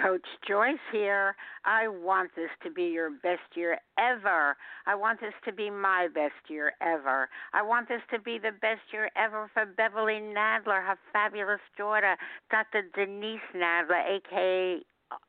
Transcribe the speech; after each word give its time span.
Coach 0.00 0.26
Joyce 0.46 0.78
here. 0.92 1.36
I 1.64 1.88
want 1.88 2.30
this 2.36 2.50
to 2.64 2.70
be 2.70 2.84
your 2.84 3.10
best 3.10 3.42
year 3.54 3.78
ever. 3.98 4.56
I 4.86 4.94
want 4.94 5.20
this 5.20 5.34
to 5.44 5.52
be 5.52 5.70
my 5.70 6.08
best 6.12 6.34
year 6.48 6.72
ever. 6.80 7.28
I 7.52 7.62
want 7.62 7.88
this 7.88 8.02
to 8.12 8.18
be 8.18 8.38
the 8.38 8.52
best 8.60 8.82
year 8.92 9.10
ever 9.16 9.50
for 9.54 9.66
Beverly 9.66 10.20
Nadler, 10.20 10.84
her 10.84 10.98
fabulous 11.12 11.60
daughter, 11.76 12.16
Dr. 12.50 12.82
Denise 12.94 13.40
Nadler, 13.54 14.18
aka 14.18 14.82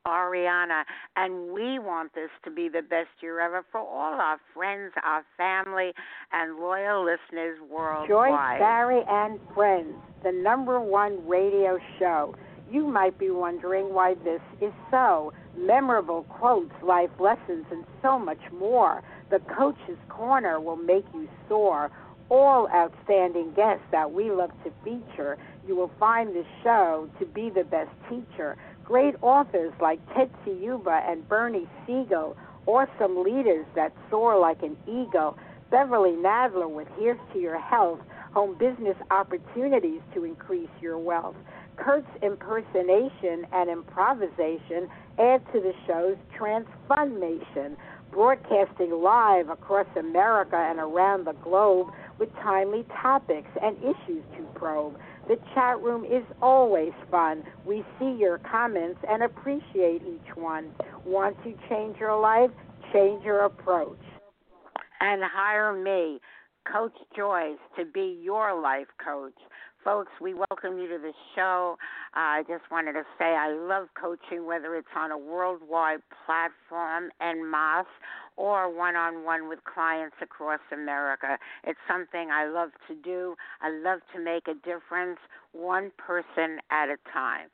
Ariana, 0.08 0.84
and 1.16 1.52
we 1.52 1.80
want 1.80 2.14
this 2.16 2.30
to 2.44 2.52
be 2.52 2.70
the 2.70 2.82
best 2.82 3.10
year 3.22 3.40
ever 3.40 3.64
for 3.72 3.80
all 3.80 4.20
our 4.20 4.40
friends, 4.54 4.94
our 5.04 5.24
family, 5.38 5.92
and 6.32 6.58
loyal 6.58 7.06
listeners 7.06 7.60
worldwide. 7.70 8.10
Joyce 8.10 8.60
Barrie 8.60 9.04
and 9.08 9.40
Friends, 9.54 9.94
the 10.24 10.32
number 10.32 10.80
one 10.80 11.28
radio 11.28 11.78
show. 12.00 12.36
You 12.72 12.88
might 12.88 13.18
be 13.18 13.30
wondering 13.30 13.94
why 13.94 14.16
this 14.24 14.42
is 14.60 14.74
so. 14.90 15.34
Memorable 15.58 16.24
quotes, 16.24 16.74
life 16.82 17.12
lessons, 17.20 17.66
and 17.72 17.86
so 18.02 18.18
much 18.20 18.40
more. 18.52 19.04
The 19.30 19.40
Coach's 19.40 19.98
Corner 20.10 20.60
will 20.60 20.76
make 20.76 21.06
you 21.14 21.28
soar. 21.48 21.92
All 22.30 22.68
outstanding 22.70 23.54
guests 23.56 23.86
that 23.92 24.12
we 24.12 24.32
love 24.32 24.52
to 24.64 24.72
feature. 24.84 25.38
You 25.68 25.76
will 25.76 25.92
find 26.00 26.36
this 26.36 26.48
show 26.64 27.10
to 27.20 27.26
be 27.26 27.50
the 27.50 27.64
best 27.64 27.92
teacher. 28.10 28.58
Great 28.84 29.16
authors 29.22 29.74
like 29.80 30.00
Tetsi 30.10 30.62
Yuba 30.62 31.04
and 31.08 31.28
Bernie 31.30 31.68
Siegel. 31.86 32.36
Awesome 32.66 33.24
leaders 33.24 33.66
that 33.76 33.94
soar 34.10 34.40
like 34.40 34.64
an 34.64 34.76
eagle. 34.88 35.38
Beverly 35.70 36.12
Nadler 36.12 36.70
with 36.70 36.88
Here's 36.98 37.20
to 37.34 37.40
Your 37.40 37.60
Health. 37.60 38.00
Home 38.34 38.58
business 38.58 38.98
opportunities 39.12 40.02
to 40.14 40.26
increase 40.26 40.70
your 40.82 40.98
wealth. 40.98 41.36
Kurt's 41.78 42.08
impersonation 42.22 43.46
and 43.52 43.70
improvisation 43.70 44.88
add 45.20 45.42
to 45.54 45.60
the 45.60 45.74
show's 45.88 46.18
transformation, 46.38 47.78
broadcasting 48.12 48.92
live 48.92 49.50
across 49.50 49.88
America 49.98 50.56
and 50.56 50.80
around 50.80 51.26
the 51.26 51.34
globe 51.44 51.88
with 52.20 52.30
timely 52.36 52.86
topics 53.02 53.50
and 53.62 53.78
issues 53.78 54.24
to 54.38 54.44
probe. 54.56 54.98
The 55.28 55.38
chat 55.54 55.82
room 55.82 56.06
is 56.06 56.24
always 56.42 56.94
fun. 57.10 57.44
We 57.66 57.84
see 58.00 58.16
your 58.20 58.38
comments 58.40 59.00
and 59.10 59.24
appreciate 59.24 60.02
each 60.04 60.36
one. 60.36 60.70
Want 61.06 61.36
to 61.44 61.54
change 61.70 61.98
your 62.00 62.20
life? 62.20 62.52
Change 62.94 63.24
your 63.24 63.46
approach. 63.46 64.00
And 65.02 65.22
hire 65.24 65.74
me, 65.74 66.20
Coach 66.72 66.94
Joyce, 67.16 67.58
to 67.78 67.86
be 67.86 68.20
your 68.24 68.60
life 68.60 68.88
coach. 69.04 69.34
Folks, 69.86 70.12
we 70.20 70.34
welcome 70.34 70.80
you 70.80 70.88
to 70.88 70.98
the 70.98 71.12
show. 71.36 71.78
I 72.16 72.42
just 72.48 72.64
wanted 72.72 72.94
to 72.94 73.04
say 73.20 73.26
I 73.26 73.52
love 73.54 73.88
coaching, 73.94 74.44
whether 74.44 74.76
it's 74.76 74.88
on 74.98 75.12
a 75.12 75.18
worldwide 75.18 76.00
platform 76.26 77.12
and 77.20 77.52
mass 77.52 77.86
or 78.36 78.76
one 78.76 78.96
on 78.96 79.24
one 79.24 79.48
with 79.48 79.60
clients 79.64 80.16
across 80.24 80.60
America. 80.74 81.38
It's 81.66 81.78
something 81.88 82.32
I 82.32 82.48
love 82.48 82.70
to 82.88 82.96
do. 82.96 83.36
I 83.62 83.70
love 83.70 84.00
to 84.16 84.20
make 84.20 84.48
a 84.48 84.56
difference 84.56 85.20
one 85.52 85.92
person 86.00 86.58
at 86.72 86.90
a 86.90 86.98
time. 87.14 87.50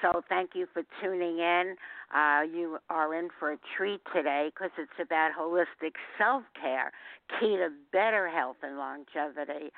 So 0.00 0.22
thank 0.30 0.52
you 0.54 0.66
for 0.72 0.82
tuning 1.02 1.38
in. 1.38 1.76
Uh, 2.16 2.42
you 2.50 2.78
are 2.88 3.14
in 3.14 3.28
for 3.38 3.52
a 3.52 3.58
treat 3.76 4.00
today 4.14 4.50
because 4.54 4.70
it's 4.78 4.90
about 4.98 5.32
holistic 5.38 5.92
self 6.16 6.44
care, 6.58 6.92
key 7.38 7.56
to 7.58 7.68
better 7.92 8.30
health 8.30 8.56
and 8.62 8.78
longevity. 8.78 9.70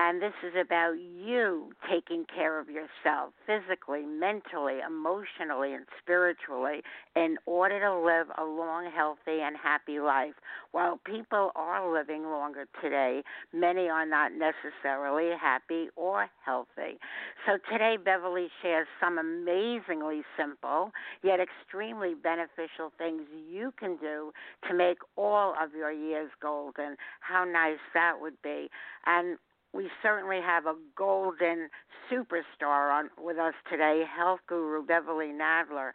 And 0.00 0.22
this 0.22 0.32
is 0.46 0.54
about 0.54 0.92
you 0.92 1.72
taking 1.90 2.24
care 2.32 2.60
of 2.60 2.68
yourself 2.68 3.32
physically, 3.44 4.06
mentally, 4.06 4.78
emotionally, 4.86 5.74
and 5.74 5.86
spiritually 6.00 6.82
in 7.16 7.36
order 7.46 7.80
to 7.80 7.98
live 7.98 8.28
a 8.38 8.44
long, 8.44 8.88
healthy, 8.94 9.42
and 9.42 9.56
happy 9.60 9.98
life. 9.98 10.34
While 10.70 11.00
people 11.04 11.50
are 11.56 11.92
living 11.92 12.22
longer 12.22 12.66
today, 12.80 13.24
many 13.52 13.88
are 13.88 14.06
not 14.06 14.30
necessarily 14.30 15.36
happy 15.36 15.88
or 15.96 16.28
healthy. 16.44 17.00
So 17.44 17.58
today, 17.68 17.96
Beverly 18.02 18.46
shares 18.62 18.86
some 19.00 19.18
amazingly 19.18 20.22
simple 20.38 20.92
yet 21.24 21.40
extremely 21.40 22.14
beneficial 22.14 22.92
things 22.98 23.22
you 23.50 23.72
can 23.76 23.96
do 23.96 24.30
to 24.68 24.74
make 24.74 24.98
all 25.16 25.54
of 25.60 25.74
your 25.74 25.90
years 25.90 26.30
golden. 26.40 26.94
How 27.18 27.44
nice 27.44 27.82
that 27.94 28.20
would 28.20 28.40
be. 28.44 28.68
And 29.04 29.38
we 29.72 29.88
certainly 30.02 30.40
have 30.44 30.66
a 30.66 30.74
golden 30.96 31.68
superstar 32.10 32.92
on 32.92 33.10
with 33.22 33.38
us 33.38 33.54
today, 33.70 34.04
health 34.16 34.40
guru 34.48 34.84
Beverly 34.84 35.26
Nadler. 35.26 35.90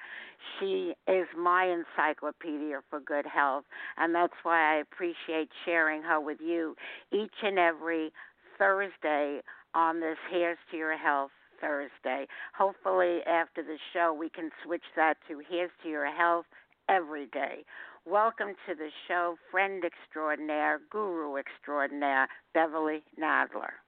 She 0.60 0.94
is 1.08 1.28
my 1.38 1.66
encyclopedia 1.66 2.82
for 2.90 3.00
good 3.00 3.26
health, 3.26 3.66
and 3.98 4.14
that's 4.14 4.34
why 4.44 4.76
I 4.76 4.82
appreciate 4.82 5.50
sharing 5.66 6.04
her 6.04 6.20
with 6.20 6.38
you 6.40 6.76
each 7.12 7.34
and 7.42 7.58
every 7.58 8.12
Thursday 8.58 9.42
on 9.74 10.00
this 10.00 10.18
Here's 10.32 10.58
to 10.72 10.78
Your 10.78 10.98
Health 10.98 11.32
Thursday. 11.60 12.28
Hopefully, 12.56 13.20
after 13.26 13.64
the 13.64 13.78
show, 13.94 14.16
we 14.18 14.30
can 14.30 14.52
switch 14.64 14.84
that 14.96 15.16
to 15.28 15.42
Here's 15.50 15.72
to 15.82 15.90
Your 15.90 16.12
Health 16.14 16.46
every 16.90 17.26
day. 17.28 17.64
Welcome 18.06 18.50
to 18.68 18.76
the 18.76 18.90
show, 19.08 19.38
friend 19.50 19.82
extraordinaire, 19.86 20.82
guru 20.92 21.38
extraordinaire, 21.38 22.28
Beverly 22.54 23.02
Nadler. 23.18 23.80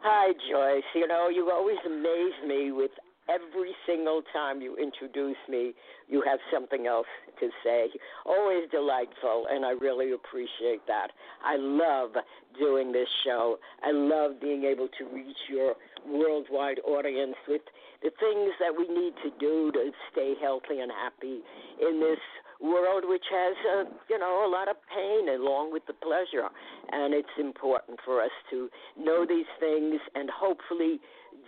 Hi, 0.00 0.32
Joyce. 0.50 0.82
You 0.96 1.06
know, 1.06 1.28
you 1.28 1.48
always 1.48 1.78
amaze 1.86 2.34
me 2.44 2.72
with 2.72 2.90
every 3.28 3.70
single 3.86 4.22
time 4.32 4.60
you 4.60 4.76
introduce 4.76 5.36
me, 5.48 5.74
you 6.08 6.22
have 6.26 6.40
something 6.52 6.88
else 6.88 7.06
to 7.38 7.50
say. 7.62 7.88
Always 8.26 8.68
delightful, 8.72 9.46
and 9.48 9.64
I 9.64 9.70
really 9.70 10.10
appreciate 10.10 10.84
that. 10.88 11.12
I 11.44 11.54
love 11.56 12.10
doing 12.58 12.90
this 12.90 13.08
show. 13.24 13.58
I 13.84 13.92
love 13.92 14.40
being 14.40 14.64
able 14.64 14.88
to 14.98 15.04
reach 15.14 15.38
your 15.48 15.74
worldwide 16.04 16.80
audience 16.84 17.36
with 17.46 17.62
the 18.02 18.10
things 18.18 18.52
that 18.58 18.74
we 18.76 18.88
need 18.88 19.14
to 19.22 19.30
do 19.38 19.70
to 19.70 19.92
stay 20.10 20.34
healthy 20.40 20.80
and 20.80 20.90
happy 20.90 21.42
in 21.80 22.00
this 22.00 22.18
world 22.60 23.04
which 23.06 23.24
has 23.30 23.56
uh, 23.74 23.84
you 24.08 24.18
know 24.18 24.46
a 24.46 24.50
lot 24.50 24.68
of 24.68 24.76
pain 24.94 25.28
along 25.28 25.72
with 25.72 25.86
the 25.86 25.94
pleasure. 25.94 26.48
And 26.92 27.14
it's 27.14 27.36
important 27.38 28.00
for 28.04 28.22
us 28.22 28.34
to 28.50 28.68
know 28.98 29.24
these 29.26 29.50
things 29.58 30.00
and 30.14 30.30
hopefully 30.30 31.00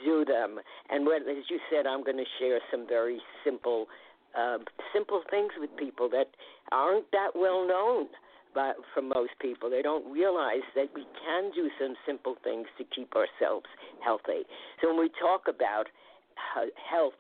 do 0.04 0.24
them. 0.24 0.58
And 0.90 1.06
when 1.06 1.22
as 1.22 1.44
you 1.50 1.58
said 1.70 1.86
i'm 1.86 2.02
going 2.04 2.18
to 2.18 2.30
share 2.38 2.60
some 2.70 2.86
very 2.88 3.20
simple 3.44 3.86
uh, 4.38 4.58
simple 4.94 5.22
things 5.30 5.52
with 5.58 5.70
people 5.76 6.08
that 6.08 6.28
aren't 6.70 7.10
that 7.12 7.30
well 7.34 7.66
known 7.66 8.06
but 8.54 8.76
for 8.92 9.00
most 9.00 9.32
people. 9.40 9.70
They 9.70 9.80
don't 9.80 10.04
realize 10.12 10.60
that 10.74 10.88
we 10.94 11.06
can 11.24 11.50
do 11.54 11.70
some 11.80 11.94
simple 12.04 12.36
things 12.44 12.66
to 12.76 12.84
keep 12.84 13.14
ourselves 13.16 13.64
healthy. 14.04 14.44
So 14.80 14.88
when 14.88 15.00
we 15.00 15.08
talk 15.18 15.48
about 15.48 15.86
health 16.90 17.14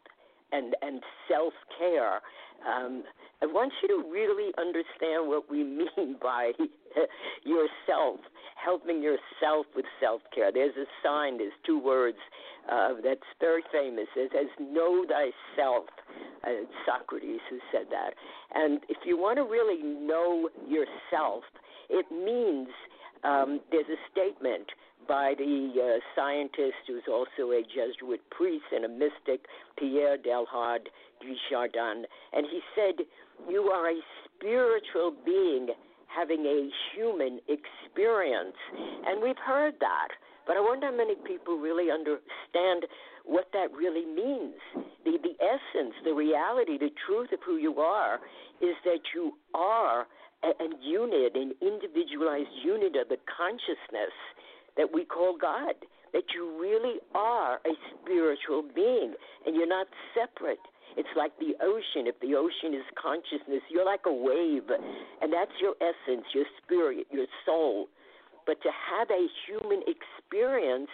and 0.52 0.76
and 0.82 1.02
self 1.28 1.54
care. 1.78 2.20
Um, 2.66 3.02
I 3.42 3.46
want 3.46 3.72
you 3.82 3.88
to 3.88 4.08
really 4.10 4.52
understand 4.58 5.28
what 5.28 5.50
we 5.50 5.64
mean 5.96 6.16
by 6.22 6.52
yourself, 7.44 8.20
helping 8.62 9.02
yourself 9.02 9.66
with 9.74 9.84
self 10.00 10.22
care. 10.34 10.52
There's 10.52 10.76
a 10.76 10.86
sign. 11.02 11.38
There's 11.38 11.52
two 11.66 11.78
words 11.78 12.18
uh, 12.70 12.94
that's 13.02 13.26
very 13.40 13.62
famous. 13.72 14.06
It 14.16 14.30
says 14.32 14.48
"Know 14.60 15.04
thyself." 15.06 15.86
Uh, 16.44 16.66
Socrates 16.84 17.40
who 17.48 17.58
said 17.70 17.86
that. 17.90 18.14
And 18.52 18.80
if 18.88 18.98
you 19.04 19.16
want 19.16 19.36
to 19.36 19.44
really 19.44 19.80
know 19.80 20.48
yourself, 20.66 21.44
it 21.88 22.04
means 22.10 22.68
um, 23.22 23.60
there's 23.70 23.86
a 23.86 24.00
statement 24.10 24.66
by 25.08 25.34
the 25.36 25.72
uh, 25.74 26.00
scientist 26.14 26.86
who's 26.86 27.02
also 27.08 27.52
a 27.52 27.62
Jesuit 27.62 28.20
priest 28.30 28.64
and 28.74 28.84
a 28.84 28.88
mystic, 28.88 29.46
Pierre 29.78 30.18
Teilhard 30.18 30.88
de 31.20 31.34
Chardin, 31.48 32.04
and 32.32 32.46
he 32.50 32.60
said, 32.74 33.04
You 33.48 33.62
are 33.64 33.90
a 33.90 34.00
spiritual 34.24 35.14
being 35.24 35.68
having 36.06 36.44
a 36.44 36.68
human 36.94 37.40
experience. 37.48 38.56
And 39.06 39.22
we've 39.22 39.38
heard 39.44 39.74
that, 39.80 40.08
but 40.46 40.56
I 40.56 40.60
wonder 40.60 40.86
how 40.86 40.96
many 40.96 41.14
people 41.26 41.58
really 41.58 41.90
understand 41.90 42.84
what 43.24 43.48
that 43.52 43.72
really 43.72 44.04
means. 44.04 44.54
The, 45.04 45.18
the 45.22 45.34
essence, 45.40 45.94
the 46.04 46.12
reality, 46.12 46.78
the 46.78 46.90
truth 47.06 47.32
of 47.32 47.40
who 47.44 47.56
you 47.56 47.78
are 47.78 48.20
is 48.60 48.76
that 48.84 49.00
you 49.14 49.32
are 49.54 50.06
a, 50.42 50.48
a 50.48 50.68
unit, 50.82 51.36
an 51.36 51.54
individualized 51.60 52.54
unit 52.64 52.96
of 52.96 53.08
the 53.08 53.18
consciousness 53.26 54.14
that 54.76 54.88
we 54.92 55.04
call 55.04 55.36
God, 55.40 55.74
that 56.12 56.24
you 56.34 56.58
really 56.60 56.98
are 57.14 57.56
a 57.64 57.72
spiritual 57.94 58.62
being 58.74 59.14
and 59.46 59.56
you're 59.56 59.68
not 59.68 59.86
separate. 60.14 60.60
It's 60.96 61.08
like 61.16 61.32
the 61.38 61.54
ocean. 61.62 62.06
If 62.06 62.20
the 62.20 62.34
ocean 62.34 62.74
is 62.74 62.84
consciousness, 63.00 63.62
you're 63.70 63.86
like 63.86 64.04
a 64.06 64.12
wave, 64.12 64.68
and 65.22 65.32
that's 65.32 65.52
your 65.60 65.74
essence, 65.80 66.26
your 66.34 66.44
spirit, 66.62 67.06
your 67.10 67.26
soul. 67.46 67.88
But 68.46 68.60
to 68.62 68.68
have 68.68 69.08
a 69.10 69.26
human 69.46 69.82
experience, 69.86 70.90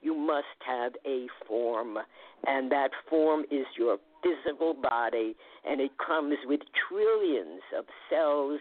you 0.00 0.14
must 0.14 0.58
have 0.66 0.92
a 1.06 1.26
form, 1.46 1.98
and 2.46 2.70
that 2.70 2.90
form 3.08 3.44
is 3.50 3.66
your 3.76 3.98
physical 4.22 4.74
body, 4.74 5.34
and 5.64 5.80
it 5.80 5.92
comes 6.04 6.36
with 6.44 6.60
trillions 6.88 7.62
of 7.76 7.84
cells, 8.10 8.60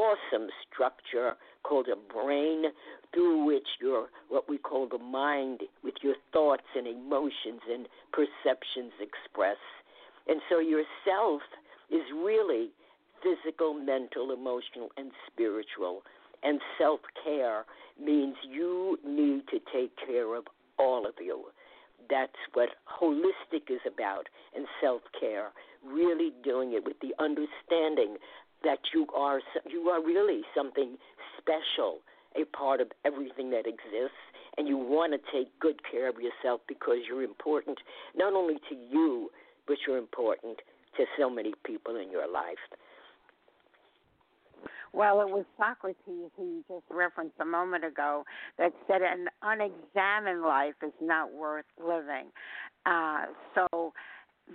awesome 0.00 0.48
structure 0.64 1.36
called 1.62 1.88
a 1.88 2.12
brain 2.12 2.64
through 3.12 3.44
which 3.44 3.66
your 3.80 4.08
what 4.28 4.48
we 4.48 4.56
call 4.56 4.88
the 4.88 4.98
mind 4.98 5.60
with 5.84 5.94
your 6.02 6.14
thoughts 6.32 6.68
and 6.74 6.86
emotions 6.86 7.60
and 7.70 7.86
perceptions 8.12 8.92
express. 9.00 9.58
And 10.26 10.40
so 10.48 10.58
yourself 10.58 11.42
is 11.90 12.02
really 12.14 12.70
physical, 13.22 13.74
mental, 13.74 14.32
emotional, 14.32 14.88
and 14.96 15.10
spiritual. 15.26 16.02
And 16.42 16.60
self 16.78 17.00
care 17.22 17.64
means 18.02 18.36
you 18.48 18.98
need 19.04 19.42
to 19.48 19.58
take 19.72 19.92
care 20.06 20.34
of 20.34 20.44
all 20.78 21.06
of 21.06 21.14
you. 21.20 21.44
That's 22.08 22.32
what 22.54 22.70
holistic 22.88 23.70
is 23.70 23.80
about, 23.86 24.28
and 24.56 24.66
self 24.80 25.02
care. 25.18 25.50
Really 25.84 26.32
doing 26.42 26.72
it 26.72 26.84
with 26.84 26.96
the 27.00 27.12
understanding 27.22 28.16
that 28.64 28.78
you 28.94 29.06
are 29.14 29.40
you 29.70 29.88
are 29.88 30.04
really 30.04 30.42
something 30.54 30.96
special, 31.38 31.98
a 32.40 32.44
part 32.56 32.80
of 32.80 32.88
everything 33.04 33.50
that 33.50 33.66
exists, 33.66 34.20
and 34.56 34.68
you 34.68 34.76
want 34.76 35.12
to 35.12 35.18
take 35.32 35.48
good 35.60 35.80
care 35.90 36.08
of 36.08 36.16
yourself 36.16 36.60
because 36.68 36.98
you're 37.08 37.22
important 37.22 37.78
not 38.16 38.32
only 38.32 38.56
to 38.68 38.74
you, 38.74 39.30
but 39.66 39.76
you're 39.86 39.98
important 39.98 40.58
to 40.96 41.04
so 41.18 41.30
many 41.30 41.52
people 41.64 41.96
in 41.96 42.10
your 42.10 42.30
life. 42.30 42.58
Well, 44.92 45.20
it 45.20 45.28
was 45.28 45.44
Socrates 45.56 46.30
who 46.36 46.64
just 46.68 46.84
referenced 46.90 47.36
a 47.40 47.44
moment 47.44 47.84
ago 47.84 48.24
that 48.58 48.72
said 48.88 49.02
an 49.02 49.28
unexamined 49.42 50.42
life 50.42 50.74
is 50.84 50.92
not 51.00 51.32
worth 51.32 51.64
living. 51.78 52.26
Uh, 52.86 53.26
so 53.54 53.92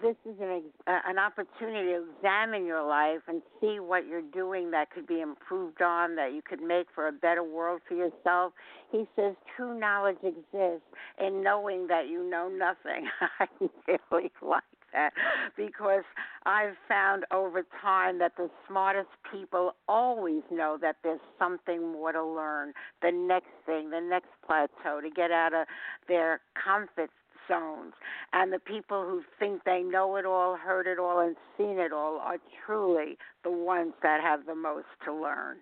this 0.02 0.16
is 0.26 0.36
an 0.40 0.64
an 0.88 1.20
opportunity 1.20 1.90
to 1.90 2.04
examine 2.18 2.66
your 2.66 2.86
life 2.86 3.22
and 3.28 3.42
see 3.62 3.80
what 3.80 4.08
you're 4.08 4.22
doing 4.22 4.72
that 4.72 4.92
could 4.92 5.08
be 5.08 5.22
improved 5.22 5.82
on, 5.82 6.16
that 6.16 6.34
you 6.34 6.42
could 6.42 6.62
make 6.62 6.88
for 6.94 7.08
a 7.08 7.12
better 7.12 7.44
world 7.44 7.82
for 7.88 7.96
yourself. 7.96 8.54
He 8.92 9.08
says 9.16 9.36
true 9.56 9.78
knowledge 9.80 10.18
exists 10.24 10.88
in 11.20 11.44
knowing 11.44 11.88
that 11.88 12.08
you 12.10 12.30
know 12.30 12.50
nothing. 12.50 13.08
I 13.40 13.48
really 13.88 14.32
like 14.42 14.64
that 14.94 15.14
because 15.58 16.04
I've 16.46 16.76
found 16.88 17.26
over 17.32 17.64
time 17.82 18.20
that 18.20 18.34
the 18.38 18.50
smartest 18.68 19.10
people 19.32 19.76
always 19.88 20.44
know 20.52 20.78
that 20.82 20.98
there's 21.04 21.20
something 21.40 21.92
more 21.92 22.12
to 22.12 22.24
learn, 22.24 22.74
the 23.02 23.12
next 23.12 23.52
thing, 23.66 23.90
the 23.90 24.02
next 24.02 24.30
plateau, 24.46 25.02
to 25.02 25.10
get 25.10 25.32
out 25.32 25.54
of 25.54 25.68
their 26.08 26.42
comfort 26.64 27.10
zones. 27.48 27.94
And 28.34 28.52
the 28.52 28.60
people 28.60 29.04
who 29.04 29.22
think 29.40 29.64
they 29.64 29.82
know 29.82 30.16
it 30.16 30.26
all, 30.26 30.56
heard 30.56 30.88
it 30.88 31.00
all, 31.00 31.20
and 31.20 31.36
seen 31.58 31.80
it 31.80 31.92
all 31.92 32.20
are 32.20 32.38
truly 32.66 33.18
the 33.44 33.52
ones 33.52 33.94
that 34.04 34.22
have 34.22 34.46
the 34.46 34.56
most 34.56 34.88
to 35.06 35.14
learn. 35.14 35.58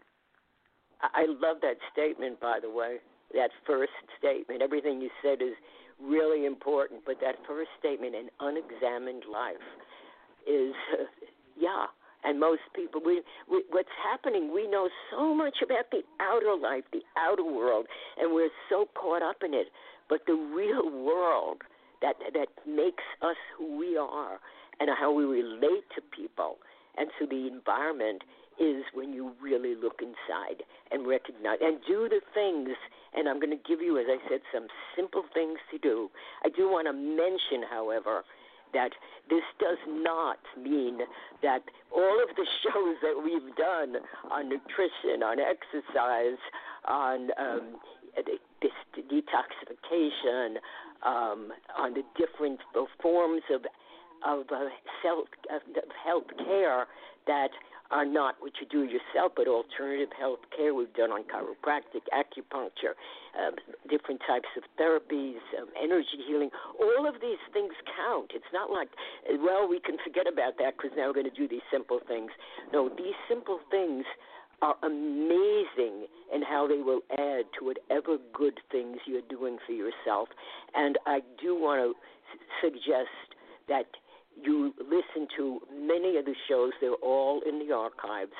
I 1.01 1.25
love 1.27 1.57
that 1.61 1.77
statement, 1.91 2.39
by 2.39 2.59
the 2.61 2.69
way. 2.69 2.97
That 3.33 3.49
first 3.65 3.91
statement. 4.17 4.61
Everything 4.61 5.01
you 5.01 5.09
said 5.21 5.41
is 5.41 5.53
really 6.01 6.45
important, 6.45 7.01
but 7.05 7.19
that 7.21 7.35
first 7.47 7.69
statement, 7.79 8.15
an 8.15 8.29
unexamined 8.39 9.23
life, 9.31 9.55
is, 10.47 10.73
uh, 10.93 11.05
yeah. 11.59 11.85
And 12.25 12.39
most 12.39 12.61
people, 12.73 13.01
we, 13.05 13.21
we, 13.51 13.63
what's 13.69 13.89
happening, 14.01 14.53
we 14.53 14.65
know 14.65 14.87
so 15.11 15.35
much 15.35 15.57
about 15.61 15.91
the 15.91 16.03
outer 16.21 16.55
life, 16.55 16.85
the 16.93 17.01
outer 17.17 17.43
world, 17.43 17.85
and 18.17 18.33
we're 18.33 18.49
so 18.69 18.87
caught 18.95 19.21
up 19.21 19.37
in 19.43 19.53
it. 19.53 19.67
But 20.07 20.21
the 20.25 20.33
real 20.33 20.89
world 20.89 21.63
that 22.03 22.15
that 22.33 22.49
makes 22.67 23.03
us 23.23 23.39
who 23.57 23.77
we 23.79 23.97
are 23.97 24.37
and 24.79 24.89
how 24.99 25.11
we 25.11 25.23
relate 25.23 25.87
to 25.95 26.01
people 26.15 26.57
and 26.97 27.09
to 27.17 27.25
the 27.25 27.47
environment 27.47 28.21
is 28.59 28.83
when 28.93 29.13
you 29.13 29.31
really 29.41 29.73
look 29.73 29.99
inside 30.01 30.61
and 30.91 31.07
recognize 31.07 31.57
and 31.61 31.79
do 31.87 32.07
the 32.07 32.21
things 32.35 32.69
and 33.15 33.27
I'm 33.27 33.39
going 33.39 33.55
to 33.55 33.63
give 33.67 33.81
you 33.81 33.97
as 33.97 34.05
I 34.07 34.17
said 34.29 34.41
some 34.53 34.67
simple 34.95 35.23
things 35.33 35.57
to 35.71 35.77
do. 35.77 36.09
I 36.45 36.49
do 36.49 36.69
want 36.69 36.85
to 36.87 36.93
mention 36.93 37.65
however 37.69 38.23
that 38.73 38.89
this 39.29 39.45
does 39.59 39.77
not 39.87 40.39
mean 40.61 40.99
that 41.41 41.61
all 41.95 42.17
of 42.21 42.35
the 42.35 42.45
shows 42.63 42.95
that 43.01 43.21
we've 43.23 43.55
done 43.55 44.01
on 44.31 44.49
nutrition, 44.49 45.23
on 45.23 45.37
exercise, 45.39 46.41
on 46.87 47.29
um, 47.39 47.77
this 48.15 48.71
detoxification, 48.97 50.57
um, 51.05 51.51
on 51.77 51.93
the 51.93 52.03
different 52.17 52.59
forms 53.01 53.43
of 53.53 53.61
of 54.25 54.45
uh, 54.51 54.69
self 55.01 55.27
of 55.51 55.61
health 56.03 56.27
care 56.45 56.87
that 57.27 57.49
are 57.91 58.05
not 58.05 58.35
what 58.39 58.53
you 58.59 58.65
do 58.65 58.89
yourself, 58.89 59.33
but 59.35 59.47
alternative 59.47 60.09
health 60.17 60.39
care. 60.55 60.73
We've 60.73 60.93
done 60.93 61.11
on 61.11 61.23
chiropractic, 61.29 62.07
acupuncture, 62.09 62.97
uh, 63.37 63.51
different 63.89 64.21
types 64.25 64.49
of 64.57 64.63
therapies, 64.81 65.37
um, 65.61 65.69
energy 65.77 66.17
healing. 66.25 66.49
All 66.81 67.05
of 67.07 67.21
these 67.21 67.37
things 67.53 67.73
count. 67.95 68.31
It's 68.33 68.49
not 68.51 68.71
like, 68.71 68.89
well, 69.45 69.67
we 69.69 69.79
can 69.79 69.97
forget 70.03 70.25
about 70.25 70.57
that 70.57 70.73
because 70.77 70.97
now 70.97 71.07
we're 71.07 71.21
going 71.21 71.29
to 71.29 71.37
do 71.37 71.47
these 71.47 71.65
simple 71.71 71.99
things. 72.07 72.31
No, 72.73 72.89
these 72.89 73.17
simple 73.29 73.59
things 73.69 74.05
are 74.61 74.75
amazing 74.83 76.07
in 76.33 76.41
how 76.41 76.67
they 76.67 76.81
will 76.81 77.01
add 77.11 77.45
to 77.59 77.65
whatever 77.65 78.17
good 78.33 78.59
things 78.71 78.97
you're 79.05 79.21
doing 79.29 79.57
for 79.65 79.73
yourself. 79.73 80.29
And 80.75 80.97
I 81.05 81.21
do 81.41 81.55
want 81.55 81.79
to 81.81 81.93
suggest 82.61 83.09
that 83.67 83.85
you 84.41 84.73
listen 84.79 85.27
to 85.37 85.59
many 85.71 86.17
of 86.17 86.25
the 86.25 86.35
shows, 86.47 86.71
they're 86.81 86.93
all 86.93 87.41
in 87.47 87.59
the 87.59 87.73
archives 87.73 88.31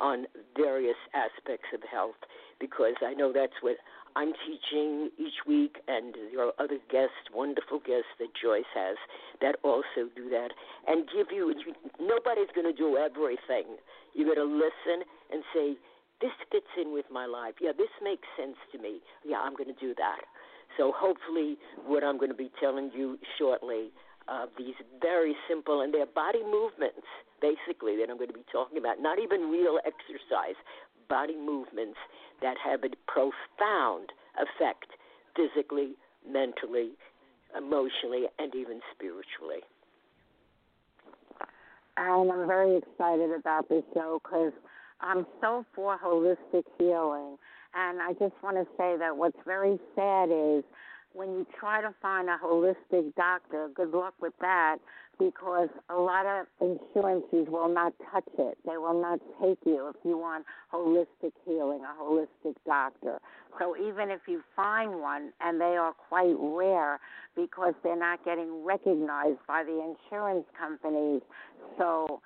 on 0.00 0.26
various 0.56 0.96
aspects 1.14 1.68
of 1.74 1.80
health 1.90 2.18
because 2.58 2.94
I 3.04 3.14
know 3.14 3.32
that's 3.32 3.52
what 3.60 3.76
I'm 4.16 4.32
teaching 4.46 5.10
each 5.18 5.42
week, 5.46 5.76
and 5.88 6.14
there 6.14 6.46
are 6.46 6.52
other 6.58 6.78
guests, 6.90 7.30
wonderful 7.34 7.80
guests 7.80 8.14
that 8.20 8.28
Joyce 8.40 8.70
has 8.74 8.96
that 9.40 9.56
also 9.64 10.06
do 10.14 10.30
that 10.30 10.50
and 10.86 11.04
give 11.12 11.34
you. 11.34 11.52
Nobody's 12.00 12.50
going 12.54 12.70
to 12.70 12.72
do 12.72 12.96
everything. 12.96 13.74
You 14.14 14.26
got 14.26 14.38
to 14.38 14.44
listen 14.44 15.02
and 15.30 15.42
say, 15.54 15.76
"This 16.20 16.32
fits 16.50 16.70
in 16.80 16.92
with 16.92 17.06
my 17.10 17.26
life. 17.26 17.54
Yeah, 17.60 17.72
this 17.76 17.90
makes 18.02 18.26
sense 18.36 18.56
to 18.72 18.78
me. 18.78 19.00
Yeah, 19.24 19.40
I'm 19.40 19.54
going 19.54 19.72
to 19.72 19.80
do 19.80 19.94
that." 19.94 20.22
So 20.76 20.92
hopefully, 20.92 21.58
what 21.86 22.02
I'm 22.02 22.18
going 22.18 22.30
to 22.30 22.36
be 22.36 22.50
telling 22.60 22.90
you 22.94 23.18
shortly 23.38 23.90
uh, 24.28 24.46
these 24.56 24.74
very 25.00 25.36
simple 25.48 25.80
and 25.82 25.92
they're 25.92 26.06
body 26.06 26.42
movements 26.42 27.06
basically 27.40 27.96
that 27.96 28.08
I'm 28.10 28.16
going 28.16 28.32
to 28.32 28.38
be 28.38 28.46
talking 28.50 28.78
about. 28.78 29.00
Not 29.00 29.18
even 29.18 29.50
real 29.50 29.78
exercise, 29.84 30.56
body 31.08 31.36
movements 31.36 31.98
that 32.40 32.56
have 32.64 32.80
a 32.84 32.88
profound 33.06 34.12
effect 34.40 34.96
physically, 35.36 35.92
mentally, 36.26 36.92
emotionally, 37.56 38.24
and 38.38 38.54
even 38.54 38.80
spiritually. 38.94 39.60
and 41.96 42.32
I'm 42.32 42.46
very 42.46 42.78
excited 42.78 43.30
about 43.30 43.68
this 43.68 43.84
show 43.92 44.20
because 44.22 44.52
I'm 45.00 45.26
so 45.40 45.64
for 45.74 45.98
holistic 45.98 46.64
healing. 46.78 47.36
And 47.74 48.00
I 48.00 48.12
just 48.12 48.34
want 48.42 48.56
to 48.56 48.64
say 48.76 48.96
that 48.98 49.16
what's 49.16 49.36
very 49.44 49.78
sad 49.96 50.30
is 50.30 50.64
when 51.14 51.30
you 51.30 51.46
try 51.58 51.80
to 51.80 51.94
find 52.02 52.28
a 52.28 52.36
holistic 52.44 53.14
doctor, 53.14 53.70
good 53.74 53.92
luck 53.92 54.14
with 54.20 54.34
that 54.40 54.78
because 55.16 55.68
a 55.88 55.94
lot 55.94 56.26
of 56.26 56.46
insurances 56.60 57.46
will 57.48 57.72
not 57.72 57.92
touch 58.10 58.26
it. 58.36 58.58
They 58.66 58.76
will 58.76 59.00
not 59.00 59.20
take 59.40 59.58
you 59.64 59.88
if 59.88 59.96
you 60.04 60.18
want 60.18 60.44
holistic 60.72 61.32
healing, 61.46 61.82
a 61.84 62.02
holistic 62.02 62.56
doctor. 62.66 63.20
So 63.60 63.76
even 63.76 64.10
if 64.10 64.22
you 64.26 64.42
find 64.56 65.00
one, 65.00 65.32
and 65.40 65.60
they 65.60 65.76
are 65.76 65.92
quite 65.92 66.34
rare 66.36 66.98
because 67.36 67.74
they're 67.84 67.96
not 67.96 68.24
getting 68.24 68.64
recognized 68.64 69.38
by 69.46 69.62
the 69.62 69.94
insurance 69.94 70.46
companies. 70.58 71.22
So 71.78 72.20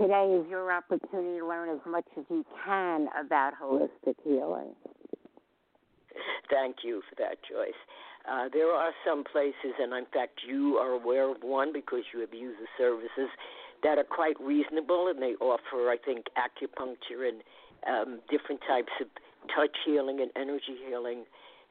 today 0.00 0.40
is 0.40 0.48
your 0.48 0.72
opportunity 0.72 1.40
to 1.40 1.46
learn 1.46 1.68
as 1.68 1.80
much 1.86 2.06
as 2.16 2.24
you 2.30 2.46
can 2.64 3.08
about 3.22 3.52
holistic 3.62 4.14
healing. 4.24 4.74
Thank 6.50 6.76
you 6.82 7.02
for 7.08 7.16
that, 7.16 7.36
Joyce. 7.48 7.74
Uh, 8.28 8.48
there 8.52 8.70
are 8.70 8.92
some 9.06 9.24
places, 9.24 9.74
and 9.78 9.92
in 9.92 10.06
fact, 10.12 10.40
you 10.46 10.76
are 10.76 10.92
aware 10.92 11.30
of 11.30 11.38
one 11.42 11.72
because 11.72 12.04
you 12.12 12.20
have 12.20 12.34
used 12.34 12.58
the 12.60 12.68
services 12.76 13.30
that 13.82 13.98
are 13.98 14.04
quite 14.04 14.38
reasonable, 14.40 15.08
and 15.08 15.22
they 15.22 15.34
offer, 15.40 15.88
I 15.88 15.96
think, 16.04 16.26
acupuncture 16.36 17.26
and 17.26 17.42
um, 17.88 18.20
different 18.30 18.60
types 18.68 18.92
of 19.00 19.08
touch 19.54 19.76
healing 19.84 20.20
and 20.20 20.30
energy 20.36 20.76
healing. 20.86 21.24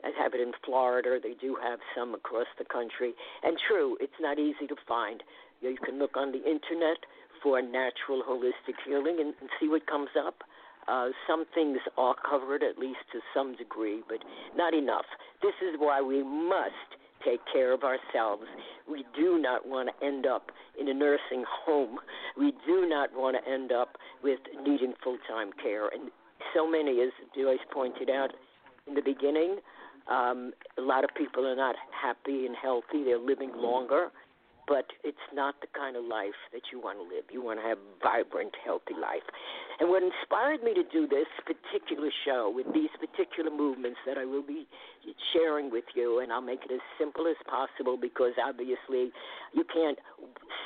I 0.03 0.12
have 0.18 0.34
it 0.34 0.41
in 0.41 0.53
Florida. 0.65 1.20
They 1.22 1.36
do 1.39 1.58
have 1.62 1.79
some 1.96 2.15
across 2.15 2.48
the 2.58 2.65
country. 2.65 3.13
And 3.44 3.58
true, 3.68 3.98
it's 4.00 4.20
not 4.20 4.39
easy 4.39 4.65
to 4.68 4.75
find. 4.88 5.22
You 5.62 5.77
can 5.84 6.00
look 6.00 6.15
on 6.15 6.32
the 6.32 6.39
internet 6.39 7.03
for 7.44 7.62
natural 7.62 8.24
holistic 8.27 8.75
healing 8.86 9.18
and, 9.20 9.34
and 9.39 9.50
see 9.60 9.68
what 9.68 9.86
comes 9.88 10.10
up. 10.18 10.44
Uh, 10.89 11.10
some 11.27 11.46
things 11.53 11.77
are 11.98 12.15
covered, 12.27 12.63
at 12.63 12.79
least 12.79 13.00
to 13.12 13.19
some 13.34 13.55
degree, 13.55 14.01
but 14.10 14.17
not 14.55 14.74
enough. 14.74 15.05
This 15.41 15.53
is 15.62 15.75
why 15.77 16.01
we 16.01 16.24
must 16.24 16.98
take 17.24 17.41
care 17.51 17.74
of 17.74 17.84
ourselves. 17.84 18.43
We 18.89 19.05
do 19.15 19.38
not 19.38 19.67
want 19.67 19.89
to 19.89 20.05
end 20.05 20.25
up 20.25 20.51
in 20.79 20.88
a 20.88 20.93
nursing 20.93 21.43
home. 21.65 22.00
We 22.38 22.53
do 22.65 22.88
not 22.88 23.10
want 23.13 23.38
to 23.38 23.51
end 23.51 23.72
up 23.72 23.98
with 24.24 24.39
needing 24.63 24.93
full 25.03 25.17
time 25.29 25.51
care. 25.62 25.89
And 25.89 26.10
so 26.55 26.69
many, 26.69 27.01
as 27.01 27.12
Joyce 27.36 27.60
pointed 27.72 28.10
out 28.10 28.31
in 28.88 28.96
the 28.96 29.01
beginning, 29.01 29.58
um, 30.10 30.53
a 30.77 30.81
lot 30.81 31.03
of 31.03 31.12
people 31.15 31.46
are 31.46 31.55
not 31.55 31.75
happy 31.91 32.48
and 32.48 32.55
healthy. 32.60 33.03
They're 33.03 33.19
living 33.19 33.51
longer 33.55 34.10
but 34.70 34.86
it's 35.04 35.28
not 35.34 35.58
the 35.66 35.68
kind 35.74 35.98
of 35.98 36.06
life 36.06 36.38
that 36.54 36.70
you 36.72 36.78
want 36.80 37.02
to 37.02 37.04
live. 37.04 37.26
You 37.34 37.42
want 37.42 37.58
to 37.58 37.66
have 37.66 37.82
a 37.82 37.92
vibrant, 37.98 38.54
healthy 38.64 38.94
life. 38.94 39.26
And 39.82 39.90
what 39.90 40.06
inspired 40.06 40.62
me 40.62 40.78
to 40.78 40.86
do 40.86 41.10
this 41.10 41.26
particular 41.42 42.14
show 42.24 42.54
with 42.54 42.70
these 42.72 42.94
particular 43.02 43.50
movements 43.50 43.98
that 44.06 44.22
I 44.22 44.30
will 44.30 44.46
be 44.46 44.70
sharing 45.34 45.74
with 45.74 45.90
you, 45.98 46.22
and 46.22 46.32
I'll 46.32 46.46
make 46.46 46.62
it 46.70 46.72
as 46.72 46.86
simple 47.02 47.26
as 47.26 47.36
possible 47.50 47.98
because 47.98 48.38
obviously 48.38 49.10
you 49.58 49.66
can't 49.74 49.98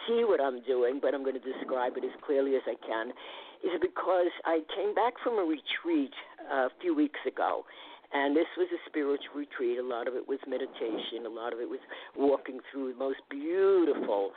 see 0.04 0.28
what 0.28 0.44
I'm 0.44 0.60
doing, 0.68 1.00
but 1.02 1.16
I'm 1.16 1.24
going 1.24 1.40
to 1.40 1.48
describe 1.48 1.96
it 1.96 2.04
as 2.04 2.12
clearly 2.28 2.60
as 2.60 2.68
I 2.68 2.76
can, 2.86 3.16
is 3.64 3.80
because 3.80 4.36
I 4.44 4.60
came 4.76 4.94
back 4.94 5.14
from 5.24 5.40
a 5.40 5.48
retreat 5.48 6.12
uh, 6.52 6.68
a 6.68 6.72
few 6.82 6.94
weeks 6.94 7.24
ago 7.26 7.64
and 8.14 8.36
this 8.36 8.48
was 8.58 8.68
a 8.72 8.82
spiritual 8.90 9.36
retreat. 9.36 9.80
A 9.80 9.84
lot 9.84 10.08
of 10.08 10.16
it 10.16 10.28
was 10.28 10.40
meditation. 10.48 11.26
A 11.26 11.30
lot 11.30 11.54
of 11.54 11.60
it 11.60 11.70
was 11.70 11.80
walking 12.16 12.60
through 12.72 12.94
the 12.94 13.00
most 13.00 13.20
beautiful 13.30 14.32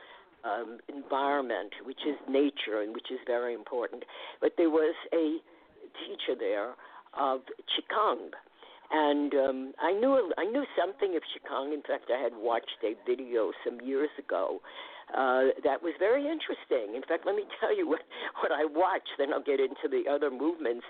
um, 0.44 0.78
environment, 0.88 1.72
which 1.84 2.00
is 2.08 2.16
nature, 2.28 2.80
and 2.80 2.94
which 2.94 3.10
is 3.10 3.18
very 3.26 3.54
important. 3.54 4.04
But 4.40 4.52
there 4.56 4.70
was 4.70 4.94
a 5.12 5.38
teacher 6.06 6.38
there 6.38 6.74
of 7.18 7.40
qigong, 7.72 8.30
and 8.90 9.34
um, 9.34 9.72
I 9.80 9.92
knew 9.92 10.32
I 10.38 10.44
knew 10.44 10.64
something 10.78 11.16
of 11.16 11.22
qigong. 11.22 11.74
In 11.74 11.82
fact, 11.82 12.10
I 12.10 12.22
had 12.22 12.32
watched 12.34 12.80
a 12.84 12.94
video 13.06 13.52
some 13.64 13.80
years 13.80 14.10
ago 14.18 14.60
uh, 15.14 15.54
that 15.64 15.82
was 15.82 15.94
very 15.98 16.22
interesting. 16.22 16.96
In 16.96 17.02
fact, 17.06 17.26
let 17.26 17.36
me 17.36 17.44
tell 17.60 17.76
you 17.76 17.88
what 17.88 18.00
what 18.40 18.52
I 18.52 18.64
watched. 18.64 19.10
Then 19.18 19.32
I'll 19.32 19.42
get 19.42 19.60
into 19.60 19.88
the 19.90 20.10
other 20.10 20.30
movements. 20.30 20.84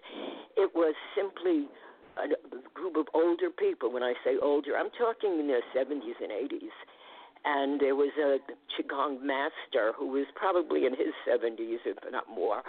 It 0.57 0.71
was 0.75 0.95
simply 1.17 1.69
a 2.17 2.29
group 2.75 2.97
of 2.97 3.07
older 3.15 3.51
people. 3.51 3.93
When 3.93 4.03
I 4.03 4.15
say 4.25 4.37
older, 4.41 4.77
I'm 4.77 4.91
talking 4.99 5.39
in 5.39 5.47
their 5.47 5.63
70s 5.77 6.17
and 6.21 6.33
80s. 6.33 6.77
And 7.45 7.81
there 7.81 7.95
was 7.95 8.11
a 8.19 8.39
Qigong 8.75 9.23
master 9.23 9.93
who 9.97 10.09
was 10.09 10.27
probably 10.35 10.85
in 10.85 10.93
his 10.93 11.15
70s, 11.29 11.79
if 11.87 11.97
not 12.11 12.25
more. 12.29 12.63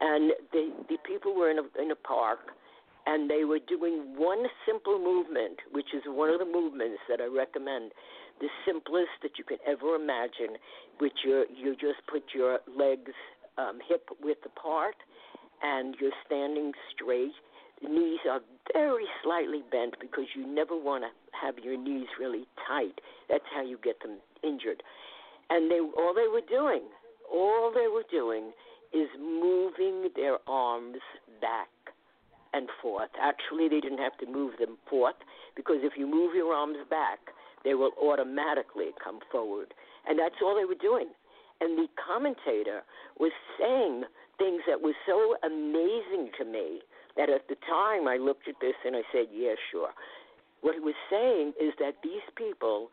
And 0.00 0.32
the, 0.52 0.72
the 0.88 0.96
people 1.06 1.34
were 1.36 1.50
in 1.50 1.58
a, 1.58 1.82
in 1.82 1.90
a 1.90 1.94
park, 1.94 2.50
and 3.06 3.30
they 3.30 3.44
were 3.44 3.60
doing 3.60 4.14
one 4.16 4.44
simple 4.66 4.98
movement, 4.98 5.58
which 5.72 5.94
is 5.94 6.02
one 6.06 6.30
of 6.30 6.40
the 6.40 6.44
movements 6.44 7.00
that 7.08 7.20
I 7.20 7.26
recommend, 7.26 7.92
the 8.40 8.48
simplest 8.66 9.22
that 9.22 9.38
you 9.38 9.44
can 9.44 9.58
ever 9.66 9.94
imagine, 9.94 10.58
which 10.98 11.24
you 11.24 11.44
you 11.54 11.72
just 11.74 12.04
put 12.10 12.22
your 12.34 12.58
legs 12.68 13.12
um, 13.56 13.78
hip 13.88 14.08
width 14.22 14.44
apart, 14.44 14.96
and 15.62 15.96
you're 16.00 16.12
standing 16.26 16.72
straight 16.94 17.32
knees 17.82 18.20
are 18.28 18.40
very 18.72 19.06
slightly 19.22 19.62
bent 19.70 19.94
because 20.00 20.26
you 20.34 20.46
never 20.46 20.76
want 20.76 21.04
to 21.04 21.10
have 21.40 21.58
your 21.58 21.76
knees 21.76 22.08
really 22.18 22.46
tight. 22.66 23.00
That's 23.28 23.44
how 23.54 23.62
you 23.62 23.78
get 23.82 24.00
them 24.02 24.18
injured. 24.42 24.82
And 25.50 25.70
they 25.70 25.80
all 25.80 26.14
they 26.14 26.28
were 26.28 26.46
doing, 26.48 26.82
all 27.32 27.72
they 27.72 27.88
were 27.88 28.04
doing 28.10 28.52
is 28.92 29.08
moving 29.18 30.08
their 30.16 30.38
arms 30.46 30.98
back 31.40 31.68
and 32.52 32.68
forth. 32.80 33.10
Actually, 33.20 33.68
they 33.68 33.80
didn't 33.80 33.98
have 33.98 34.16
to 34.18 34.26
move 34.26 34.54
them 34.58 34.78
forth 34.88 35.16
because 35.54 35.78
if 35.82 35.92
you 35.96 36.06
move 36.06 36.34
your 36.34 36.54
arms 36.54 36.78
back, 36.88 37.18
they 37.64 37.74
will 37.74 37.92
automatically 38.00 38.90
come 39.02 39.20
forward. 39.30 39.74
And 40.08 40.18
that's 40.18 40.36
all 40.42 40.56
they 40.56 40.64
were 40.64 40.80
doing. 40.80 41.08
And 41.60 41.76
the 41.76 41.88
commentator 41.98 42.82
was 43.18 43.32
saying 43.58 44.04
things 44.38 44.62
that 44.68 44.80
were 44.80 44.94
so 45.06 45.34
amazing 45.44 46.30
to 46.38 46.44
me 46.44 46.80
that 47.18 47.28
at 47.28 47.48
the 47.48 47.56
time 47.66 48.08
I 48.08 48.16
looked 48.16 48.48
at 48.48 48.54
this 48.60 48.78
and 48.86 48.96
I 48.96 49.02
said, 49.12 49.26
yeah, 49.34 49.54
sure. 49.70 49.90
What 50.62 50.74
he 50.74 50.80
was 50.80 50.94
saying 51.10 51.52
is 51.60 51.74
that 51.78 51.98
these 52.02 52.24
people 52.36 52.88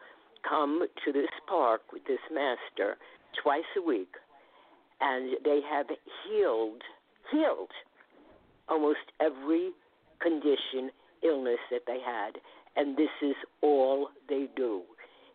come 0.47 0.85
to 1.05 1.13
this 1.13 1.29
park 1.47 1.81
with 1.93 2.03
this 2.05 2.19
master 2.33 2.97
twice 3.41 3.69
a 3.77 3.81
week 3.81 4.13
and 4.99 5.37
they 5.45 5.61
have 5.69 5.85
healed, 6.25 6.81
healed 7.31 7.71
almost 8.67 9.05
every 9.21 9.69
condition, 10.21 10.89
illness 11.23 11.61
that 11.69 11.81
they 11.85 11.99
had. 12.03 12.37
And 12.75 12.97
this 12.97 13.13
is 13.21 13.35
all 13.61 14.09
they 14.27 14.47
do. 14.55 14.81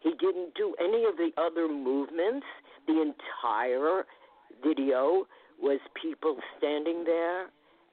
He 0.00 0.10
didn't 0.18 0.54
do 0.56 0.74
any 0.80 1.04
of 1.04 1.16
the 1.16 1.30
other 1.36 1.68
movements. 1.68 2.46
The 2.86 3.02
entire 3.02 4.04
video 4.64 5.26
was 5.60 5.78
people 6.00 6.36
standing 6.58 7.04
there 7.04 7.46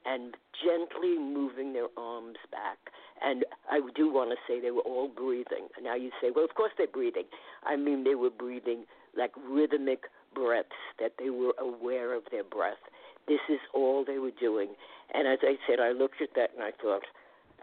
and 0.08 0.34
gently 0.64 1.18
moving 1.18 1.72
their 1.72 1.88
arms 1.96 2.38
back. 2.50 2.78
And 3.20 3.44
I 3.70 3.80
do 3.94 4.12
want 4.12 4.30
to 4.30 4.36
say 4.46 4.60
they 4.60 4.70
were 4.70 4.82
all 4.82 5.08
breathing. 5.08 5.68
Now 5.82 5.96
you 5.96 6.10
say, 6.20 6.30
well, 6.34 6.44
of 6.44 6.54
course 6.54 6.72
they're 6.78 6.86
breathing. 6.86 7.24
I 7.64 7.76
mean, 7.76 8.04
they 8.04 8.14
were 8.14 8.30
breathing 8.30 8.84
like 9.16 9.32
rhythmic 9.48 10.04
breaths, 10.34 10.78
that 11.00 11.12
they 11.18 11.30
were 11.30 11.52
aware 11.60 12.14
of 12.14 12.22
their 12.30 12.44
breath. 12.44 12.80
This 13.26 13.40
is 13.50 13.58
all 13.74 14.04
they 14.06 14.18
were 14.18 14.36
doing. 14.40 14.68
And 15.12 15.28
as 15.28 15.40
I 15.42 15.56
said, 15.68 15.80
I 15.80 15.90
looked 15.92 16.22
at 16.22 16.30
that 16.36 16.50
and 16.54 16.62
I 16.62 16.70
thought, 16.80 17.02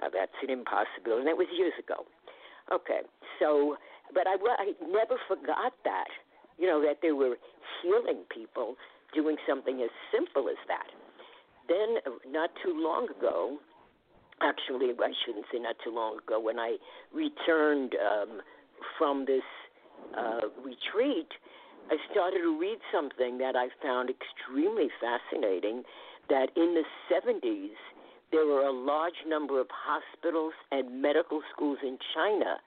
oh, 0.04 0.10
that's 0.14 0.38
an 0.44 0.50
impossibility. 0.50 1.26
And 1.26 1.28
that 1.28 1.38
was 1.38 1.48
years 1.58 1.74
ago. 1.80 2.06
Okay, 2.72 3.02
so, 3.40 3.78
but 4.14 4.28
I, 4.28 4.36
I 4.58 4.74
never 4.82 5.16
forgot 5.28 5.74
that, 5.86 6.10
you 6.58 6.68
know, 6.68 6.82
that 6.82 6.98
they 7.02 7.12
were 7.12 7.38
healing 7.82 8.26
people 8.34 8.76
doing 9.14 9.38
something 9.48 9.82
as 9.82 9.90
simple 10.12 10.50
as 10.50 10.58
that 10.68 10.90
then, 11.68 11.98
not 12.32 12.50
too 12.64 12.74
long 12.76 13.08
ago, 13.10 13.58
actually, 14.42 14.92
I 14.92 15.12
shouldn't 15.26 15.46
say 15.52 15.60
not 15.60 15.76
too 15.84 15.94
long 15.94 16.20
ago, 16.20 16.40
when 16.40 16.60
I 16.60 16.78
returned 17.14 17.96
um, 17.96 18.42
from 18.98 19.26
this 19.26 19.44
uh, 20.18 20.42
retreat, 20.64 21.30
I 21.90 21.98
started 22.12 22.40
to 22.40 22.60
read 22.60 22.80
something 22.92 23.38
that 23.38 23.56
I 23.56 23.70
found 23.82 24.10
extremely 24.10 24.90
fascinating. 25.00 25.84
That 26.28 26.50
in 26.56 26.74
the 26.74 26.84
70s, 27.14 27.78
there 28.32 28.46
were 28.48 28.66
a 28.66 28.72
large 28.72 29.22
number 29.28 29.62
of 29.62 29.68
hospitals 29.70 30.54
and 30.72 31.02
medical 31.02 31.42
schools 31.54 31.78
in 31.84 32.00
China 32.16 32.58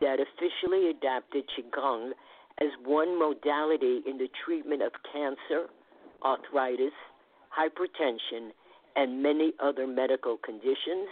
that 0.00 0.18
officially 0.20 0.90
adapted 0.90 1.44
Qigong 1.50 2.12
as 2.60 2.68
one 2.84 3.18
modality 3.18 4.02
in 4.06 4.18
the 4.18 4.28
treatment 4.44 4.82
of 4.82 4.92
cancer, 5.12 5.66
arthritis, 6.22 6.94
hypertension, 7.56 8.50
and 8.96 9.22
many 9.22 9.52
other 9.60 9.86
medical 9.86 10.38
conditions, 10.38 11.08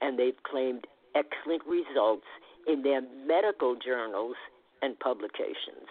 and 0.00 0.18
they've 0.18 0.42
claimed 0.42 0.86
excellent 1.14 1.62
results 1.66 2.26
in 2.66 2.82
their 2.82 3.00
medical 3.26 3.76
journals 3.76 4.36
and 4.82 4.98
publications. 4.98 5.86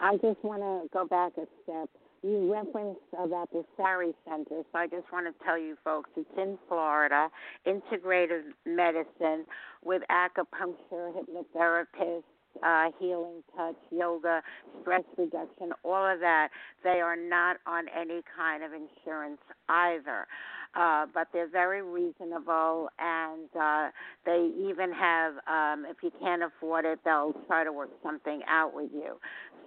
I 0.00 0.16
just 0.16 0.42
want 0.42 0.62
to 0.62 0.88
go 0.92 1.06
back 1.06 1.32
a 1.36 1.46
step. 1.64 1.88
You 2.22 2.52
referenced 2.52 3.00
about 3.16 3.50
the 3.52 3.64
Sari 3.76 4.12
Center, 4.28 4.62
so 4.72 4.78
I 4.78 4.86
just 4.86 5.10
want 5.12 5.26
to 5.26 5.44
tell 5.44 5.58
you 5.58 5.76
folks 5.84 6.10
it's 6.16 6.28
in 6.36 6.58
Florida, 6.68 7.28
integrative 7.66 8.42
medicine 8.66 9.44
with 9.84 10.02
acupuncture, 10.10 11.12
hypnotherapist, 11.14 12.24
uh, 12.62 12.86
healing 12.98 13.42
touch, 13.56 13.76
yoga, 13.90 14.42
stress 14.82 15.04
reduction, 15.16 15.72
all 15.84 16.06
of 16.06 16.20
that. 16.20 16.48
They 16.84 17.00
are 17.00 17.16
not 17.16 17.58
on 17.66 17.86
any 17.88 18.22
kind 18.36 18.62
of 18.64 18.72
insurance 18.72 19.40
either 19.68 20.26
uh, 20.74 21.06
but 21.14 21.28
they're 21.32 21.48
very 21.48 21.82
reasonable, 21.82 22.88
and 22.98 23.48
uh, 23.58 23.88
they 24.26 24.50
even 24.58 24.92
have, 24.92 25.34
um, 25.46 25.86
if 25.88 25.96
you 26.02 26.12
can't 26.20 26.42
afford 26.42 26.84
it, 26.84 26.98
they'll 27.04 27.34
try 27.46 27.64
to 27.64 27.72
work 27.72 27.90
something 28.02 28.40
out 28.48 28.74
with 28.74 28.90
you. 28.92 29.18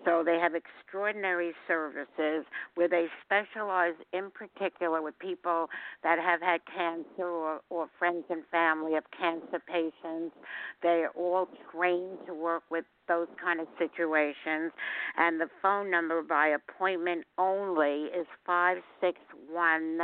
So 0.06 0.24
they 0.26 0.38
have 0.40 0.54
extraordinary 0.56 1.52
services 1.68 2.46
where 2.76 2.88
they 2.90 3.08
specialize 3.24 3.94
in 4.14 4.32
particular 4.32 5.02
with 5.02 5.18
people 5.20 5.68
that 6.04 6.18
have 6.20 6.42
had 6.42 6.62
cancer 6.66 7.28
or, 7.28 7.62
or 7.70 7.88
friends 8.00 8.26
and 8.30 8.44
family 8.52 8.96
of 8.96 9.04
cancer 9.18 9.62
patients. 9.68 10.36
They 10.82 11.06
are 11.06 11.12
all 11.16 11.48
trained 11.72 12.18
to 12.28 12.34
work 12.34 12.64
with 12.70 12.86
those 13.08 13.28
kind 13.44 13.60
of 13.60 13.68
situations. 13.78 14.72
And 15.18 15.40
the 15.40 15.48
phone 15.62 15.92
number 15.92 16.24
by 16.24 16.48
appointment 16.48 17.26
only 17.38 18.06
is 18.06 18.26
five 18.46 18.78
six 19.00 19.20
one 19.50 20.00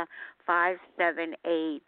five 0.46 0.76
seven 0.96 1.34
eight 1.46 1.82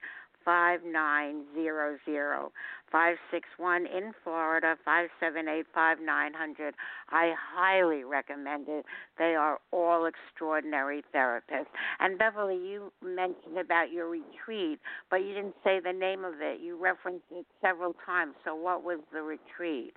five 0.51 0.81
nine 0.85 1.45
zero 1.55 1.97
zero 2.05 2.51
five 2.91 3.15
six 3.31 3.47
one 3.57 3.87
in 3.87 4.11
Florida 4.25 4.75
five 4.85 5.09
seven 5.21 5.47
eight 5.47 5.67
five 5.73 5.99
nine 6.05 6.33
hundred. 6.35 6.75
I 7.11 7.33
highly 7.55 8.03
recommend 8.03 8.67
it. 8.69 8.85
They 9.17 9.37
are 9.37 9.61
all 9.71 10.07
extraordinary 10.07 11.05
therapists. 11.15 11.71
And 12.01 12.19
Beverly, 12.19 12.57
you 12.57 12.93
mentioned 13.01 13.59
about 13.61 13.93
your 13.93 14.09
retreat, 14.09 14.81
but 15.09 15.19
you 15.19 15.35
didn't 15.35 15.55
say 15.63 15.79
the 15.79 15.93
name 15.93 16.25
of 16.25 16.35
it. 16.41 16.61
You 16.61 16.77
referenced 16.83 17.27
it 17.31 17.47
several 17.61 17.95
times. 18.05 18.35
So 18.45 18.57
what 18.57 18.83
was 18.83 18.99
the 19.13 19.23
retreat? 19.23 19.95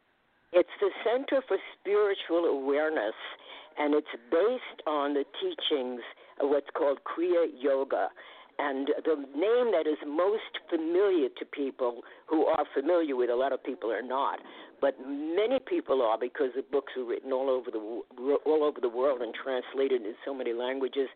It's 0.51 0.69
the 0.79 0.91
Center 1.03 1.41
for 1.47 1.57
Spiritual 1.79 2.45
Awareness, 2.45 3.15
and 3.79 3.95
it's 3.95 4.13
based 4.29 4.85
on 4.85 5.15
the 5.15 5.25
teachings 5.41 6.01
of 6.39 6.49
what's 6.49 6.69
called 6.77 6.99
Kriya 7.09 7.47
Yoga. 7.59 8.09
And 8.63 8.87
the 9.03 9.15
name 9.35 9.71
that 9.75 9.87
is 9.91 9.97
most 10.07 10.55
familiar 10.69 11.27
to 11.37 11.45
people 11.45 12.01
who 12.27 12.45
are 12.45 12.63
familiar 12.73 13.13
with, 13.15 13.29
a 13.29 13.35
lot 13.35 13.51
of 13.51 13.61
people 13.61 13.91
are 13.91 14.01
not, 14.01 14.39
but 14.79 14.95
many 15.05 15.59
people 15.59 16.01
are 16.01 16.17
because 16.17 16.51
the 16.55 16.61
books 16.71 16.93
are 16.95 17.03
written 17.03 17.33
all 17.33 17.49
over 17.49 17.69
the 17.69 18.37
all 18.45 18.63
over 18.63 18.79
the 18.79 18.87
world 18.87 19.21
and 19.21 19.33
translated 19.33 20.03
in 20.03 20.13
so 20.23 20.33
many 20.33 20.53
languages. 20.53 21.09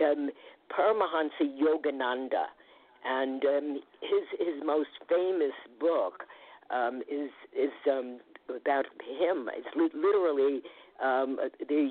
Um, 0.00 0.30
Paramahansa 0.72 1.44
Yogananda, 1.44 2.46
and 3.04 3.44
um, 3.44 3.80
his 4.00 4.24
his 4.38 4.62
most 4.64 4.88
famous 5.06 5.52
book 5.78 6.24
um, 6.70 7.02
is 7.10 7.30
is 7.52 7.72
um, 7.90 8.20
about 8.48 8.86
him. 9.20 9.50
It's 9.52 9.68
literally 9.76 10.62
um, 11.04 11.38
the 11.68 11.90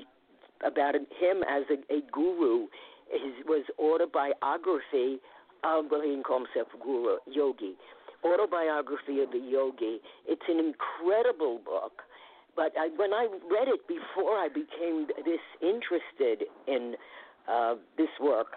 about 0.66 0.94
him 0.94 1.44
as 1.48 1.62
a, 1.70 1.94
a 1.94 2.00
guru. 2.12 2.66
His 3.10 3.44
was 3.46 3.64
autobiography 3.78 5.20
of 5.64 5.86
well, 5.90 6.02
he 6.02 6.10
didn't 6.10 6.24
call 6.24 6.44
himself 6.44 6.68
guru, 6.82 7.16
yogi. 7.26 7.74
Autobiography 8.24 9.20
of 9.20 9.30
the 9.30 9.38
yogi. 9.38 10.00
It's 10.26 10.42
an 10.48 10.58
incredible 10.58 11.60
book. 11.64 12.02
But 12.56 12.72
I, 12.78 12.88
when 12.96 13.12
I 13.12 13.28
read 13.50 13.68
it 13.68 13.86
before 13.86 14.38
I 14.38 14.48
became 14.48 15.06
this 15.24 15.44
interested 15.60 16.48
in 16.66 16.94
uh, 17.46 17.74
this 17.98 18.08
work, 18.20 18.56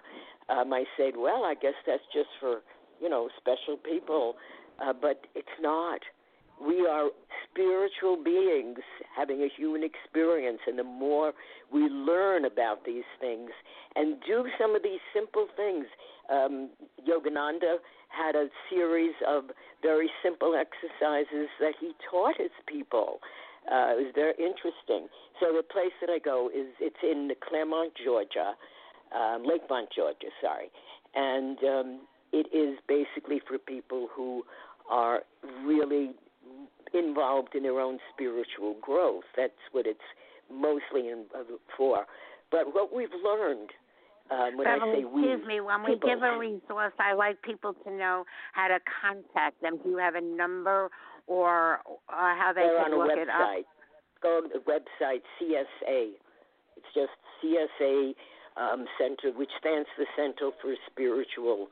um, 0.49 0.73
I 0.73 0.85
said, 0.97 1.13
well, 1.17 1.43
I 1.43 1.53
guess 1.53 1.75
that's 1.85 2.03
just 2.13 2.29
for 2.39 2.61
you 3.01 3.09
know 3.09 3.29
special 3.37 3.77
people. 3.77 4.35
Uh, 4.81 4.93
but 4.93 5.27
it's 5.35 5.47
not 5.59 5.99
we 6.65 6.85
are 6.85 7.09
spiritual 7.49 8.21
beings 8.23 8.79
having 9.15 9.41
a 9.41 9.49
human 9.55 9.83
experience, 9.83 10.59
and 10.67 10.77
the 10.77 10.83
more 10.83 11.33
we 11.71 11.81
learn 11.81 12.45
about 12.45 12.85
these 12.85 13.07
things 13.19 13.51
and 13.95 14.17
do 14.25 14.45
some 14.59 14.75
of 14.75 14.83
these 14.83 14.99
simple 15.13 15.47
things, 15.55 15.85
um, 16.29 16.69
Yogananda 17.07 17.77
had 18.09 18.35
a 18.35 18.47
series 18.69 19.13
of 19.27 19.45
very 19.81 20.09
simple 20.23 20.55
exercises 20.55 21.49
that 21.59 21.73
he 21.79 21.91
taught 22.09 22.35
his 22.37 22.51
people. 22.67 23.19
Uh, 23.71 23.93
it 23.93 24.05
was 24.05 24.11
very 24.15 24.33
interesting. 24.33 25.07
So 25.39 25.53
the 25.55 25.63
place 25.63 25.93
that 26.01 26.09
I 26.09 26.19
go 26.19 26.49
is 26.49 26.67
it's 26.79 26.95
in 27.03 27.31
Claremont, 27.47 27.93
Georgia, 28.03 28.53
um, 29.13 29.43
Lakemont, 29.43 29.87
Georgia, 29.95 30.27
sorry, 30.41 30.69
and 31.15 31.57
um, 31.63 31.99
it 32.31 32.47
is 32.53 32.77
basically 32.87 33.41
for 33.47 33.57
people 33.57 34.07
who 34.15 34.43
are 34.89 35.21
really 35.63 36.11
involved 36.93 37.55
in 37.55 37.63
their 37.63 37.79
own 37.79 37.99
spiritual 38.13 38.75
growth. 38.81 39.23
That's 39.35 39.53
what 39.71 39.85
it's 39.85 39.99
mostly 40.51 41.09
in, 41.09 41.25
uh, 41.35 41.43
for. 41.77 42.05
But 42.51 42.73
what 42.73 42.93
we've 42.93 43.13
learned 43.23 43.69
um, 44.31 44.57
when 44.57 44.65
Beverly, 44.65 44.91
I 44.91 44.95
say 44.95 45.05
we, 45.05 45.31
excuse 45.31 45.47
me, 45.47 45.59
when 45.61 45.85
people, 45.85 46.09
we 46.09 46.15
give 46.15 46.23
a 46.23 46.37
resource, 46.37 46.93
I 46.99 47.13
like 47.13 47.41
people 47.41 47.73
to 47.73 47.91
know 47.91 48.25
how 48.53 48.67
to 48.67 48.77
contact 49.01 49.61
them. 49.61 49.79
Do 49.83 49.89
you 49.89 49.97
have 49.97 50.15
a 50.15 50.21
number 50.21 50.89
or 51.27 51.79
uh, 51.87 52.35
how 52.37 52.51
they 52.53 52.61
they're 52.61 52.83
can 52.83 52.93
on 52.93 52.93
a 52.93 52.97
look 52.97 53.09
website. 53.09 53.23
it 53.23 53.29
up? 53.29 53.65
Go 54.21 54.41
to 54.41 54.49
the 54.49 54.59
website 54.69 55.21
CSA. 55.41 56.11
It's 56.77 56.93
just 56.93 57.13
CSA 57.41 58.13
um, 58.57 58.85
Center, 58.99 59.35
which 59.35 59.49
stands 59.59 59.87
for 59.95 60.05
Center 60.15 60.51
for 60.61 60.75
Spiritual 60.91 61.67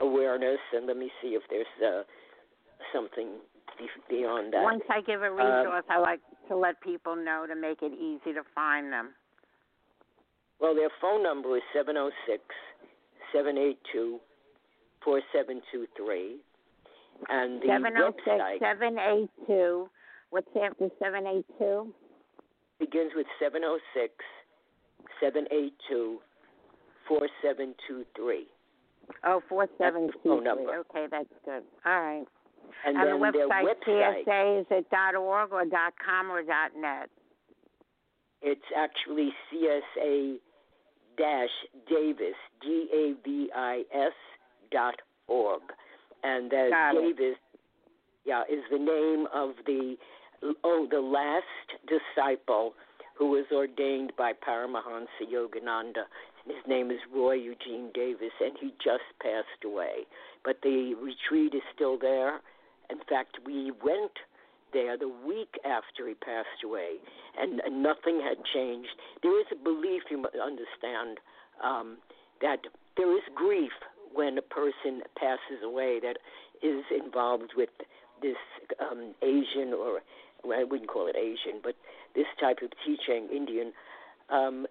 Awareness. 0.00 0.58
And 0.72 0.86
let 0.86 0.96
me 0.96 1.10
see 1.22 1.28
if 1.28 1.42
there's 1.50 1.66
uh, 1.84 2.02
something 2.94 3.38
beyond 4.08 4.52
that. 4.52 4.62
Once 4.62 4.82
I 4.90 5.00
give 5.00 5.22
a 5.22 5.30
resource, 5.30 5.84
uh, 5.88 5.92
I 5.92 5.98
like 5.98 6.20
to 6.48 6.56
let 6.56 6.80
people 6.80 7.16
know 7.16 7.46
to 7.48 7.54
make 7.54 7.82
it 7.82 7.92
easy 7.92 8.32
to 8.34 8.42
find 8.54 8.92
them. 8.92 9.10
Well, 10.60 10.74
their 10.74 10.90
phone 11.00 11.22
number 11.22 11.56
is 11.56 11.62
seven 11.74 11.94
zero 11.94 12.10
oh 12.10 12.10
six 12.26 12.42
seven 13.32 13.56
eight 13.56 13.78
two 13.92 14.18
four 15.04 15.20
seven 15.34 15.62
two 15.72 15.86
three, 15.96 16.36
and 17.28 17.62
the 17.62 17.66
706 17.66 18.26
website 18.26 18.58
782. 18.60 19.88
What's 20.30 20.46
after 20.56 20.88
782? 20.98 21.92
begins 22.80 23.12
with 23.14 23.26
seven 23.38 23.60
zero 23.60 23.76
oh 23.76 23.78
six 23.94 24.12
seven 25.20 25.44
eight 25.52 25.74
two 25.88 26.18
four 27.06 27.28
seven 27.42 27.74
two 27.86 28.04
three. 28.16 28.46
Oh, 29.24 29.42
four 29.48 29.68
seven 29.78 30.06
That's 30.06 30.18
the 30.24 30.28
phone 30.30 30.44
number. 30.44 30.84
Okay, 30.90 31.06
that's 31.10 31.28
good. 31.44 31.62
All 31.84 32.00
right. 32.00 32.24
And, 32.86 32.96
And, 32.96 33.08
the 33.08 33.16
website, 33.16 33.64
website, 33.64 34.24
CSA, 34.26 34.60
is 34.60 34.66
it 34.70 34.90
dot 34.90 35.14
.org 35.14 35.52
or 35.52 35.64
dot 35.64 35.94
.com 36.04 36.30
or 36.30 36.42
dot 36.42 36.70
.net? 36.76 37.10
it's 38.42 38.62
actually 38.76 39.30
CSA 39.52 40.36
dash 41.16 41.50
Davis 41.88 42.34
D 42.62 42.88
A 42.92 43.14
V 43.24 43.50
I 43.54 43.82
S 43.92 44.12
dot 44.70 44.94
org, 45.28 45.62
and 46.22 46.52
uh, 46.52 46.70
Got 46.70 46.96
it. 46.96 47.16
Davis, 47.16 47.36
yeah, 48.24 48.42
is 48.50 48.64
the 48.70 48.78
name 48.78 49.26
of 49.34 49.50
the 49.66 49.96
oh 50.64 50.86
the 50.90 51.00
last 51.00 51.44
disciple 51.86 52.74
who 53.18 53.30
was 53.30 53.44
ordained 53.52 54.12
by 54.16 54.32
Paramahansa 54.32 55.28
Yogananda. 55.30 56.04
His 56.46 56.56
name 56.66 56.90
is 56.90 56.98
Roy 57.14 57.34
Eugene 57.34 57.90
Davis, 57.92 58.32
and 58.40 58.52
he 58.58 58.72
just 58.82 59.04
passed 59.22 59.62
away. 59.64 60.06
But 60.42 60.56
the 60.62 60.94
retreat 60.94 61.54
is 61.54 61.62
still 61.74 61.98
there. 61.98 62.40
In 62.90 62.98
fact, 63.08 63.38
we 63.44 63.72
went 63.82 64.12
there 64.72 64.96
the 64.96 65.08
week 65.08 65.58
after 65.64 66.06
he 66.08 66.14
passed 66.14 66.62
away, 66.64 66.96
and, 67.38 67.60
and 67.60 67.82
nothing 67.82 68.20
had 68.20 68.38
changed. 68.54 68.90
There 69.22 69.38
is 69.40 69.46
a 69.52 69.56
belief, 69.56 70.02
you 70.10 70.24
understand, 70.42 71.18
um, 71.62 71.98
that 72.40 72.60
there 72.96 73.12
is 73.16 73.22
grief 73.34 73.72
when 74.12 74.38
a 74.38 74.42
person 74.42 75.02
passes 75.18 75.62
away 75.64 76.00
that 76.00 76.18
is 76.62 76.84
involved 76.90 77.52
with 77.56 77.70
this 78.22 78.36
um, 78.80 79.14
Asian, 79.22 79.72
or 79.72 80.00
well, 80.44 80.58
I 80.58 80.64
wouldn't 80.64 80.90
call 80.90 81.06
it 81.06 81.16
Asian, 81.16 81.60
but 81.62 81.74
this 82.14 82.26
type 82.40 82.58
of 82.62 82.70
teaching, 82.84 83.28
Indian, 83.34 83.72
um, 84.30 84.66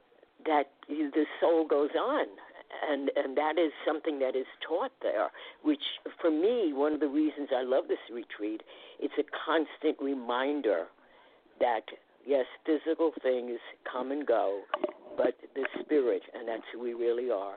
that 0.45 0.69
the 0.87 1.25
soul 1.39 1.67
goes 1.67 1.91
on. 1.99 2.25
And 2.89 3.11
and 3.15 3.37
that 3.37 3.57
is 3.57 3.71
something 3.85 4.19
that 4.19 4.35
is 4.35 4.45
taught 4.65 4.91
there, 5.01 5.31
which 5.63 5.83
for 6.21 6.29
me, 6.29 6.71
one 6.73 6.93
of 6.93 6.99
the 6.99 7.07
reasons 7.07 7.49
I 7.55 7.63
love 7.63 7.87
this 7.87 7.97
retreat, 8.11 8.61
it's 8.99 9.13
a 9.17 9.23
constant 9.45 9.97
reminder 10.01 10.85
that 11.59 11.83
yes, 12.25 12.45
physical 12.65 13.11
things 13.21 13.59
come 13.91 14.11
and 14.11 14.25
go, 14.25 14.61
but 15.17 15.35
the 15.55 15.65
spirit, 15.81 16.21
and 16.33 16.47
that's 16.47 16.63
who 16.71 16.79
we 16.79 16.93
really 16.93 17.31
are, 17.31 17.55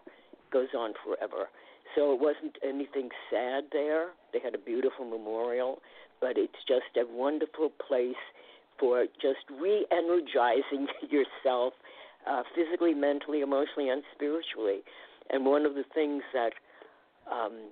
goes 0.53 0.68
on 0.77 0.94
forever. 1.05 1.48
So 1.94 2.12
it 2.14 2.20
wasn't 2.20 2.57
anything 2.66 3.11
sad 3.31 3.64
there. 3.72 4.09
They 4.33 4.40
had 4.40 4.55
a 4.55 4.59
beautiful 4.59 5.05
memorial, 5.05 5.81
but 6.20 6.38
it's 6.38 6.64
just 6.66 6.96
a 6.96 7.05
wonderful 7.07 7.70
place 7.87 8.16
for 8.79 9.05
just 9.20 9.44
re 9.61 9.87
energizing 9.92 10.88
yourself 11.11 11.75
uh, 12.28 12.42
physically, 12.54 12.94
mentally, 12.94 13.40
emotionally, 13.40 13.88
and 13.88 14.02
spiritually. 14.14 14.80
And 15.30 15.46
one 15.46 15.66
of 15.66 15.74
the 15.74 15.85
things 15.94 16.22
that 16.32 16.52
um, 17.30 17.70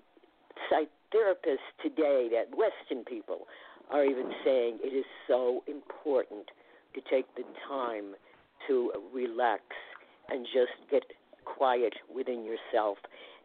psychotherapists 0.70 1.70
today, 1.82 2.28
that 2.32 2.56
Western 2.56 3.04
people, 3.04 3.46
are 3.90 4.04
even 4.04 4.30
saying 4.44 4.78
it 4.82 4.94
is 4.94 5.04
so 5.26 5.62
important 5.66 6.46
to 6.94 7.00
take 7.10 7.26
the 7.34 7.42
time 7.68 8.14
to 8.68 8.92
relax 9.12 9.62
and 10.28 10.46
just 10.46 10.72
get 10.90 11.02
quiet 11.44 11.94
within 12.14 12.44
yourself. 12.44 12.98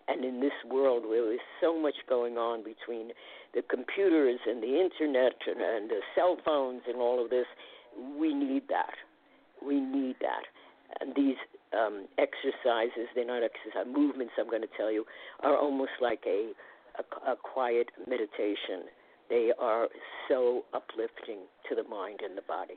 And 0.08 0.24
in 0.24 0.40
this 0.40 0.54
world 0.70 1.04
where 1.08 1.26
there's 1.26 1.40
so 1.60 1.80
much 1.80 1.96
going 2.08 2.38
on 2.38 2.64
between 2.64 3.10
the 3.56 3.64
computers 3.64 4.40
and 4.46 4.62
the 4.62 4.80
internet 4.80 5.34
and, 5.48 5.62
and 5.62 5.90
the 5.90 6.02
cell 6.14 6.38
phones 6.46 6.82
and 6.88 6.98
all 6.98 7.24
of 7.24 7.32
this, 7.32 7.48
we 8.20 8.34
need 8.34 8.64
that. 8.70 8.94
We 9.66 9.80
need 9.80 10.18
that. 10.22 10.46
These 11.16 11.36
um, 11.74 12.08
exercises, 12.18 13.10
they're 13.16 13.26
not 13.26 13.44
exercise, 13.44 13.86
movements, 13.92 14.34
I'm 14.40 14.50
going 14.50 14.62
to 14.62 14.74
tell 14.78 14.92
you, 14.92 15.06
are 15.42 15.58
almost 15.58 15.92
like 16.02 16.24
a, 16.26 16.52
a, 17.00 17.32
a 17.32 17.36
quiet 17.36 17.88
meditation. 18.08 18.88
They 19.30 19.52
are 19.60 19.88
so 20.30 20.66
uplifting 20.74 21.48
to 21.70 21.76
the 21.76 21.84
mind 21.84 22.20
and 22.24 22.38
the 22.38 22.44
body. 22.48 22.76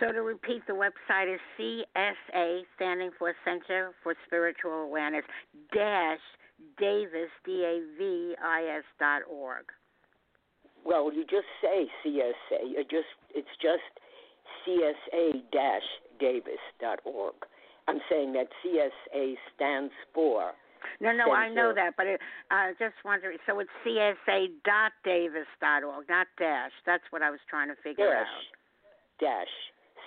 So 0.00 0.12
to 0.12 0.22
repeat, 0.22 0.62
the 0.66 0.74
website 0.74 1.32
is 1.32 1.40
CSA, 1.58 2.62
standing 2.76 3.10
for 3.18 3.34
Center 3.44 3.92
for 4.02 4.14
Spiritual 4.26 4.84
Awareness, 4.84 5.24
dash 5.72 6.18
Davis, 6.78 7.30
D 7.44 7.64
A 7.64 7.80
V 7.98 8.34
I 8.42 8.76
S 8.78 8.84
dot 8.98 9.22
org. 9.30 9.64
Well, 10.84 11.12
you 11.12 11.24
just 11.24 11.46
say 11.62 11.86
CSA. 12.04 12.68
You 12.68 12.84
just 12.90 13.08
it's 13.34 13.48
just 13.60 13.82
CSA 14.66 15.42
dash 15.52 15.82
Davis 16.22 16.62
dot 16.80 17.00
org. 17.04 17.34
I'm 17.88 17.98
saying 18.08 18.32
that 18.34 18.46
CSA 18.62 19.34
stands 19.54 19.92
for. 20.14 20.52
No, 21.00 21.10
no, 21.12 21.32
I 21.32 21.48
know 21.48 21.72
that, 21.74 21.94
but 21.96 22.06
I 22.50 22.70
uh, 22.70 22.72
just 22.78 22.94
wondering. 23.04 23.38
So 23.46 23.58
it's 23.58 23.70
CSA 23.84 24.46
dot 24.64 24.92
Davis 25.04 25.50
dot 25.60 25.82
org, 25.82 26.06
not 26.08 26.28
dash. 26.38 26.70
That's 26.86 27.02
what 27.10 27.22
I 27.22 27.30
was 27.30 27.40
trying 27.50 27.68
to 27.68 27.74
figure 27.82 28.06
dash, 28.06 28.22
out. 28.22 28.46
Dash. 29.18 29.54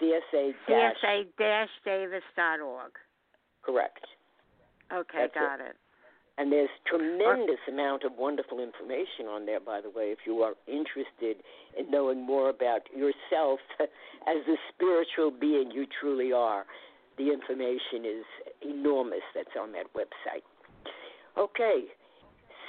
CSA 0.01 0.54
dash. 0.67 0.95
CSA 1.04 1.25
dash 1.38 1.69
Davis 1.84 2.23
dot 2.36 2.62
org. 2.62 2.91
Correct. 3.62 4.06
Okay, 4.93 5.28
That's 5.28 5.34
got 5.34 5.60
it. 5.60 5.71
it. 5.71 5.75
And 6.38 6.52
there's 6.52 6.69
tremendous 6.86 7.60
amount 7.69 8.04
of 8.04 8.12
wonderful 8.17 8.60
information 8.60 9.28
on 9.30 9.45
there, 9.45 9.62
by 9.62 9.80
the 9.80 9.89
way, 9.89 10.12
if 10.12 10.19
you 10.26 10.39
are 10.41 10.54
interested 10.67 11.38
in 11.78 11.89
knowing 11.89 12.26
more 12.26 12.50
about 12.50 12.82
yourself 12.93 13.60
as 13.80 14.38
the 14.45 14.58
spiritual 14.74 15.32
being 15.32 15.71
you 15.71 15.86
truly 16.02 16.34
are. 16.34 16.65
The 17.17 17.32
information 17.32 18.04
is 18.04 18.26
enormous 18.62 19.24
that's 19.34 19.56
on 19.58 19.71
that 19.71 19.86
website. 19.95 20.43
Okay, 21.38 21.86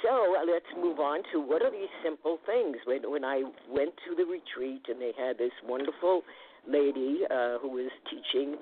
so 0.03 0.35
let's 0.45 0.65
move 0.77 0.99
on 0.99 1.23
to 1.33 1.41
what 1.41 1.61
are 1.61 1.71
these 1.71 1.91
simple 2.03 2.37
things. 2.45 2.77
When, 2.85 3.09
when 3.09 3.25
I 3.25 3.43
went 3.69 3.91
to 4.07 4.15
the 4.15 4.23
retreat 4.23 4.83
and 4.87 5.01
they 5.01 5.11
had 5.17 5.37
this 5.37 5.51
wonderful 5.65 6.21
lady 6.67 7.21
uh, 7.29 7.59
who 7.59 7.69
was 7.69 7.91
teaching 8.09 8.55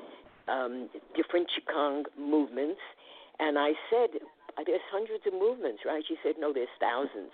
um, 0.48 0.90
different 1.16 1.48
Qigong 1.54 2.04
movements, 2.18 2.80
and 3.40 3.60
I 3.60 3.72
said, 3.90 4.22
there's 4.66 4.82
hundreds 4.92 5.24
of 5.28 5.34
movements, 5.34 5.82
right? 5.86 6.04
She 6.08 6.16
said, 6.24 6.36
no, 6.40 6.54
there's 6.54 6.72
thousands. 6.80 7.32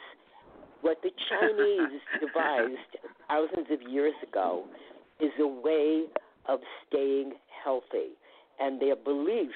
What 0.81 0.97
the 1.03 1.11
Chinese 1.29 2.01
devised 2.19 2.97
thousands 3.27 3.67
of 3.69 3.81
years 3.89 4.15
ago 4.27 4.65
is 5.19 5.31
a 5.39 5.47
way 5.47 6.05
of 6.47 6.59
staying 6.87 7.33
healthy. 7.63 8.17
And 8.59 8.81
their 8.81 8.95
belief 8.95 9.53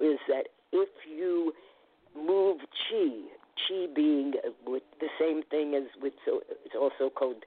is 0.00 0.18
that 0.28 0.48
if 0.72 0.88
you 1.10 1.52
move 2.16 2.58
chi, 2.88 3.08
chi 3.68 3.86
being 3.94 4.34
with 4.66 4.82
the 5.00 5.08
same 5.18 5.42
thing 5.50 5.74
as 5.74 5.84
with, 6.00 6.12
so 6.24 6.40
it's 6.64 6.74
also 6.78 7.10
called 7.10 7.44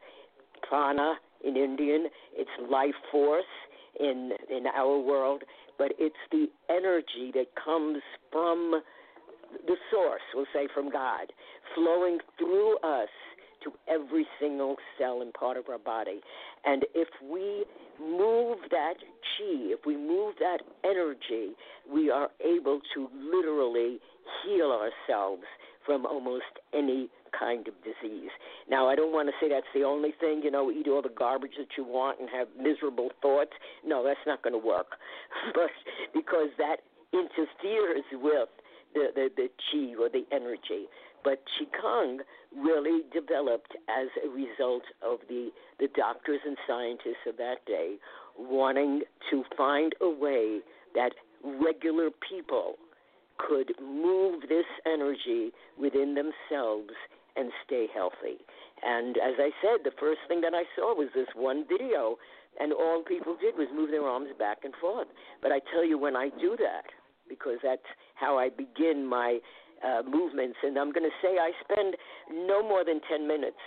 prana 0.67 1.15
in 1.43 1.55
Indian, 1.55 2.07
it's 2.33 2.49
life 2.69 2.95
force 3.11 3.43
in 3.99 4.31
in 4.49 4.65
our 4.75 4.97
world, 4.99 5.43
but 5.77 5.91
it's 5.97 6.15
the 6.31 6.47
energy 6.69 7.31
that 7.33 7.47
comes 7.63 8.01
from 8.31 8.81
the 9.67 9.75
source, 9.91 10.21
we'll 10.33 10.45
say 10.53 10.67
from 10.73 10.89
God, 10.91 11.31
flowing 11.73 12.19
through 12.37 12.77
us 12.79 13.09
to 13.63 13.71
every 13.87 14.25
single 14.39 14.75
cell 14.97 15.21
and 15.21 15.33
part 15.33 15.57
of 15.57 15.65
our 15.69 15.79
body. 15.79 16.21
And 16.65 16.85
if 16.93 17.07
we 17.23 17.65
move 17.99 18.59
that 18.69 18.95
chi, 18.99 19.73
if 19.73 19.79
we 19.85 19.97
move 19.97 20.35
that 20.39 20.59
energy, 20.83 21.53
we 21.91 22.09
are 22.09 22.29
able 22.39 22.79
to 22.93 23.09
literally 23.13 23.99
heal 24.43 24.71
ourselves 24.71 25.43
from 25.85 26.05
almost 26.05 26.45
any 26.73 27.09
kind 27.37 27.67
of 27.67 27.73
disease. 27.83 28.31
Now, 28.69 28.87
I 28.89 28.95
don't 28.95 29.11
want 29.11 29.29
to 29.29 29.33
say 29.39 29.49
that's 29.49 29.67
the 29.73 29.83
only 29.83 30.13
thing, 30.19 30.41
you 30.43 30.51
know, 30.51 30.71
eat 30.71 30.87
all 30.87 31.01
the 31.01 31.09
garbage 31.09 31.51
that 31.57 31.67
you 31.77 31.83
want 31.83 32.19
and 32.19 32.29
have 32.29 32.47
miserable 32.59 33.09
thoughts. 33.21 33.51
No, 33.85 34.03
that's 34.03 34.19
not 34.25 34.41
going 34.41 34.59
to 34.59 34.65
work. 34.65 34.97
But 35.53 35.69
because 36.13 36.49
that 36.57 36.77
interferes 37.13 38.03
with 38.13 38.49
the, 38.95 39.29
the, 39.35 39.49
chi 39.71 39.93
or 40.01 40.09
the 40.09 40.25
energy. 40.31 40.87
But 41.23 41.43
Qigong 41.57 42.19
really 42.55 43.01
developed 43.13 43.75
as 43.89 44.07
a 44.23 44.29
result 44.29 44.83
of 45.01 45.19
the, 45.27 45.49
the 45.79 45.87
doctors 45.95 46.39
and 46.45 46.57
scientists 46.67 47.25
of 47.27 47.37
that 47.37 47.65
day 47.65 47.95
wanting 48.37 49.01
to 49.31 49.43
find 49.57 49.93
a 50.01 50.09
way 50.09 50.59
that 50.93 51.11
regular 51.43 52.09
people 52.29 52.75
could 53.37 53.73
move 53.81 54.43
this 54.47 54.65
energy 54.85 55.51
within 55.79 56.15
themselves 56.15 56.93
and 57.35 57.51
stay 57.65 57.87
healthy. 57.93 58.39
And 58.83 59.17
as 59.17 59.35
I 59.39 59.51
said, 59.61 59.83
the 59.83 59.95
first 59.99 60.19
thing 60.27 60.41
that 60.41 60.53
I 60.53 60.63
saw 60.75 60.95
was 60.95 61.09
this 61.13 61.27
one 61.35 61.65
video, 61.67 62.17
and 62.59 62.71
all 62.71 63.03
people 63.03 63.35
did 63.39 63.55
was 63.57 63.67
move 63.75 63.91
their 63.91 64.03
arms 64.03 64.29
back 64.39 64.59
and 64.63 64.73
forth. 64.79 65.07
But 65.41 65.51
I 65.51 65.59
tell 65.73 65.83
you, 65.83 65.97
when 65.97 66.15
I 66.15 66.29
do 66.29 66.55
that, 66.57 66.85
because 67.27 67.57
that's 67.63 67.85
how 68.15 68.37
I 68.37 68.49
begin 68.49 69.05
my 69.05 69.39
uh, 69.83 70.01
movements. 70.03 70.57
And 70.63 70.77
I'm 70.77 70.91
going 70.91 71.09
to 71.09 71.15
say 71.21 71.37
I 71.37 71.51
spend 71.63 71.95
no 72.31 72.61
more 72.61 72.83
than 72.83 73.01
10 73.09 73.27
minutes 73.27 73.61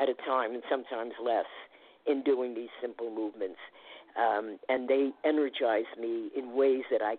at 0.00 0.08
a 0.08 0.14
time, 0.26 0.54
and 0.54 0.62
sometimes 0.70 1.12
less, 1.22 1.46
in 2.06 2.22
doing 2.22 2.54
these 2.54 2.70
simple 2.80 3.14
movements. 3.14 3.58
Um, 4.18 4.58
and 4.68 4.88
they 4.88 5.10
energize 5.24 5.88
me 6.00 6.30
in 6.36 6.54
ways 6.54 6.82
that 6.90 7.02
I 7.02 7.16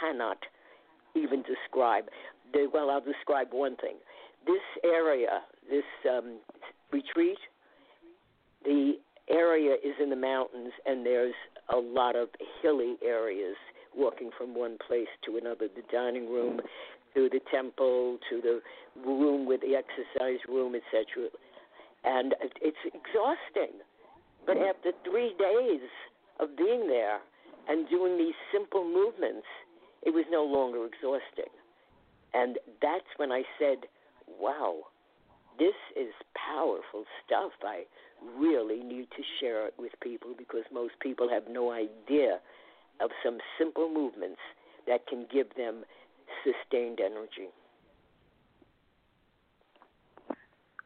cannot 0.00 0.38
even 1.14 1.42
describe. 1.42 2.04
They, 2.52 2.66
well, 2.72 2.90
I'll 2.90 3.00
describe 3.00 3.48
one 3.52 3.76
thing. 3.76 3.96
This 4.46 4.62
area, 4.84 5.40
this 5.68 5.84
um, 6.08 6.38
retreat, 6.92 7.38
the 8.64 8.94
area 9.28 9.74
is 9.74 9.94
in 10.02 10.10
the 10.10 10.16
mountains, 10.16 10.72
and 10.86 11.04
there's 11.04 11.34
a 11.72 11.76
lot 11.76 12.16
of 12.16 12.28
hilly 12.62 12.96
areas 13.04 13.56
walking 13.98 14.30
from 14.38 14.54
one 14.54 14.78
place 14.86 15.10
to 15.26 15.36
another 15.36 15.68
the 15.74 15.82
dining 15.92 16.30
room 16.30 16.60
through 17.12 17.28
the 17.30 17.40
temple 17.50 18.18
to 18.30 18.40
the 18.40 18.60
room 19.04 19.46
with 19.46 19.60
the 19.60 19.74
exercise 19.74 20.38
room 20.48 20.74
etc 20.74 21.28
and 22.04 22.34
it's 22.62 22.84
exhausting. 22.86 23.74
But 24.46 24.56
after 24.56 24.92
3 25.04 25.34
days 25.38 25.90
of 26.38 26.56
being 26.56 26.86
there 26.86 27.18
and 27.68 27.88
doing 27.88 28.16
these 28.16 28.38
simple 28.52 28.84
movements 28.84 29.46
it 30.06 30.10
was 30.14 30.24
no 30.30 30.44
longer 30.44 30.86
exhausting. 30.86 31.52
And 32.34 32.58
that's 32.80 33.10
when 33.16 33.32
i 33.32 33.42
said 33.58 33.78
wow 34.40 34.86
this 35.58 35.74
is 35.96 36.12
powerful 36.36 37.04
stuff. 37.26 37.50
I 37.64 37.82
really 38.38 38.80
need 38.82 39.08
to 39.10 39.22
share 39.40 39.66
it 39.66 39.74
with 39.76 39.90
people 40.00 40.30
because 40.38 40.62
most 40.72 40.94
people 41.00 41.28
have 41.28 41.44
no 41.50 41.72
idea 41.72 42.38
of 43.00 43.10
some 43.24 43.38
simple 43.58 43.88
movements 43.92 44.40
that 44.86 45.06
can 45.06 45.26
give 45.32 45.54
them 45.56 45.84
sustained 46.44 47.00
energy. 47.00 47.50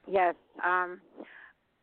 Yes. 0.07 0.35
Um, 0.65 1.01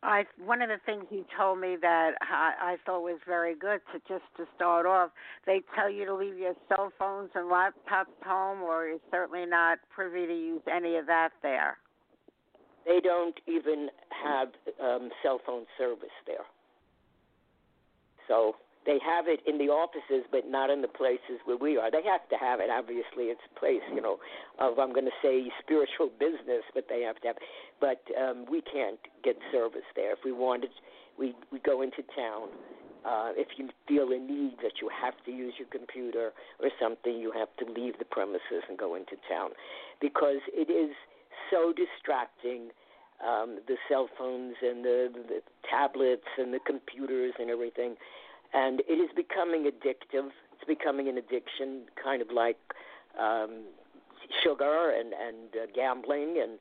I 0.01 0.23
one 0.45 0.61
of 0.61 0.69
the 0.69 0.77
things 0.85 1.05
you 1.09 1.25
told 1.37 1.59
me 1.59 1.75
that 1.81 2.11
I, 2.21 2.73
I 2.73 2.75
thought 2.85 3.01
was 3.01 3.19
very 3.27 3.55
good 3.55 3.81
to 3.91 3.99
just 4.07 4.23
to 4.37 4.45
start 4.55 4.85
off. 4.85 5.11
They 5.45 5.61
tell 5.75 5.89
you 5.89 6.05
to 6.05 6.15
leave 6.15 6.37
your 6.37 6.53
cell 6.69 6.91
phones 6.97 7.31
and 7.35 7.51
laptops 7.51 8.15
home, 8.25 8.61
or 8.61 8.87
you're 8.87 8.99
certainly 9.11 9.45
not 9.45 9.79
privy 9.93 10.25
to 10.25 10.33
use 10.33 10.61
any 10.73 10.95
of 10.95 11.05
that 11.07 11.29
there. 11.41 11.77
They 12.85 13.01
don't 13.01 13.37
even 13.45 13.89
have 14.23 14.49
um, 14.81 15.09
cell 15.21 15.41
phone 15.45 15.65
service 15.77 16.09
there, 16.25 16.45
so 18.27 18.55
they 18.89 18.97
have 19.05 19.27
it 19.27 19.39
in 19.45 19.59
the 19.61 19.69
offices, 19.69 20.25
but 20.31 20.49
not 20.49 20.71
in 20.71 20.81
the 20.81 20.89
places 20.89 21.37
where 21.45 21.61
we 21.61 21.77
are. 21.77 21.91
They 21.91 22.01
have 22.09 22.25
to 22.33 22.37
have 22.41 22.59
it. 22.59 22.73
Obviously, 22.73 23.29
it's 23.29 23.45
a 23.45 23.59
place, 23.59 23.85
you 23.93 24.01
know, 24.01 24.17
of 24.57 24.79
I'm 24.79 24.93
going 24.97 25.05
to 25.05 25.19
say 25.21 25.45
spiritual 25.61 26.09
business, 26.17 26.65
but 26.73 26.89
they 26.89 27.05
have 27.05 27.21
to 27.21 27.27
have. 27.27 27.39
But 27.79 28.01
um, 28.17 28.49
we 28.49 28.65
can't 28.65 28.97
get 29.23 29.37
service 29.51 29.85
there. 29.95 30.13
If 30.13 30.25
we 30.25 30.31
wanted, 30.31 30.71
we 31.19 31.35
we 31.53 31.59
go 31.59 31.83
into 31.83 32.01
town. 32.17 32.49
Uh, 33.05 33.29
if 33.37 33.47
you 33.61 33.69
feel 33.87 34.09
a 34.11 34.17
need 34.17 34.57
that 34.65 34.81
you 34.81 34.89
have 34.89 35.13
to 35.25 35.31
use 35.31 35.53
your 35.61 35.69
computer 35.69 36.33
or 36.59 36.69
something, 36.81 37.13
you 37.13 37.31
have 37.31 37.47
to 37.61 37.65
leave 37.71 37.93
the 37.99 38.09
premises 38.09 38.65
and 38.67 38.75
go 38.77 38.95
into 38.95 39.15
town, 39.29 39.51
because 40.01 40.41
it 40.51 40.73
is 40.73 40.95
so 41.51 41.71
distracting. 41.77 42.73
Um, 43.19 43.59
the 43.67 43.75
cell 43.89 44.07
phones 44.17 44.55
and 44.63 44.79
the, 44.79 45.11
the 45.11 45.41
tablets 45.69 46.31
and 46.37 46.53
the 46.53 46.63
computers 46.65 47.33
and 47.37 47.49
everything 47.49 47.97
and 48.53 48.81
it 48.87 48.93
is 48.93 49.09
becoming 49.15 49.63
addictive. 49.63 50.29
It's 50.53 50.67
becoming 50.67 51.07
an 51.07 51.17
addiction, 51.17 51.83
kind 52.01 52.21
of 52.21 52.29
like 52.31 52.57
um, 53.19 53.65
sugar 54.43 54.93
and 54.97 55.13
and 55.13 55.49
uh, 55.55 55.65
gambling 55.73 56.41
and 56.41 56.59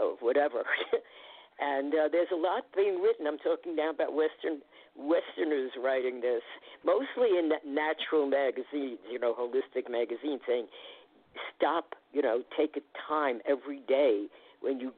uh, 0.00 0.14
whatever. 0.20 0.64
and 1.60 1.94
uh, 1.94 2.08
there's 2.10 2.32
a 2.32 2.36
lot 2.36 2.64
being 2.74 3.00
written. 3.00 3.26
I'm 3.26 3.38
talking 3.38 3.76
now 3.76 3.90
about 3.90 4.14
Western 4.14 4.60
Westerners 4.96 5.72
writing 5.82 6.20
this, 6.20 6.42
mostly 6.84 7.38
in 7.38 7.50
natural 7.66 8.26
magazines, 8.26 8.98
you 9.10 9.18
know, 9.18 9.34
holistic 9.34 9.90
magazines, 9.90 10.40
saying 10.46 10.66
stop, 11.56 11.94
you 12.12 12.22
know, 12.22 12.42
take 12.56 12.76
a 12.76 12.80
time 13.08 13.40
every 13.48 13.80
day 13.88 14.26
when 14.60 14.80
you 14.80 14.92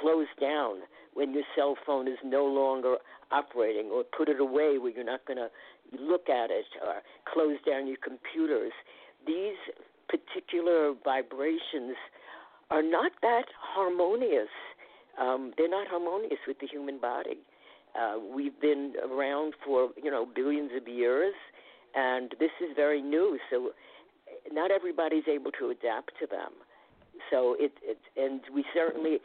close 0.00 0.26
down, 0.40 0.78
when 1.14 1.32
your 1.32 1.44
cell 1.54 1.76
phone 1.86 2.08
is 2.08 2.18
no 2.24 2.44
longer 2.44 2.96
operating, 3.30 3.86
or 3.90 4.04
put 4.16 4.28
it 4.28 4.40
away 4.40 4.78
where 4.78 4.90
you're 4.90 5.04
not 5.04 5.24
going 5.26 5.36
to 5.36 5.48
look 5.98 6.28
at 6.28 6.50
it 6.50 6.66
or 6.84 7.02
close 7.32 7.58
down 7.66 7.86
your 7.86 7.96
computers. 8.02 8.72
These 9.26 9.56
particular 10.08 10.94
vibrations 11.04 11.96
are 12.70 12.82
not 12.82 13.12
that 13.22 13.44
harmonious. 13.60 14.48
Um, 15.20 15.52
they're 15.56 15.70
not 15.70 15.88
harmonious 15.88 16.40
with 16.46 16.58
the 16.60 16.66
human 16.66 16.98
body. 17.00 17.38
Uh, 17.98 18.18
we've 18.18 18.58
been 18.60 18.94
around 19.10 19.54
for 19.64 19.90
you 20.02 20.10
know 20.10 20.26
billions 20.26 20.70
of 20.76 20.86
years, 20.86 21.34
and 21.94 22.34
this 22.38 22.50
is 22.60 22.74
very 22.76 23.00
new. 23.00 23.38
So 23.50 23.70
not 24.52 24.70
everybody's 24.70 25.24
able 25.28 25.50
to 25.52 25.70
adapt 25.70 26.12
to 26.20 26.26
them. 26.26 26.52
So 27.30 27.56
it, 27.58 27.72
it 27.82 27.98
and 28.16 28.40
we 28.54 28.64
certainly 28.74 29.18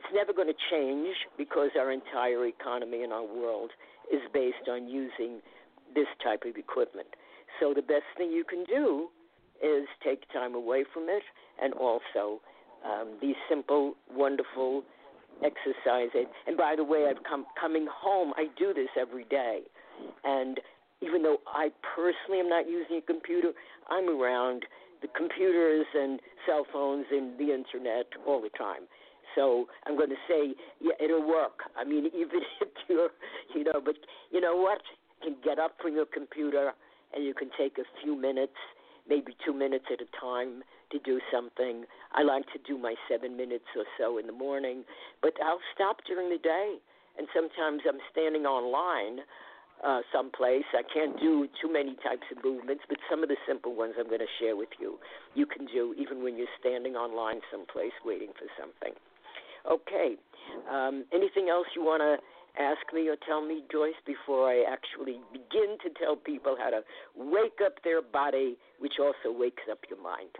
it's 0.00 0.14
never 0.14 0.32
going 0.32 0.48
to 0.48 0.60
change 0.70 1.16
because 1.38 1.70
our 1.78 1.90
entire 1.90 2.46
economy 2.46 3.02
and 3.02 3.12
our 3.12 3.24
world 3.24 3.70
is 4.12 4.20
based 4.32 4.68
on 4.68 4.88
using 4.88 5.40
this 5.94 6.06
type 6.22 6.42
of 6.46 6.56
equipment. 6.56 7.08
So 7.58 7.74
the 7.74 7.82
best 7.82 8.08
thing 8.16 8.30
you 8.30 8.44
can 8.44 8.64
do 8.64 9.08
is 9.62 9.86
take 10.02 10.30
time 10.32 10.54
away 10.54 10.84
from 10.92 11.04
it, 11.08 11.22
and 11.62 11.74
also 11.74 12.40
um, 12.84 13.18
these 13.20 13.36
simple, 13.48 13.94
wonderful 14.10 14.82
exercises. 15.44 16.26
And 16.46 16.56
by 16.56 16.74
the 16.76 16.84
way, 16.84 17.06
I've 17.10 17.22
come 17.28 17.44
coming 17.60 17.86
home. 17.92 18.32
I 18.36 18.46
do 18.58 18.72
this 18.72 18.88
every 18.98 19.24
day, 19.24 19.60
and 20.24 20.58
even 21.02 21.22
though 21.22 21.38
I 21.46 21.70
personally 21.94 22.40
am 22.40 22.48
not 22.48 22.68
using 22.68 22.98
a 22.98 23.02
computer, 23.02 23.52
I'm 23.88 24.08
around 24.08 24.64
the 25.02 25.08
computers 25.16 25.86
and 25.94 26.20
cell 26.46 26.66
phones 26.72 27.06
and 27.10 27.38
the 27.38 27.54
internet 27.54 28.06
all 28.26 28.40
the 28.40 28.50
time. 28.50 28.82
So 29.34 29.66
I'm 29.86 29.96
going 29.96 30.10
to 30.10 30.22
say, 30.28 30.54
yeah, 30.80 30.92
it'll 31.02 31.26
work. 31.26 31.60
I 31.78 31.84
mean, 31.84 32.06
even 32.14 32.40
if 32.60 32.68
you're, 32.88 33.10
you 33.54 33.64
know, 33.64 33.80
but 33.84 33.96
you 34.30 34.40
know 34.40 34.56
what? 34.56 34.80
Can 35.22 35.36
get 35.44 35.58
up 35.58 35.76
from 35.80 35.94
your 35.94 36.06
computer 36.06 36.72
and 37.14 37.24
you 37.24 37.34
can 37.34 37.50
take 37.58 37.78
a 37.78 37.84
few 38.02 38.16
minutes, 38.16 38.56
maybe 39.08 39.34
two 39.44 39.52
minutes 39.52 39.86
at 39.92 40.00
a 40.00 40.08
time, 40.20 40.62
to 40.92 40.98
do 40.98 41.20
something. 41.32 41.84
I 42.12 42.22
like 42.22 42.44
to 42.52 42.58
do 42.66 42.78
my 42.78 42.94
seven 43.08 43.36
minutes 43.36 43.66
or 43.76 43.84
so 43.98 44.18
in 44.18 44.26
the 44.26 44.32
morning, 44.32 44.84
but 45.22 45.34
I'll 45.44 45.62
stop 45.74 45.98
during 46.06 46.30
the 46.30 46.38
day. 46.38 46.76
And 47.18 47.26
sometimes 47.34 47.82
I'm 47.86 47.98
standing 48.10 48.46
online 48.46 49.20
uh, 49.84 50.00
someplace. 50.12 50.64
I 50.72 50.82
can't 50.82 51.18
do 51.18 51.48
too 51.60 51.72
many 51.72 51.96
types 52.02 52.26
of 52.34 52.42
movements, 52.44 52.84
but 52.88 52.98
some 53.10 53.22
of 53.22 53.28
the 53.28 53.36
simple 53.46 53.74
ones 53.74 53.94
I'm 53.98 54.08
going 54.08 54.20
to 54.20 54.34
share 54.38 54.56
with 54.56 54.68
you. 54.78 54.98
You 55.34 55.46
can 55.46 55.66
do 55.66 55.94
even 55.98 56.22
when 56.22 56.36
you're 56.36 56.52
standing 56.58 56.94
online 56.94 57.40
someplace 57.50 57.92
waiting 58.04 58.30
for 58.38 58.46
something. 58.58 58.94
Okay. 59.70 60.16
Um, 60.70 61.04
anything 61.12 61.48
else 61.48 61.66
you 61.74 61.82
want 61.82 62.00
to 62.00 62.16
ask 62.58 62.80
me 62.92 63.08
or 63.08 63.16
tell 63.26 63.44
me, 63.44 63.62
Joyce, 63.70 63.98
before 64.06 64.48
I 64.48 64.64
actually 64.70 65.20
begin 65.32 65.76
to 65.82 65.90
tell 65.98 66.16
people 66.16 66.56
how 66.58 66.70
to 66.70 66.82
wake 67.16 67.58
up 67.64 67.82
their 67.84 68.02
body, 68.02 68.56
which 68.78 68.94
also 69.00 69.36
wakes 69.36 69.62
up 69.70 69.78
your 69.88 70.02
mind? 70.02 70.30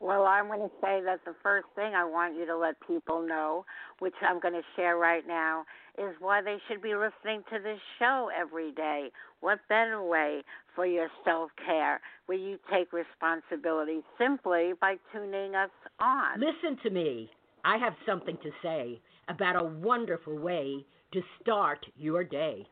Well, 0.00 0.24
I'm 0.24 0.48
going 0.48 0.68
to 0.68 0.74
say 0.80 1.00
that 1.04 1.20
the 1.24 1.34
first 1.44 1.66
thing 1.76 1.94
I 1.94 2.04
want 2.04 2.36
you 2.36 2.44
to 2.46 2.56
let 2.56 2.74
people 2.84 3.24
know, 3.24 3.64
which 4.00 4.14
I'm 4.20 4.40
going 4.40 4.54
to 4.54 4.62
share 4.74 4.96
right 4.96 5.22
now, 5.26 5.64
is 5.96 6.16
why 6.18 6.42
they 6.42 6.56
should 6.66 6.82
be 6.82 6.94
listening 6.96 7.44
to 7.52 7.60
this 7.62 7.78
show 8.00 8.28
every 8.36 8.72
day. 8.72 9.12
What 9.40 9.60
better 9.68 10.02
way 10.02 10.42
for 10.74 10.86
your 10.86 11.06
self 11.24 11.50
care 11.64 12.00
where 12.26 12.36
you 12.36 12.58
take 12.72 12.92
responsibility 12.92 14.00
simply 14.18 14.72
by 14.80 14.96
tuning 15.12 15.54
us 15.54 15.70
on? 16.00 16.40
Listen 16.40 16.76
to 16.82 16.90
me. 16.90 17.30
I 17.64 17.78
have 17.78 17.94
something 18.04 18.36
to 18.42 18.50
say 18.60 19.00
about 19.28 19.60
a 19.60 19.64
wonderful 19.64 20.38
way 20.38 20.84
to 21.12 21.22
start 21.40 21.84
your 21.96 22.24
day, 22.24 22.66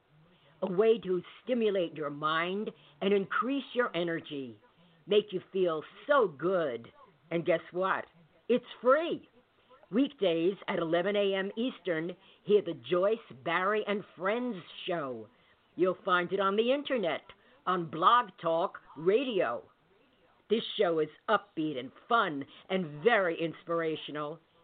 a 0.63 0.71
way 0.73 0.99
to 0.99 1.23
stimulate 1.43 1.97
your 1.97 2.11
mind 2.11 2.71
and 3.03 3.13
increase 3.13 3.65
your 3.75 3.91
energy, 3.95 4.57
make 5.07 5.33
you 5.33 5.41
feel 5.53 5.83
so 6.07 6.29
good. 6.29 6.89
And 7.31 7.45
guess 7.45 7.61
what? 7.73 8.05
It's 8.49 8.65
free. 8.83 9.29
Weekdays 9.93 10.55
at 10.69 10.79
11 10.79 11.17
a.m. 11.17 11.51
Eastern, 11.57 12.13
hear 12.45 12.63
the 12.63 12.77
Joyce, 12.89 13.19
Barrie, 13.45 13.85
and 13.89 14.05
Friends 14.17 14.57
show. 14.87 15.27
You'll 15.77 15.99
find 16.05 16.33
it 16.33 16.41
on 16.41 16.57
the 16.57 16.73
internet, 16.73 17.23
on 17.67 17.91
Blog 17.91 18.27
Talk 18.41 18.79
Radio. 18.97 19.63
This 20.49 20.63
show 20.79 20.99
is 20.99 21.09
upbeat 21.29 21.79
and 21.79 21.91
fun 22.09 22.45
and 22.71 22.87
very 23.05 23.41
inspirational. 23.41 24.41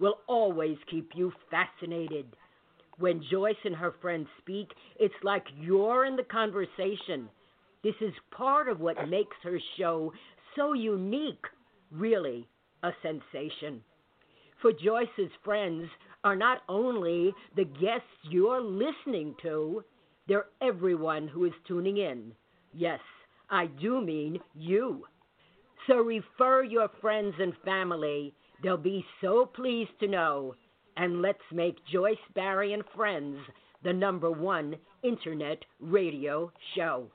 will 0.00 0.18
always 0.26 0.78
keep 0.90 1.10
you 1.14 1.32
fascinated. 1.50 2.26
When 2.98 3.22
Joyce 3.30 3.56
and 3.64 3.76
her 3.76 3.94
friends 4.02 4.26
speak, 4.38 4.68
it's 4.98 5.14
like 5.22 5.44
you're 5.58 6.06
in 6.06 6.16
the 6.16 6.24
conversation. 6.24 7.28
This 7.84 7.94
is 8.00 8.12
part 8.30 8.68
of 8.68 8.80
what 8.80 9.08
makes 9.08 9.36
her 9.42 9.58
show 9.78 10.12
so 10.56 10.72
unique, 10.72 11.44
really 11.90 12.48
a 12.82 12.90
sensation. 13.02 13.82
For 14.60 14.72
Joyce's 14.72 15.30
friends 15.44 15.88
are 16.24 16.36
not 16.36 16.62
only 16.68 17.32
the 17.56 17.64
guests 17.64 18.06
you're 18.30 18.60
listening 18.60 19.34
to, 19.42 19.82
they're 20.28 20.46
everyone 20.60 21.28
who 21.28 21.46
is 21.46 21.52
tuning 21.66 21.96
in. 21.96 22.32
Yes, 22.74 23.00
I 23.48 23.66
do 23.66 24.00
mean 24.00 24.38
you. 24.54 25.06
So 25.86 25.96
refer 25.96 26.62
your 26.62 26.88
friends 27.00 27.34
and 27.38 27.54
family 27.64 28.34
They'll 28.62 28.76
be 28.76 29.04
so 29.20 29.46
pleased 29.46 29.98
to 30.00 30.08
know. 30.08 30.54
And 30.96 31.22
let's 31.22 31.38
make 31.52 31.76
Joyce 31.90 32.16
Barrie 32.34 32.74
and 32.74 32.82
Friends 32.94 33.38
the 33.82 33.92
number 33.92 34.30
one 34.30 34.76
internet 35.02 35.64
radio 35.80 36.52
show. 36.74 37.06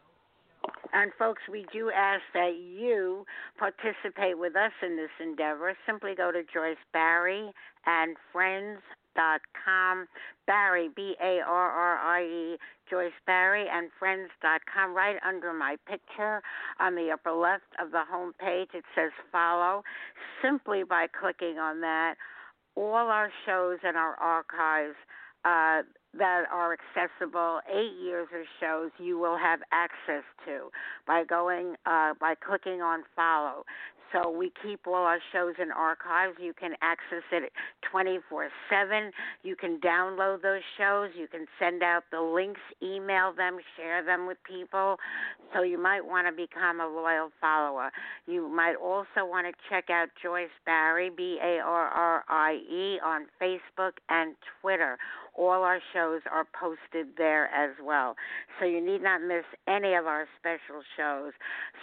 And 0.93 1.11
folks, 1.19 1.41
we 1.51 1.65
do 1.73 1.91
ask 1.91 2.21
that 2.33 2.55
you 2.55 3.25
participate 3.59 4.37
with 4.37 4.55
us 4.55 4.71
in 4.81 4.95
this 4.95 5.09
endeavor. 5.21 5.75
Simply 5.85 6.15
go 6.15 6.31
to 6.31 6.41
Joyce 6.53 6.77
Barrie 6.93 7.51
and 7.85 8.15
Friends 8.31 8.79
dot 9.15 9.41
com. 9.65 10.07
Barrie, 10.47 10.89
B 10.95 11.15
A 11.21 11.39
R 11.45 11.71
R 11.71 11.97
I 11.97 12.23
E, 12.23 12.57
Joyce 12.89 13.11
Barrie 13.25 13.67
and 13.71 13.89
Friends 13.97 14.29
dot 14.41 14.61
com. 14.71 14.95
Right 14.95 15.17
under 15.27 15.53
my 15.53 15.77
picture 15.87 16.41
on 16.79 16.95
the 16.95 17.09
upper 17.11 17.31
left 17.31 17.63
of 17.81 17.91
the 17.91 18.03
home 18.09 18.33
page, 18.39 18.69
it 18.73 18.83
says 18.93 19.11
follow. 19.31 19.83
Simply 20.41 20.83
by 20.83 21.07
clicking 21.19 21.57
on 21.57 21.81
that, 21.81 22.15
all 22.75 23.09
our 23.09 23.31
shows 23.45 23.79
and 23.83 23.97
our 23.97 24.15
archives. 24.15 24.95
Uh, 25.43 25.83
that 26.17 26.45
are 26.49 26.73
accessible, 26.73 27.59
eight 27.69 27.91
years 28.01 28.27
of 28.33 28.45
shows 28.59 28.89
you 28.97 29.19
will 29.19 29.37
have 29.37 29.59
access 29.73 30.23
to 30.45 30.71
by 31.05 31.23
going 31.25 31.75
uh, 31.85 32.13
by 32.19 32.33
clicking 32.33 32.81
on 32.81 33.03
follow. 33.15 33.65
So 34.15 34.29
we 34.29 34.51
keep 34.63 34.87
all 34.87 34.93
our 34.93 35.19
shows 35.33 35.55
in 35.61 35.71
archives. 35.71 36.35
You 36.39 36.53
can 36.53 36.71
access 36.81 37.23
it 37.31 37.51
24 37.91 38.49
7. 38.69 39.11
You 39.43 39.55
can 39.55 39.79
download 39.79 40.41
those 40.41 40.61
shows. 40.77 41.09
You 41.17 41.27
can 41.27 41.45
send 41.59 41.83
out 41.83 42.03
the 42.11 42.21
links, 42.21 42.61
email 42.81 43.33
them, 43.33 43.57
share 43.75 44.03
them 44.05 44.25
with 44.25 44.37
people. 44.43 44.97
So 45.53 45.63
you 45.63 45.81
might 45.81 46.05
want 46.05 46.27
to 46.27 46.33
become 46.33 46.79
a 46.79 46.87
loyal 46.87 47.29
follower. 47.41 47.91
You 48.25 48.47
might 48.47 48.75
also 48.75 49.25
want 49.25 49.47
to 49.47 49.53
check 49.69 49.89
out 49.89 50.07
Joyce 50.21 50.47
Barrie, 50.65 51.11
B 51.15 51.37
A 51.43 51.59
R 51.59 51.87
R 51.87 52.23
I 52.29 52.53
E, 52.71 52.99
on 53.03 53.25
Facebook 53.41 53.93
and 54.09 54.35
Twitter. 54.61 54.97
All 55.37 55.63
our 55.63 55.79
shows 55.93 56.21
are 56.31 56.47
posted 56.57 57.17
there 57.17 57.47
as 57.53 57.71
well. 57.83 58.15
So 58.59 58.65
you 58.65 58.83
need 58.83 59.03
not 59.03 59.21
miss 59.21 59.43
any 59.67 59.93
of 59.93 60.05
our 60.05 60.27
special 60.39 60.81
shows. 60.97 61.33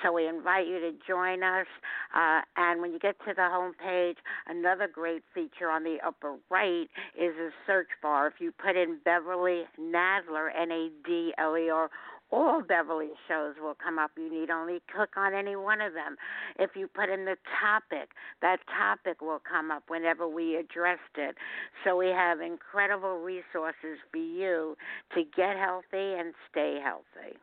So 0.03 0.12
we 0.12 0.27
invite 0.27 0.67
you 0.67 0.81
to 0.81 0.93
join 1.07 1.43
us. 1.43 1.67
Uh, 2.15 2.41
and 2.57 2.81
when 2.81 2.93
you 2.93 2.99
get 2.99 3.17
to 3.27 3.35
the 3.35 3.49
home 3.49 3.75
page, 3.75 4.17
another 4.47 4.88
great 4.93 5.23
feature 5.35 5.71
on 5.71 5.85
the 5.85 5.99
upper 6.05 6.37
right 6.51 6.88
is 7.17 7.35
a 7.37 7.51
search 7.67 7.88
bar. 8.03 8.29
If 8.29 8.35
you 8.41 8.53
put 8.53 8.77
in 8.77 8.99
Beverly 9.05 9.62
Nadler, 9.79 10.49
N 10.59 10.71
A 10.71 10.88
D 11.05 11.33
L 11.38 11.57
E 11.57 11.69
R, 11.71 11.91
all 12.33 12.62
Beverly 12.62 13.11
shows 13.29 13.55
will 13.61 13.77
come 13.77 13.99
up. 13.99 14.11
You 14.16 14.31
need 14.31 14.51
only 14.51 14.81
click 14.95 15.11
on 15.16 15.35
any 15.35 15.55
one 15.55 15.81
of 15.81 15.92
them. 15.92 16.16
If 16.59 16.71
you 16.75 16.88
put 16.88 17.11
in 17.11 17.27
the 17.27 17.37
topic, 17.61 18.11
that 18.40 18.59
topic 18.66 19.21
will 19.21 19.42
come 19.49 19.71
up 19.71 19.85
whenever 19.88 20.27
we 20.27 20.57
addressed 20.57 21.16
it. 21.16 21.37
So 21.85 21.97
we 21.97 22.09
have 22.09 22.40
incredible 22.40 23.18
resources 23.18 24.01
for 24.11 24.16
you 24.16 24.77
to 25.14 25.23
get 25.37 25.57
healthy 25.57 26.16
and 26.18 26.33
stay 26.51 26.81
healthy. 26.83 27.37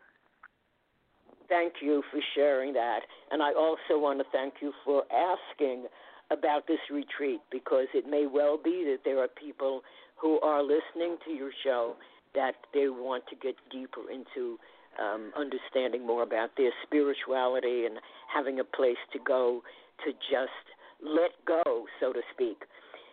Thank 1.47 1.73
you 1.81 2.03
for 2.11 2.19
sharing 2.35 2.73
that. 2.73 3.01
And 3.31 3.41
I 3.41 3.53
also 3.53 3.99
want 3.99 4.19
to 4.19 4.25
thank 4.31 4.55
you 4.61 4.73
for 4.83 5.03
asking 5.11 5.85
about 6.31 6.67
this 6.67 6.79
retreat 6.91 7.41
because 7.51 7.87
it 7.93 8.07
may 8.07 8.27
well 8.31 8.57
be 8.57 8.83
that 8.85 8.99
there 9.03 9.19
are 9.19 9.27
people 9.27 9.81
who 10.15 10.39
are 10.41 10.61
listening 10.61 11.17
to 11.25 11.31
your 11.31 11.51
show 11.63 11.95
that 12.35 12.53
they 12.73 12.87
want 12.87 13.23
to 13.27 13.35
get 13.35 13.55
deeper 13.71 14.11
into 14.11 14.59
um, 15.01 15.31
understanding 15.37 16.05
more 16.05 16.23
about 16.23 16.51
their 16.57 16.71
spirituality 16.83 17.85
and 17.85 17.99
having 18.33 18.59
a 18.59 18.63
place 18.63 18.97
to 19.13 19.19
go 19.19 19.61
to 20.05 20.11
just 20.11 20.65
let 21.01 21.31
go, 21.45 21.85
so 21.99 22.13
to 22.13 22.21
speak. 22.33 22.63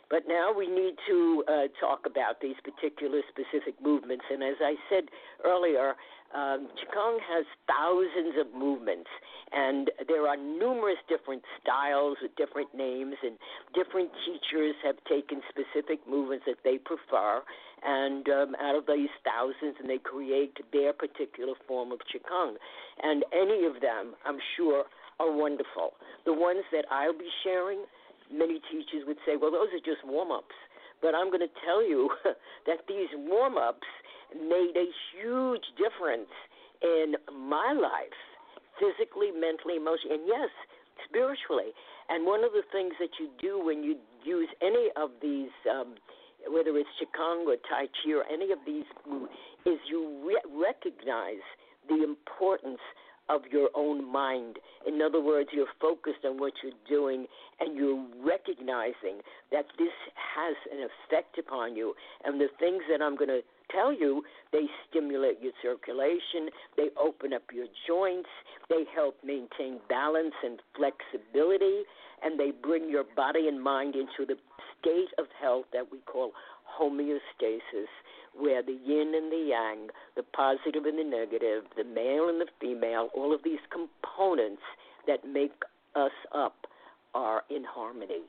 But 0.08 0.22
now 0.28 0.52
we 0.56 0.68
need 0.68 0.94
to 1.08 1.44
uh, 1.48 1.52
talk 1.80 2.06
about 2.06 2.40
these 2.40 2.56
particular 2.62 3.22
specific 3.28 3.74
movements. 3.82 4.24
And 4.30 4.42
as 4.42 4.56
I 4.60 4.74
said 4.88 5.04
earlier, 5.44 5.94
um, 6.34 6.68
Qigong 6.74 7.18
has 7.22 7.46
thousands 7.66 8.34
of 8.38 8.52
movements, 8.52 9.08
and 9.52 9.90
there 10.08 10.26
are 10.26 10.36
numerous 10.36 10.98
different 11.08 11.42
styles 11.62 12.18
with 12.20 12.34
different 12.36 12.74
names, 12.74 13.14
and 13.22 13.38
different 13.74 14.10
teachers 14.26 14.74
have 14.84 14.96
taken 15.08 15.40
specific 15.48 16.00
movements 16.08 16.44
that 16.46 16.58
they 16.64 16.78
prefer, 16.78 17.42
and 17.84 18.28
um, 18.28 18.56
out 18.60 18.74
of 18.74 18.86
these 18.86 19.10
thousands, 19.22 19.76
and 19.78 19.88
they 19.88 19.98
create 19.98 20.58
their 20.72 20.92
particular 20.92 21.54
form 21.68 21.92
of 21.92 22.00
Qigong. 22.10 22.54
And 23.02 23.24
any 23.32 23.64
of 23.64 23.80
them, 23.80 24.14
I'm 24.26 24.38
sure, 24.56 24.84
are 25.20 25.32
wonderful. 25.32 25.94
The 26.24 26.32
ones 26.32 26.64
that 26.72 26.84
I'll 26.90 27.16
be 27.16 27.30
sharing, 27.44 27.84
many 28.32 28.60
teachers 28.70 29.06
would 29.06 29.18
say, 29.26 29.36
well, 29.36 29.50
those 29.50 29.68
are 29.74 29.84
just 29.84 30.04
warm 30.04 30.30
ups. 30.30 30.54
But 31.02 31.14
I'm 31.14 31.28
going 31.28 31.44
to 31.44 31.54
tell 31.64 31.84
you 31.84 32.10
that 32.66 32.86
these 32.88 33.10
warm 33.14 33.58
ups 33.58 33.86
made 34.34 34.74
a 34.76 34.88
huge 35.12 35.64
difference 35.76 36.32
in 36.82 37.14
my 37.32 37.72
life, 37.72 38.18
physically, 38.80 39.30
mentally, 39.30 39.76
emotionally, 39.76 40.16
and 40.20 40.26
yes, 40.26 40.50
spiritually. 41.08 41.72
And 42.08 42.26
one 42.26 42.44
of 42.44 42.52
the 42.52 42.64
things 42.72 42.94
that 43.00 43.16
you 43.20 43.28
do 43.40 43.62
when 43.62 43.82
you 43.82 43.96
use 44.24 44.48
any 44.62 44.90
of 44.96 45.10
these, 45.22 45.52
um, 45.70 45.94
whether 46.48 46.76
it's 46.76 46.90
Qigong 46.98 47.46
or 47.46 47.56
Tai 47.68 47.86
Chi 47.86 48.12
or 48.12 48.24
any 48.30 48.52
of 48.52 48.58
these, 48.66 48.86
is 49.64 49.78
you 49.88 50.22
re- 50.26 50.46
recognize 50.50 51.42
the 51.88 52.02
importance 52.02 52.80
of 53.28 53.42
your 53.50 53.70
own 53.74 54.10
mind. 54.10 54.56
In 54.86 55.00
other 55.02 55.20
words, 55.20 55.50
you're 55.52 55.66
focused 55.80 56.24
on 56.24 56.38
what 56.38 56.52
you're 56.62 56.72
doing 56.88 57.26
and 57.60 57.76
you're 57.76 58.04
recognizing 58.24 59.20
that 59.50 59.66
this 59.78 59.92
has 60.14 60.56
an 60.72 60.86
effect 60.86 61.38
upon 61.38 61.76
you. 61.76 61.94
And 62.24 62.40
the 62.40 62.48
things 62.58 62.82
that 62.90 63.02
I'm 63.02 63.16
going 63.16 63.30
to 63.30 63.42
tell 63.70 63.92
you 63.92 64.22
they 64.52 64.66
stimulate 64.88 65.38
your 65.42 65.52
circulation, 65.62 66.50
they 66.76 66.88
open 67.00 67.32
up 67.32 67.42
your 67.52 67.66
joints, 67.86 68.28
they 68.68 68.84
help 68.94 69.16
maintain 69.24 69.80
balance 69.88 70.34
and 70.44 70.60
flexibility, 70.76 71.82
and 72.22 72.38
they 72.38 72.50
bring 72.50 72.88
your 72.88 73.04
body 73.16 73.48
and 73.48 73.62
mind 73.62 73.94
into 73.94 74.26
the 74.26 74.36
state 74.80 75.12
of 75.18 75.26
health 75.40 75.66
that 75.72 75.90
we 75.90 75.98
call 76.00 76.32
homeostasis, 76.80 77.90
where 78.38 78.62
the 78.62 78.78
yin 78.84 79.12
and 79.16 79.32
the 79.32 79.46
yang, 79.48 79.88
the 80.16 80.22
positive 80.22 80.84
and 80.84 80.98
the 80.98 81.04
negative, 81.04 81.64
the 81.76 81.84
male 81.84 82.28
and 82.28 82.40
the 82.40 82.48
female, 82.60 83.08
all 83.14 83.34
of 83.34 83.42
these 83.44 83.60
components 83.70 84.62
that 85.06 85.26
make 85.26 85.62
us 85.94 86.12
up 86.34 86.66
are 87.14 87.42
in 87.50 87.64
harmony. 87.64 88.20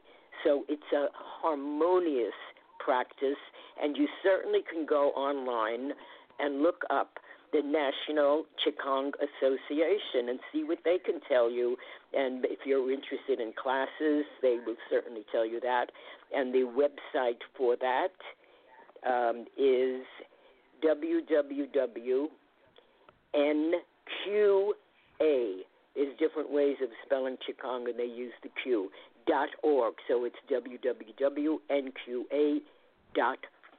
So 0.43 0.63
it's 0.69 0.81
a 0.93 1.07
harmonious 1.13 2.33
practice, 2.79 3.37
and 3.81 3.97
you 3.97 4.07
certainly 4.23 4.59
can 4.71 4.85
go 4.85 5.09
online 5.09 5.91
and 6.39 6.61
look 6.61 6.83
up 6.89 7.19
the 7.53 7.61
National 7.61 8.45
Qigong 8.65 9.11
Association 9.15 10.29
and 10.29 10.39
see 10.51 10.63
what 10.63 10.79
they 10.83 10.97
can 11.03 11.19
tell 11.27 11.49
you. 11.49 11.77
And 12.13 12.45
if 12.45 12.59
you're 12.65 12.91
interested 12.91 13.39
in 13.39 13.53
classes, 13.61 14.25
they 14.41 14.57
will 14.65 14.75
certainly 14.89 15.23
tell 15.31 15.45
you 15.45 15.59
that. 15.61 15.91
And 16.35 16.53
the 16.53 16.67
website 16.67 17.39
for 17.57 17.75
that 17.77 18.11
um, 19.07 19.45
is 19.57 20.03
www.nqa. 20.83 22.27
There's 25.95 26.17
different 26.19 26.51
ways 26.51 26.75
of 26.83 26.89
spelling 27.05 27.37
Qigong, 27.37 27.89
and 27.89 27.97
they 27.97 28.03
use 28.05 28.33
the 28.43 28.49
Q. 28.63 28.91
Dot 29.25 29.49
org. 29.61 29.95
So 30.07 30.23
it's 30.23 30.35
www.nqa 30.49 31.59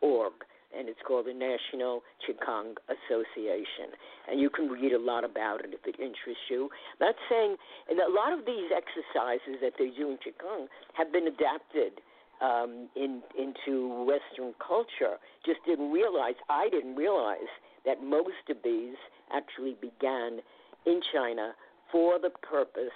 org, 0.01 0.33
and 0.77 0.89
it's 0.89 1.01
called 1.07 1.27
the 1.27 1.35
National 1.35 2.03
Qigong 2.23 2.77
Association. 2.89 3.97
And 4.31 4.41
you 4.41 4.51
can 4.51 4.69
read 4.69 4.93
a 4.93 4.99
lot 4.99 5.25
about 5.25 5.65
it 5.65 5.73
if 5.73 5.87
it 5.87 6.01
interests 6.01 6.49
you. 6.51 6.69
Not 7.01 7.15
saying, 7.29 7.57
and 7.89 7.99
a 7.99 8.11
lot 8.11 8.33
of 8.33 8.45
these 8.45 8.71
exercises 8.75 9.61
that 9.63 9.75
they 9.79 9.91
do 9.91 10.11
in 10.11 10.19
Qigong 10.19 10.67
have 10.95 11.13
been 11.13 11.27
adapted 11.27 12.01
um, 12.41 12.89
in, 12.95 13.23
into 13.39 14.05
Western 14.05 14.55
culture. 14.65 15.17
Just 15.45 15.61
didn't 15.67 15.91
realize, 15.91 16.35
I 16.49 16.69
didn't 16.71 16.97
realize 16.97 17.51
that 17.85 18.03
most 18.03 18.49
of 18.51 18.59
these 18.63 18.97
actually 19.33 19.77
began 19.81 20.41
in 20.87 21.01
China 21.13 21.55
for 21.91 22.19
the 22.19 22.31
purpose 22.31 22.95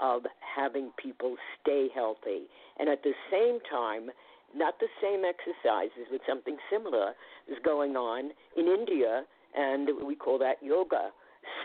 of 0.00 0.22
having 0.40 0.90
people 0.96 1.36
stay 1.60 1.88
healthy. 1.94 2.42
And 2.78 2.88
at 2.88 3.02
the 3.02 3.12
same 3.30 3.58
time, 3.70 4.10
not 4.54 4.78
the 4.80 4.88
same 5.00 5.22
exercises, 5.24 6.08
but 6.10 6.20
something 6.28 6.56
similar 6.70 7.12
is 7.48 7.56
going 7.64 7.96
on 7.96 8.30
in 8.56 8.66
India, 8.66 9.22
and 9.54 9.88
we 10.04 10.14
call 10.14 10.38
that 10.38 10.62
yoga. 10.62 11.10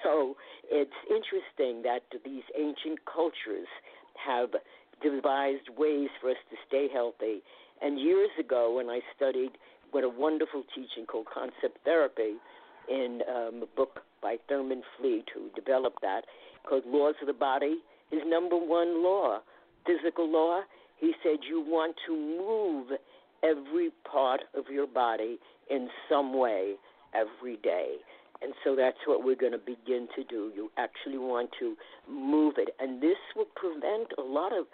So 0.03 0.35
it's 0.69 0.91
interesting 1.09 1.83
that 1.83 2.01
these 2.25 2.43
ancient 2.57 2.99
cultures 3.05 3.67
have 4.17 4.49
devised 5.01 5.69
ways 5.77 6.09
for 6.19 6.31
us 6.31 6.37
to 6.49 6.57
stay 6.67 6.87
healthy. 6.91 7.41
And 7.81 7.99
years 7.99 8.29
ago, 8.39 8.75
when 8.75 8.89
I 8.89 9.01
studied 9.15 9.51
what 9.91 10.03
a 10.03 10.09
wonderful 10.09 10.63
teaching 10.75 11.05
called 11.05 11.27
concept 11.33 11.77
therapy 11.85 12.35
in 12.89 13.21
um, 13.29 13.63
a 13.63 13.75
book 13.75 13.99
by 14.21 14.37
Thurman 14.49 14.83
Fleet, 14.97 15.25
who 15.33 15.49
developed 15.55 16.01
that, 16.01 16.25
called 16.67 16.83
Laws 16.85 17.15
of 17.21 17.27
the 17.27 17.33
Body, 17.33 17.77
his 18.11 18.21
number 18.25 18.57
one 18.57 19.03
law, 19.03 19.39
physical 19.85 20.29
law, 20.29 20.61
he 20.99 21.13
said 21.23 21.39
you 21.47 21.61
want 21.61 21.95
to 22.07 22.15
move 22.15 22.97
every 23.43 23.91
part 24.09 24.41
of 24.55 24.65
your 24.71 24.87
body 24.87 25.37
in 25.69 25.89
some 26.09 26.37
way 26.37 26.75
every 27.13 27.57
day. 27.57 27.97
And 28.41 28.53
so 28.63 28.75
that's 28.75 28.97
what 29.05 29.23
we're 29.23 29.35
going 29.35 29.53
to 29.53 29.57
begin 29.57 30.07
to 30.15 30.23
do. 30.23 30.51
You 30.55 30.71
actually 30.77 31.17
want 31.17 31.49
to 31.59 31.75
move 32.09 32.55
it. 32.57 32.69
And 32.79 33.01
this 33.01 33.17
will 33.35 33.47
prevent 33.55 34.11
a 34.17 34.21
lot 34.21 34.53
of 34.53 34.65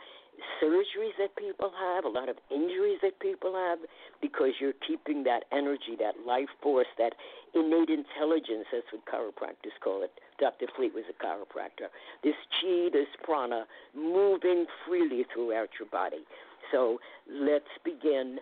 surgeries 0.61 1.15
that 1.19 1.35
people 1.35 1.71
have, 1.79 2.05
a 2.05 2.09
lot 2.09 2.29
of 2.29 2.37
injuries 2.49 2.99
that 3.01 3.19
people 3.19 3.53
have, 3.55 3.79
because 4.21 4.51
you're 4.59 4.73
keeping 4.85 5.23
that 5.23 5.43
energy, 5.51 5.95
that 5.99 6.15
life 6.25 6.49
force, 6.61 6.87
that 6.97 7.13
innate 7.53 7.89
intelligence. 7.89 8.65
That's 8.71 8.85
what 8.91 9.05
chiropractors 9.05 9.77
call 9.83 10.03
it. 10.03 10.11
Dr. 10.39 10.65
Fleet 10.75 10.93
was 10.93 11.03
a 11.09 11.23
chiropractor. 11.23 11.87
This 12.23 12.35
chi, 12.61 12.89
this 12.91 13.07
prana, 13.23 13.65
moving 13.95 14.65
freely 14.87 15.25
throughout 15.33 15.69
your 15.79 15.89
body. 15.89 16.25
So 16.71 16.99
let's 17.29 17.65
begin 17.83 18.39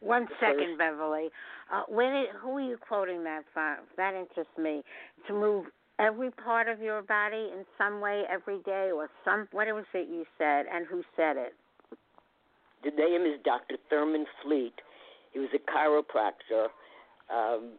One 0.00 0.26
second, 0.40 0.78
Beverly. 0.78 1.30
Uh, 1.72 1.82
when 1.88 2.12
it, 2.12 2.28
who 2.40 2.58
are 2.58 2.60
you 2.60 2.76
quoting 2.76 3.24
that 3.24 3.44
from? 3.54 3.76
That 3.96 4.14
interests 4.14 4.58
me. 4.58 4.82
To 5.28 5.32
move 5.32 5.66
every 6.02 6.30
part 6.30 6.68
of 6.68 6.80
your 6.80 7.02
body 7.02 7.50
in 7.56 7.64
some 7.78 8.00
way 8.00 8.24
every 8.28 8.58
day, 8.64 8.90
or 8.94 9.08
some. 9.24 9.48
What 9.52 9.68
was 9.68 9.84
it 9.94 10.08
you 10.10 10.24
said, 10.36 10.66
and 10.72 10.86
who 10.86 11.02
said 11.16 11.36
it? 11.36 11.54
The 12.84 12.90
name 12.90 13.22
is 13.22 13.38
Dr. 13.44 13.76
Thurman 13.88 14.26
Fleet. 14.42 14.74
He 15.32 15.38
was 15.38 15.48
a 15.54 15.70
chiropractor. 15.70 16.66
Um, 17.30 17.70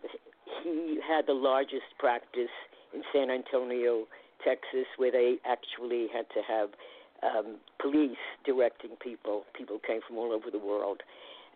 he 0.63 0.99
had 1.07 1.28
the 1.28 1.34
largest 1.34 1.91
practice 1.99 2.53
in 2.93 3.03
San 3.11 3.30
Antonio, 3.30 4.05
Texas, 4.43 4.88
where 4.97 5.11
they 5.11 5.36
actually 5.45 6.07
had 6.13 6.26
to 6.30 6.41
have 6.47 6.69
um, 7.21 7.57
police 7.82 8.17
directing 8.45 8.91
people. 9.01 9.43
People 9.55 9.80
came 9.86 9.99
from 10.07 10.17
all 10.17 10.32
over 10.32 10.49
the 10.49 10.59
world. 10.59 11.01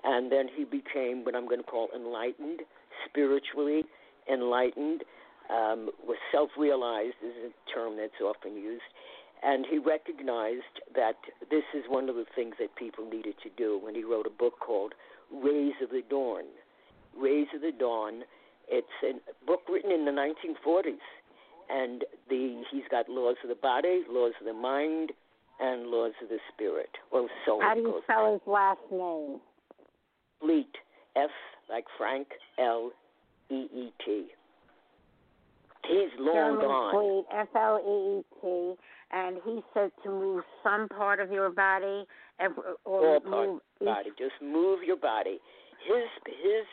And 0.03 0.31
then 0.31 0.47
he 0.53 0.63
became 0.63 1.23
what 1.23 1.35
I'm 1.35 1.47
going 1.47 1.61
to 1.61 1.65
call 1.65 1.89
enlightened, 1.95 2.61
spiritually 3.09 3.83
enlightened, 4.31 5.03
um, 5.49 5.89
was 6.05 6.17
self 6.31 6.49
realized, 6.57 7.15
is 7.23 7.51
a 7.51 7.73
term 7.73 7.97
that's 7.97 8.19
often 8.21 8.55
used. 8.55 8.83
And 9.43 9.65
he 9.69 9.77
recognized 9.77 10.81
that 10.95 11.17
this 11.51 11.63
is 11.75 11.83
one 11.87 12.09
of 12.09 12.15
the 12.15 12.25
things 12.35 12.55
that 12.59 12.75
people 12.75 13.07
needed 13.07 13.35
to 13.43 13.49
do 13.55 13.79
when 13.81 13.93
he 13.93 14.03
wrote 14.03 14.25
a 14.25 14.31
book 14.31 14.59
called 14.59 14.93
Rays 15.31 15.73
of 15.81 15.91
the 15.91 16.01
Dawn. 16.09 16.45
Rays 17.15 17.47
of 17.53 17.61
the 17.61 17.71
Dawn. 17.71 18.23
It's 18.67 18.87
a 19.03 19.13
book 19.45 19.61
written 19.69 19.91
in 19.91 20.05
the 20.05 20.11
1940s, 20.11 20.97
and 21.69 22.03
the 22.29 22.63
he's 22.71 22.83
got 22.89 23.07
laws 23.07 23.35
of 23.43 23.49
the 23.49 23.55
body, 23.55 24.03
laws 24.09 24.33
of 24.39 24.45
the 24.45 24.53
mind, 24.53 25.11
and 25.59 25.87
laws 25.87 26.13
of 26.21 26.29
the 26.29 26.39
spirit 26.53 26.89
or 27.11 27.27
soul. 27.45 27.61
How 27.61 27.75
do 27.75 27.81
you 27.81 28.01
spell 28.03 28.33
his 28.33 28.41
last 28.45 28.79
name? 28.91 29.39
Fleet, 30.41 30.75
F 31.15 31.29
like 31.69 31.85
Frank, 31.97 32.27
L 32.59 32.91
E 33.49 33.67
E 33.73 33.93
T. 34.03 34.27
He's 35.87 36.11
long 36.19 36.35
German 36.35 36.61
gone. 36.61 36.91
Fleet, 36.93 37.25
F 37.31 37.47
L 37.55 37.79
E 37.79 38.19
E 38.19 38.23
T, 38.41 38.73
and 39.11 39.37
he 39.45 39.61
said 39.73 39.91
to 40.03 40.09
move 40.09 40.43
some 40.63 40.87
part 40.89 41.19
of 41.19 41.31
your 41.31 41.49
body, 41.49 42.05
or 42.85 43.15
All 43.15 43.19
part 43.19 43.47
move 43.47 43.61
body. 43.81 44.09
Just 44.17 44.35
move 44.41 44.83
your 44.83 44.97
body. 44.97 45.39
His 45.87 46.09
his 46.25 46.65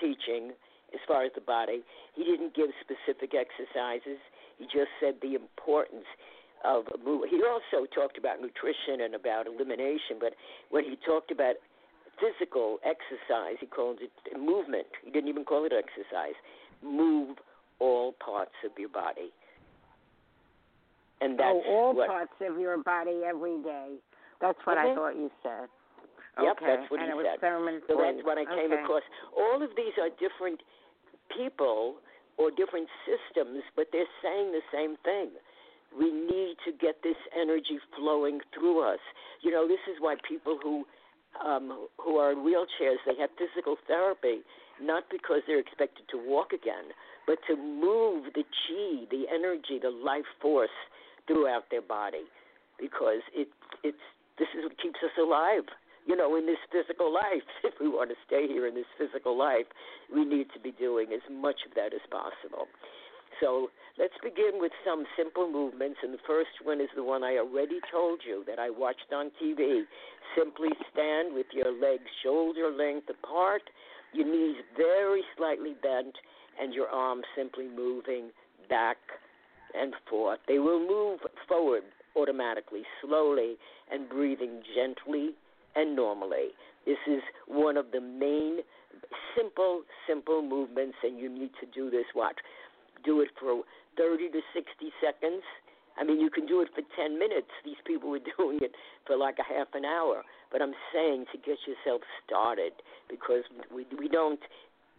teaching, 0.00 0.52
as 0.94 1.00
far 1.06 1.24
as 1.24 1.32
the 1.34 1.40
body, 1.40 1.82
he 2.14 2.24
didn't 2.24 2.54
give 2.54 2.70
specific 2.80 3.34
exercises. 3.34 4.18
He 4.58 4.64
just 4.64 4.88
said 5.00 5.16
the 5.20 5.34
importance 5.34 6.06
of 6.64 6.84
move. 7.04 7.24
He 7.30 7.42
also 7.44 7.86
talked 7.94 8.16
about 8.16 8.40
nutrition 8.40 9.04
and 9.04 9.14
about 9.14 9.46
elimination, 9.46 10.16
but 10.18 10.32
when 10.70 10.84
he 10.84 10.96
talked 11.04 11.30
about 11.30 11.56
physical 12.16 12.78
exercise, 12.82 13.56
he 13.60 13.66
called 13.66 13.98
it 14.00 14.10
movement. 14.38 14.86
He 15.04 15.10
didn't 15.10 15.28
even 15.28 15.44
call 15.44 15.66
it 15.66 15.72
exercise. 15.72 16.34
Move 16.82 17.36
all 17.78 18.12
parts 18.24 18.54
of 18.64 18.72
your 18.78 18.88
body. 18.88 19.32
And 21.20 21.38
that's 21.38 21.56
oh, 21.66 21.72
all 21.72 21.94
what, 21.94 22.08
parts 22.08 22.36
of 22.40 22.60
your 22.60 22.82
body 22.82 23.22
every 23.24 23.62
day. 23.62 23.96
That's 24.40 24.58
what 24.64 24.76
I 24.76 24.86
Mhm. 24.86 24.94
thought 24.94 25.16
you 25.16 25.30
said. 25.42 25.68
Yep, 26.38 26.56
okay. 26.60 26.66
that's 26.66 26.90
what 26.90 27.00
and 27.00 27.12
he 27.12 27.24
said. 27.24 27.40
So 27.88 27.96
that's 27.96 28.22
what 28.24 28.36
I 28.36 28.44
came 28.44 28.72
okay. 28.72 28.82
across. 28.82 29.02
All 29.32 29.62
of 29.62 29.74
these 29.74 29.96
are 29.96 30.10
different 30.20 30.62
people 31.30 31.96
or 32.36 32.50
different 32.50 32.88
systems, 33.08 33.64
but 33.74 33.88
they're 33.92 34.08
saying 34.20 34.52
the 34.52 34.62
same 34.70 34.96
thing. 34.98 35.30
We 35.96 36.12
need 36.12 36.58
to 36.66 36.72
get 36.72 37.00
this 37.02 37.16
energy 37.32 37.80
flowing 37.96 38.40
through 38.52 38.80
us. 38.80 39.00
You 39.40 39.50
know, 39.50 39.66
this 39.66 39.80
is 39.88 39.96
why 40.00 40.16
people 40.28 40.58
who 40.62 40.86
um, 41.44 41.88
who 42.00 42.16
are 42.16 42.32
in 42.32 42.38
wheelchairs 42.38 42.96
they 43.04 43.16
have 43.16 43.30
physical 43.36 43.76
therapy, 43.86 44.40
not 44.80 45.04
because 45.10 45.42
they're 45.46 45.58
expected 45.60 46.08
to 46.10 46.16
walk 46.16 46.52
again, 46.52 46.92
but 47.26 47.38
to 47.48 47.56
move 47.56 48.32
the 48.34 48.44
chi, 48.44 49.06
the 49.10 49.24
energy, 49.32 49.78
the 49.80 49.90
life 49.90 50.28
force 50.40 50.70
throughout 51.26 51.64
their 51.70 51.82
body, 51.82 52.24
because 52.78 53.22
it 53.34 53.48
it's 53.82 54.04
this 54.38 54.48
is 54.56 54.64
what 54.64 54.78
keeps 54.78 55.00
us 55.02 55.16
alive 55.18 55.64
you 56.06 56.14
know, 56.16 56.36
in 56.36 56.46
this 56.46 56.62
physical 56.70 57.12
life. 57.12 57.42
If 57.64 57.74
we 57.80 57.88
want 57.88 58.10
to 58.10 58.16
stay 58.26 58.46
here 58.46 58.66
in 58.66 58.74
this 58.74 58.88
physical 58.96 59.36
life, 59.36 59.66
we 60.14 60.24
need 60.24 60.46
to 60.54 60.60
be 60.60 60.70
doing 60.70 61.08
as 61.12 61.20
much 61.28 61.66
of 61.66 61.74
that 61.74 61.92
as 61.92 62.00
possible. 62.08 62.70
So 63.40 63.68
let's 63.98 64.16
begin 64.22 64.62
with 64.62 64.72
some 64.86 65.04
simple 65.18 65.50
movements. 65.50 65.98
And 66.02 66.14
the 66.14 66.22
first 66.26 66.62
one 66.62 66.80
is 66.80 66.88
the 66.94 67.04
one 67.04 67.24
I 67.24 67.36
already 67.36 67.80
told 67.90 68.20
you 68.24 68.44
that 68.46 68.58
I 68.58 68.70
watched 68.70 69.12
on 69.12 69.30
TV. 69.42 69.82
Simply 70.38 70.70
stand 70.92 71.34
with 71.34 71.46
your 71.52 71.72
legs 71.74 72.08
shoulder 72.22 72.70
length 72.70 73.10
apart, 73.10 73.62
your 74.14 74.26
knees 74.26 74.62
very 74.76 75.22
slightly 75.36 75.74
bent, 75.82 76.14
and 76.60 76.72
your 76.74 76.88
arms 76.88 77.24
simply 77.36 77.68
moving 77.68 78.30
back 78.68 78.96
and 79.78 79.94
forth. 80.08 80.40
They 80.48 80.58
will 80.58 80.80
move 80.80 81.20
forward 81.48 81.82
automatically, 82.16 82.82
slowly, 83.04 83.56
and 83.90 84.08
breathing 84.08 84.62
gently 84.74 85.34
and 85.74 85.94
normally. 85.94 86.48
This 86.86 86.98
is 87.06 87.20
one 87.46 87.76
of 87.76 87.86
the 87.92 88.00
main 88.00 88.60
simple, 89.36 89.82
simple 90.08 90.42
movements, 90.42 90.96
and 91.02 91.18
you 91.18 91.28
need 91.28 91.50
to 91.60 91.66
do 91.74 91.90
this. 91.90 92.06
Watch. 92.14 92.38
Do 93.04 93.20
it 93.20 93.28
for 93.38 93.62
30 93.98 94.30
to 94.30 94.40
60 94.54 94.92
seconds. 95.00 95.42
I 95.98 96.04
mean, 96.04 96.20
you 96.20 96.30
can 96.30 96.46
do 96.46 96.60
it 96.60 96.68
for 96.74 96.82
10 96.96 97.18
minutes. 97.18 97.48
These 97.64 97.80
people 97.86 98.10
were 98.10 98.20
doing 98.38 98.58
it 98.62 98.72
for 99.06 99.16
like 99.16 99.36
a 99.38 99.44
half 99.44 99.68
an 99.74 99.84
hour. 99.84 100.22
But 100.50 100.62
I'm 100.62 100.74
saying 100.92 101.26
to 101.32 101.38
get 101.38 101.58
yourself 101.66 102.02
started 102.24 102.72
because 103.08 103.42
we 103.74 103.84
we 103.98 104.08
don't 104.08 104.40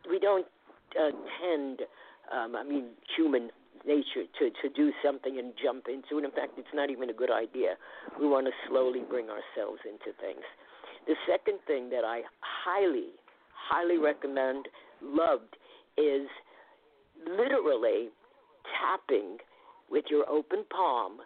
we 0.09 0.19
don't 0.19 0.45
tend. 0.93 1.81
Um, 2.31 2.55
I 2.55 2.63
mean, 2.63 2.89
human 3.15 3.49
nature 3.85 4.27
to 4.39 4.49
to 4.61 4.69
do 4.75 4.91
something 5.03 5.39
and 5.39 5.53
jump 5.61 5.85
into 5.87 6.17
it. 6.19 6.25
In 6.25 6.31
fact, 6.31 6.53
it's 6.57 6.73
not 6.73 6.89
even 6.89 7.09
a 7.09 7.13
good 7.13 7.31
idea. 7.31 7.75
We 8.19 8.27
want 8.27 8.47
to 8.47 8.51
slowly 8.67 9.01
bring 9.07 9.27
ourselves 9.29 9.79
into 9.85 10.17
things. 10.19 10.43
The 11.07 11.15
second 11.27 11.59
thing 11.65 11.89
that 11.91 12.03
I 12.03 12.21
highly, 12.41 13.11
highly 13.53 13.97
recommend, 13.97 14.67
loved, 15.01 15.55
is 15.97 16.27
literally 17.25 18.09
tapping 18.79 19.37
with 19.89 20.05
your 20.09 20.29
open 20.29 20.65
palm 20.69 21.19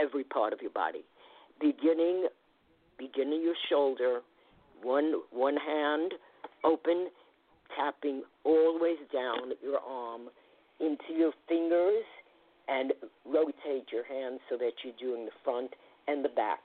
every 0.00 0.24
part 0.24 0.52
of 0.52 0.60
your 0.60 0.70
body, 0.70 1.04
beginning, 1.60 2.26
beginning 2.98 3.42
your 3.42 3.54
shoulder, 3.68 4.20
one 4.82 5.14
one 5.30 5.56
hand 5.56 6.14
open, 6.64 7.08
tapping 7.76 8.22
always 8.44 8.98
down 9.12 9.52
your 9.62 9.80
arm 9.80 10.28
into 10.80 11.12
your 11.16 11.32
fingers, 11.48 12.04
and 12.68 12.92
rotate 13.26 13.92
your 13.92 14.04
hands 14.04 14.40
so 14.48 14.56
that 14.56 14.72
you're 14.82 14.96
doing 14.98 15.26
the 15.26 15.36
front 15.44 15.70
and 16.08 16.24
the 16.24 16.30
back 16.30 16.60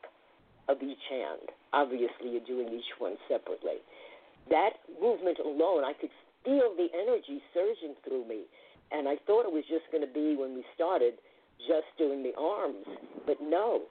of 0.68 0.82
each 0.82 1.04
hand. 1.10 1.52
Obviously, 1.74 2.32
you're 2.32 2.47
doing 2.47 2.70
each 2.74 2.93
one 3.00 3.16
separately. 3.28 3.84
That 4.50 4.80
movement 5.02 5.39
alone, 5.39 5.84
I 5.84 5.93
could 6.00 6.10
feel 6.45 6.74
the 6.76 6.88
energy 6.93 7.41
surging 7.54 7.95
through 8.08 8.28
me. 8.28 8.43
And 8.91 9.08
I 9.08 9.16
thought 9.28 9.45
it 9.45 9.52
was 9.52 9.66
just 9.70 9.86
going 9.91 10.06
to 10.06 10.12
be 10.12 10.36
when 10.36 10.56
we 10.56 10.64
started 10.74 11.16
just 11.68 11.86
doing 11.97 12.24
the 12.24 12.34
arms. 12.39 12.86
But 13.28 13.38
no, 13.41 13.84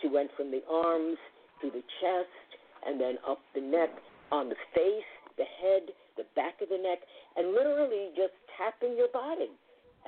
she 0.00 0.08
went 0.08 0.30
from 0.36 0.50
the 0.50 0.62
arms 0.70 1.18
to 1.62 1.70
the 1.70 1.82
chest 2.00 2.48
and 2.86 3.00
then 3.00 3.18
up 3.28 3.40
the 3.54 3.60
neck, 3.60 3.90
on 4.30 4.48
the 4.48 4.56
face, 4.74 5.10
the 5.36 5.44
head, 5.44 5.90
the 6.16 6.24
back 6.34 6.60
of 6.62 6.68
the 6.68 6.78
neck, 6.78 7.00
and 7.36 7.52
literally 7.52 8.10
just 8.16 8.32
tapping 8.56 8.96
your 8.96 9.08
body 9.08 9.50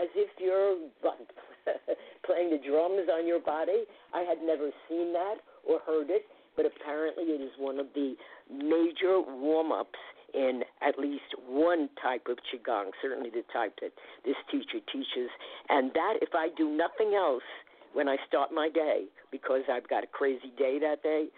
as 0.00 0.08
if 0.14 0.30
you're 0.38 0.76
playing 2.26 2.50
the 2.50 2.58
drums 2.58 3.08
on 3.12 3.26
your 3.26 3.40
body. 3.40 3.84
I 4.14 4.20
had 4.20 4.38
never 4.42 4.70
seen 4.88 5.12
that 5.12 5.36
or 5.66 5.80
heard 5.86 6.10
it, 6.10 6.26
but 6.56 6.66
apparently 6.66 7.24
it 7.24 7.40
is 7.40 7.50
one 7.58 7.78
of 7.78 7.86
the 7.94 8.14
major 8.50 9.20
warm 9.20 9.72
ups 9.72 9.98
in 10.34 10.62
at 10.82 10.98
least 10.98 11.34
one 11.48 11.88
type 12.02 12.26
of 12.28 12.36
Qigong, 12.44 12.90
certainly 13.00 13.30
the 13.30 13.42
type 13.52 13.74
that 13.80 13.92
this 14.24 14.36
teacher 14.50 14.84
teaches. 14.92 15.30
And 15.68 15.90
that, 15.94 16.14
if 16.20 16.30
I 16.34 16.48
do 16.56 16.68
nothing 16.68 17.14
else 17.14 17.46
when 17.94 18.08
I 18.08 18.16
start 18.26 18.50
my 18.52 18.68
day, 18.68 19.04
because 19.32 19.62
I've 19.72 19.88
got 19.88 20.04
a 20.04 20.06
crazy 20.06 20.52
day 20.58 20.78
that 20.80 21.02
day, 21.02 21.28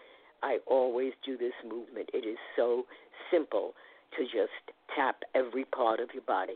I 0.42 0.58
always 0.66 1.12
do 1.24 1.36
this 1.36 1.52
movement. 1.64 2.10
It 2.12 2.26
is 2.26 2.38
so 2.56 2.84
simple 3.30 3.74
to 4.16 4.24
just 4.24 4.76
tap 4.96 5.22
every 5.34 5.64
part 5.64 6.00
of 6.00 6.08
your 6.12 6.22
body. 6.22 6.54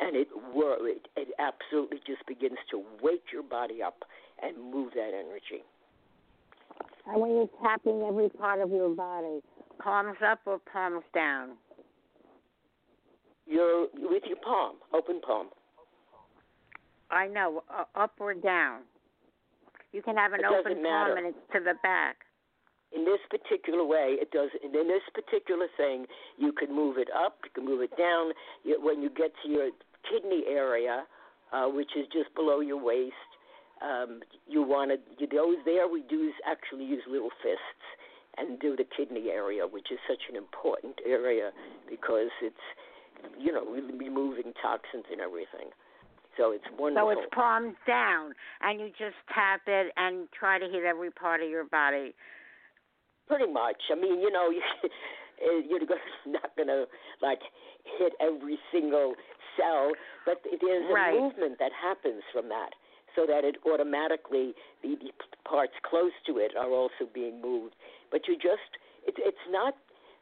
And 0.00 0.16
it, 0.16 0.28
it, 0.32 1.06
it 1.16 1.28
absolutely 1.38 1.98
just 2.06 2.26
begins 2.26 2.58
to 2.70 2.82
wake 3.02 3.24
your 3.32 3.42
body 3.42 3.82
up 3.82 4.04
and 4.42 4.56
move 4.72 4.92
that 4.94 5.12
energy. 5.14 5.62
And 7.06 7.20
when 7.20 7.30
you're 7.32 7.50
tapping 7.62 8.02
every 8.02 8.28
part 8.28 8.60
of 8.60 8.70
your 8.70 8.94
body, 8.94 9.40
palms 9.78 10.16
up 10.26 10.40
or 10.46 10.58
palms 10.72 11.04
down? 11.14 11.50
You're 13.46 13.88
with 13.94 14.22
your 14.26 14.38
palm, 14.38 14.76
open 14.94 15.20
palm. 15.20 15.48
I 17.10 17.26
know, 17.26 17.62
uh, 17.70 17.84
up 17.94 18.12
or 18.18 18.34
down. 18.34 18.80
You 19.92 20.00
can 20.00 20.16
have 20.16 20.32
an 20.32 20.40
It 20.40 20.46
open 20.46 20.82
matter. 20.82 21.14
palm 21.14 21.18
and 21.18 21.26
it's 21.26 21.52
to 21.52 21.60
the 21.60 21.74
back. 21.82 22.16
In 22.94 23.04
this 23.04 23.20
particular 23.30 23.84
way, 23.84 24.16
it 24.20 24.30
does. 24.30 24.50
In 24.62 24.72
this 24.72 25.02
particular 25.14 25.66
thing, 25.76 26.06
you 26.36 26.52
can 26.52 26.74
move 26.74 26.98
it 26.98 27.08
up, 27.14 27.38
you 27.44 27.50
can 27.54 27.64
move 27.64 27.80
it 27.80 27.96
down. 27.96 28.32
When 28.64 29.02
you 29.02 29.08
get 29.08 29.32
to 29.44 29.48
your 29.48 29.70
kidney 30.10 30.44
area, 30.48 31.04
uh, 31.52 31.66
which 31.68 31.90
is 31.96 32.06
just 32.12 32.34
below 32.34 32.60
your 32.60 32.82
waist, 32.82 33.14
um, 33.82 34.20
you 34.46 34.62
want 34.62 34.92
to 34.92 35.26
those 35.26 35.56
there. 35.64 35.88
We 35.88 36.02
do 36.08 36.30
actually 36.46 36.84
use 36.84 37.02
little 37.08 37.30
fists 37.42 37.86
and 38.38 38.58
do 38.60 38.76
the 38.76 38.84
kidney 38.96 39.28
area, 39.28 39.66
which 39.66 39.90
is 39.90 39.98
such 40.08 40.22
an 40.30 40.36
important 40.36 41.00
area 41.06 41.50
because 41.88 42.30
it's 42.42 42.64
you 43.38 43.52
know 43.52 43.64
removing 43.64 44.52
toxins 44.60 45.04
and 45.10 45.20
everything. 45.20 45.70
So 46.36 46.52
it's 46.52 46.64
wonderful. 46.78 47.12
So 47.12 47.20
it's 47.20 47.28
palms 47.34 47.76
down, 47.86 48.32
and 48.62 48.80
you 48.80 48.88
just 48.98 49.16
tap 49.34 49.60
it 49.66 49.92
and 49.96 50.28
try 50.32 50.58
to 50.58 50.64
hit 50.66 50.84
every 50.84 51.10
part 51.10 51.42
of 51.42 51.50
your 51.50 51.64
body. 51.64 52.14
Pretty 53.28 53.50
much. 53.50 53.80
I 53.90 53.94
mean, 53.94 54.20
you 54.20 54.30
know, 54.30 54.50
you, 55.42 55.64
you're 55.68 55.80
not 56.26 56.54
going 56.56 56.68
to 56.68 56.86
like 57.20 57.40
hit 57.98 58.12
every 58.20 58.58
single 58.72 59.14
cell, 59.56 59.92
but 60.26 60.42
there's 60.44 60.90
a 60.90 60.92
right. 60.92 61.18
movement 61.18 61.58
that 61.58 61.72
happens 61.72 62.22
from 62.32 62.48
that, 62.48 62.70
so 63.14 63.26
that 63.26 63.44
it 63.44 63.56
automatically 63.66 64.54
the, 64.82 64.96
the 64.96 65.10
parts 65.48 65.74
close 65.88 66.12
to 66.26 66.38
it 66.38 66.52
are 66.58 66.70
also 66.70 67.08
being 67.12 67.40
moved. 67.40 67.74
But 68.10 68.22
you 68.28 68.34
just 68.34 68.80
it's 69.06 69.18
it's 69.20 69.46
not 69.50 69.74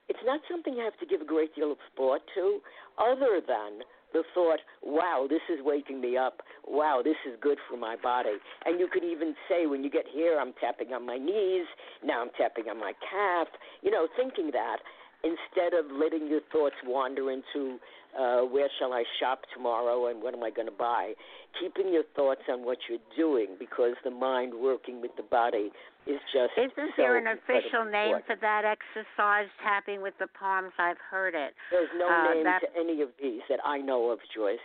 it's 0.09 0.25
not 0.25 0.41
something 0.51 0.75
you 0.75 0.83
have 0.83 0.99
to 0.99 1.07
give 1.07 1.21
a 1.21 1.25
great 1.25 1.55
deal 1.55 1.71
of 1.71 1.79
thought 1.97 2.23
to, 2.35 2.61
other 2.99 3.41
than 3.47 3.87
the 4.13 4.23
thought, 4.35 4.61
wow, 4.83 5.27
this 5.29 5.43
is 5.53 5.61
waking 5.63 6.01
me 6.01 6.17
up. 6.17 6.43
Wow, 6.67 7.01
this 7.05 7.17
is 7.29 7.39
good 7.41 7.59
for 7.69 7.77
my 7.77 7.97
body. 7.97 8.37
And 8.65 8.81
you 8.81 8.89
could 8.93 9.05
even 9.05 9.35
say, 9.49 9.67
when 9.67 9.85
you 9.85 9.91
get 9.91 10.07
here, 10.13 10.39
I'm 10.41 10.53
tapping 10.61 10.93
on 10.93 11.07
my 11.07 11.19
knees. 11.19 11.67
Now 12.05 12.23
I'm 12.23 12.31
tapping 12.37 12.69
on 12.69 12.79
my 12.79 12.93
calf. 13.09 13.49
You 13.83 13.91
know, 13.91 14.09
thinking 14.17 14.51
that 14.53 14.79
instead 15.23 15.75
of 15.79 15.85
letting 15.91 16.29
your 16.29 16.41
thoughts 16.53 16.77
wander 16.85 17.31
into 17.31 17.79
uh, 18.19 18.41
where 18.43 18.69
shall 18.79 18.93
I 18.93 19.05
shop 19.21 19.43
tomorrow 19.55 20.09
and 20.09 20.23
what 20.23 20.35
am 20.35 20.43
I 20.43 20.51
going 20.51 20.67
to 20.67 20.77
buy, 20.77 21.13
keeping 21.61 21.93
your 21.93 22.05
thoughts 22.17 22.43
on 22.49 22.65
what 22.65 22.79
you're 22.89 22.99
doing 23.17 23.57
because 23.59 23.95
the 24.03 24.11
mind 24.11 24.53
working 24.55 25.01
with 25.01 25.13
the 25.17 25.23
body 25.23 25.71
is 26.07 26.21
just. 26.33 26.53
Isn't 26.57 26.73
so 26.77 26.85
there 26.97 27.17
an 27.19 27.27
official 27.27 27.85
name 27.85 28.17
for 28.27 28.37
that 28.41 28.65
exercise, 28.65 29.49
tapping 29.63 30.03
with 30.03 30.15
the 30.19 30.27
palms? 30.39 30.73
I've 30.79 31.01
heard 31.11 31.35
it. 31.35 31.53
There's 31.71 31.91
no 31.99 32.09
uh, 32.09 32.35
name 32.35 32.45
that... 32.45 32.61
to 32.61 32.69
any 32.79 33.03
of 33.03 33.11
these 33.21 33.43
that 33.49 33.61
I 33.65 33.79
know 33.79 34.11
of, 34.11 34.19
Joyce. 34.35 34.59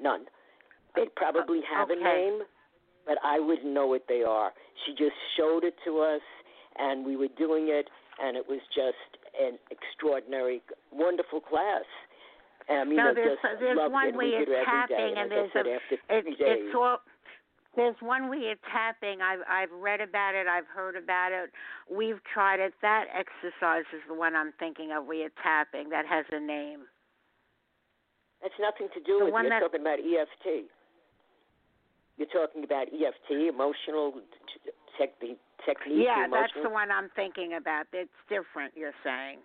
None. 0.00 0.26
They 0.96 1.06
probably 1.16 1.60
have 1.72 1.90
okay. 1.90 2.00
a 2.00 2.04
name, 2.04 2.42
but 3.06 3.16
I 3.24 3.38
wouldn't 3.40 3.72
know 3.72 3.86
what 3.86 4.04
they 4.08 4.22
are. 4.22 4.52
She 4.84 4.92
just 4.92 5.16
showed 5.36 5.64
it 5.64 5.74
to 5.86 6.00
us, 6.00 6.20
and 6.78 7.06
we 7.06 7.16
were 7.16 7.32
doing 7.38 7.68
it, 7.68 7.88
and 8.20 8.36
it 8.36 8.44
was 8.48 8.60
just 8.74 9.22
an 9.40 9.58
extraordinary, 9.70 10.60
wonderful 10.92 11.40
class. 11.40 11.86
And 12.68 12.78
I 12.78 12.84
mean, 12.84 12.96
no, 12.96 13.10
I 13.10 13.14
there's 13.14 13.38
just 13.42 13.60
there's 13.60 13.78
loved 13.78 13.92
one 13.92 14.08
it. 14.08 14.16
where 14.16 14.26
we 14.28 14.36
it 14.36 14.48
tapping, 14.64 14.96
day, 14.96 15.14
and 15.16 15.30
there's 15.30 15.50
a 15.54 15.62
three 15.62 16.36
it's 16.38 16.74
all. 16.76 16.98
There's 17.74 17.96
one 18.00 18.28
where 18.28 18.38
you're 18.38 18.60
tapping. 18.70 19.20
I've 19.22 19.40
I've 19.48 19.72
read 19.72 20.00
about 20.00 20.34
it. 20.34 20.46
I've 20.46 20.66
heard 20.66 20.94
about 20.96 21.32
it. 21.32 21.50
We've 21.90 22.20
tried 22.32 22.60
it. 22.60 22.74
That 22.82 23.06
exercise 23.14 23.84
is 23.94 24.02
the 24.08 24.14
one 24.14 24.36
I'm 24.36 24.52
thinking 24.58 24.92
of. 24.92 25.06
Where 25.06 25.16
you're 25.16 25.36
tapping. 25.42 25.88
That 25.88 26.04
has 26.06 26.26
a 26.32 26.40
name. 26.40 26.80
That's 28.42 28.54
nothing 28.60 28.88
to 28.92 29.00
do 29.00 29.20
The 29.20 29.24
with. 29.26 29.32
one 29.32 29.44
You're 29.44 29.50
that- 29.56 29.60
talking 29.60 29.80
about 29.80 30.00
EFT. 30.00 30.68
You're 32.18 32.28
talking 32.28 32.62
about 32.62 32.88
EFT, 32.92 33.48
emotional 33.48 34.20
tech, 34.98 35.16
technique. 35.64 36.04
Yeah, 36.04 36.26
emotional. 36.26 36.30
that's 36.30 36.52
the 36.62 36.68
one 36.70 36.90
I'm 36.90 37.08
thinking 37.16 37.54
about. 37.54 37.86
It's 37.92 38.12
different. 38.28 38.76
You're 38.76 38.94
saying. 39.02 39.38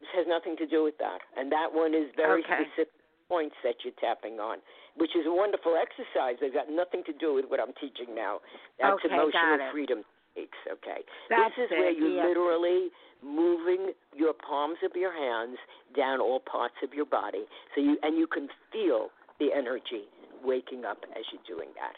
This 0.00 0.08
has 0.14 0.26
nothing 0.26 0.56
to 0.56 0.66
do 0.66 0.82
with 0.82 0.96
that. 0.98 1.20
And 1.36 1.52
that 1.52 1.68
one 1.74 1.92
is 1.94 2.10
very 2.16 2.42
Okay. 2.42 2.64
specific 2.64 2.92
points 3.32 3.56
that 3.64 3.80
you're 3.80 3.96
tapping 3.96 4.36
on, 4.36 4.60
which 5.00 5.16
is 5.16 5.24
a 5.24 5.32
wonderful 5.32 5.72
exercise. 5.80 6.36
They've 6.36 6.52
got 6.52 6.68
nothing 6.68 7.00
to 7.08 7.16
do 7.16 7.32
with 7.32 7.48
what 7.48 7.64
I'm 7.64 7.72
teaching 7.80 8.12
now. 8.12 8.44
That's 8.76 9.00
Okay, 9.00 9.08
emotional 9.08 9.72
freedom 9.72 10.04
techniques, 10.04 10.60
okay? 10.68 11.00
That's 11.32 11.56
this 11.56 11.64
is 11.64 11.70
it, 11.72 11.78
where 11.80 11.92
you're 11.96 12.20
yeah. 12.20 12.28
literally 12.28 12.92
moving 13.24 13.96
your 14.12 14.34
palms 14.36 14.76
of 14.84 14.92
your 14.92 15.16
hands 15.16 15.56
down 15.96 16.20
all 16.20 16.40
parts 16.40 16.74
of 16.82 16.92
your 16.92 17.06
body. 17.06 17.48
So 17.74 17.80
you 17.80 17.96
and 18.02 18.18
you 18.18 18.26
can 18.26 18.48
feel 18.72 19.08
the 19.38 19.48
energy 19.56 20.04
waking 20.44 20.84
up 20.84 20.98
as 21.16 21.24
you're 21.32 21.56
doing 21.56 21.70
that. 21.80 21.96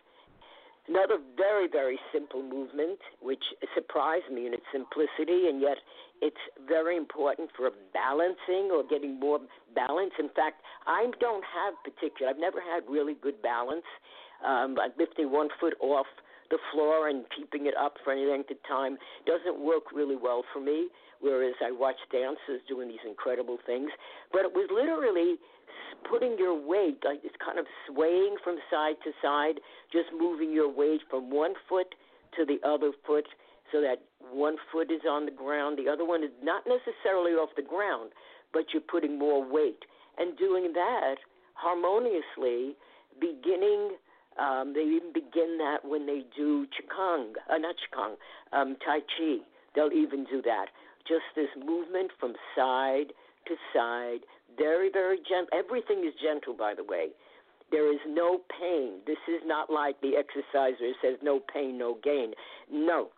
Another 0.87 1.16
very, 1.35 1.66
very 1.66 1.99
simple 2.12 2.43
movement, 2.43 3.01
which 3.22 3.43
surprised 3.95 4.32
me 4.32 4.47
in 4.47 4.55
its 4.55 4.64
simplicity, 4.72 5.47
and 5.49 5.61
yet 5.61 5.78
it's 6.20 6.40
very 6.66 6.97
important 6.97 7.51
for 7.57 7.70
balancing 7.92 8.70
or 8.72 8.82
getting 8.88 9.20
more 9.20 9.38
balance. 9.74 10.12
In 10.18 10.28
fact, 10.34 10.62
I 10.86 11.11
don't 11.20 11.45
have 11.45 11.74
particular, 11.84 12.30
I've 12.30 12.38
never 12.38 12.59
had 12.61 12.82
really 12.88 13.14
good 13.14 13.40
balance. 13.42 13.86
Um, 14.45 14.76
lifting 14.99 15.30
one 15.30 15.49
foot 15.61 15.74
off 15.80 16.07
the 16.51 16.59
floor 16.72 17.09
and 17.09 17.24
keeping 17.36 17.66
it 17.66 17.74
up 17.80 17.95
for 18.05 18.12
any 18.12 18.26
length 18.26 18.51
of 18.51 18.59
time 18.68 18.99
doesn't 19.26 19.64
work 19.64 19.84
really 19.95 20.16
well 20.16 20.45
for 20.53 20.61
me. 20.61 20.88
Whereas 21.20 21.55
I 21.64 21.70
watch 21.72 21.97
dancers 22.12 22.61
doing 22.68 22.88
these 22.88 23.05
incredible 23.07 23.57
things, 23.64 23.88
but 24.30 24.42
it 24.42 24.53
was 24.53 24.68
literally 24.68 25.36
putting 26.11 26.36
your 26.36 26.55
weight, 26.55 26.99
like 27.05 27.20
it's 27.24 27.36
kind 27.42 27.59
of 27.59 27.64
swaying 27.88 28.36
from 28.45 28.59
side 28.70 28.97
to 29.05 29.12
side, 29.22 29.61
just 29.90 30.09
moving 30.12 30.53
your 30.53 30.68
weight 30.68 31.01
from 31.09 31.30
one 31.30 31.55
foot 31.66 31.95
to 32.36 32.45
the 32.45 32.59
other 32.68 32.92
foot 33.07 33.24
so 33.75 33.81
that 33.81 33.99
one 34.33 34.55
foot 34.70 34.89
is 34.93 35.03
on 35.09 35.25
the 35.25 35.33
ground, 35.33 35.77
the 35.77 35.91
other 35.91 36.05
one 36.05 36.22
is 36.22 36.31
not 36.43 36.62
necessarily 36.62 37.33
off 37.33 37.51
the 37.57 37.62
ground, 37.62 38.11
but 38.53 38.66
you're 38.72 38.81
putting 38.81 39.18
more 39.18 39.43
weight. 39.43 39.83
And 40.16 40.39
doing 40.39 40.72
that 40.75 41.16
harmoniously, 41.55 42.77
beginning, 43.18 43.99
um, 44.39 44.72
they 44.75 44.83
even 44.83 45.12
begin 45.12 45.59
that 45.59 45.79
when 45.83 46.07
they 46.07 46.22
do 46.37 46.66
Qigong, 46.70 47.33
uh, 47.51 47.59
not 47.59 47.75
Qigong, 47.83 48.14
um, 48.53 48.77
Tai 48.87 49.01
Chi. 49.18 49.39
They'll 49.75 49.93
even 49.93 50.25
do 50.31 50.41
that. 50.43 50.66
Just 51.07 51.27
this 51.35 51.51
movement 51.59 52.12
from 52.20 52.35
side 52.57 53.11
to 53.49 53.55
side, 53.75 54.20
very, 54.57 54.89
very 54.91 55.18
gentle. 55.18 55.51
Everything 55.53 56.05
is 56.07 56.14
gentle, 56.22 56.55
by 56.55 56.75
the 56.75 56.85
way. 56.85 57.09
There 57.72 57.93
is 57.93 58.01
no 58.07 58.39
pain. 58.61 59.01
This 59.05 59.18
is 59.27 59.43
not 59.45 59.68
like 59.68 60.01
the 60.01 60.12
exerciser 60.16 60.93
says 61.03 61.18
no 61.25 61.41
pain, 61.53 61.77
no 61.77 61.99
gain. 62.05 62.35
No, 62.70 63.09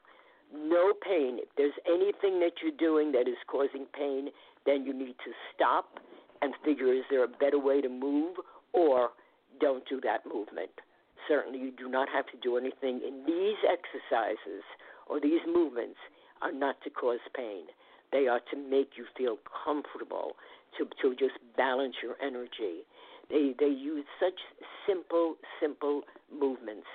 no 0.56 0.92
pain. 1.02 1.38
If 1.40 1.48
there's 1.56 1.76
anything 1.86 2.40
that 2.40 2.52
you're 2.62 2.76
doing 2.76 3.12
that 3.12 3.28
is 3.28 3.36
causing 3.46 3.86
pain, 3.92 4.28
then 4.64 4.84
you 4.84 4.92
need 4.92 5.16
to 5.24 5.32
stop 5.54 5.98
and 6.42 6.54
figure 6.64 6.92
is 6.92 7.04
there 7.10 7.24
a 7.24 7.28
better 7.28 7.58
way 7.58 7.80
to 7.80 7.88
move 7.88 8.36
or 8.72 9.10
don't 9.60 9.88
do 9.88 10.00
that 10.02 10.26
movement. 10.26 10.70
Certainly, 11.28 11.58
you 11.58 11.72
do 11.72 11.88
not 11.88 12.08
have 12.08 12.26
to 12.26 12.36
do 12.42 12.56
anything 12.56 13.00
in 13.06 13.24
these 13.26 13.56
exercises 13.64 14.62
or 15.08 15.20
these 15.20 15.40
movements 15.46 15.98
are 16.42 16.52
not 16.52 16.76
to 16.84 16.90
cause 16.90 17.20
pain. 17.34 17.64
They 18.12 18.28
are 18.28 18.40
to 18.50 18.56
make 18.56 18.90
you 18.96 19.06
feel 19.16 19.38
comfortable, 19.64 20.36
to 20.78 20.86
to 21.02 21.14
just 21.16 21.38
balance 21.56 21.96
your 22.02 22.14
energy. 22.22 22.84
They 23.30 23.54
they 23.58 23.66
use 23.72 24.04
such 24.20 24.38
simple 24.86 25.36
simple 25.60 26.02
movements. 26.32 26.86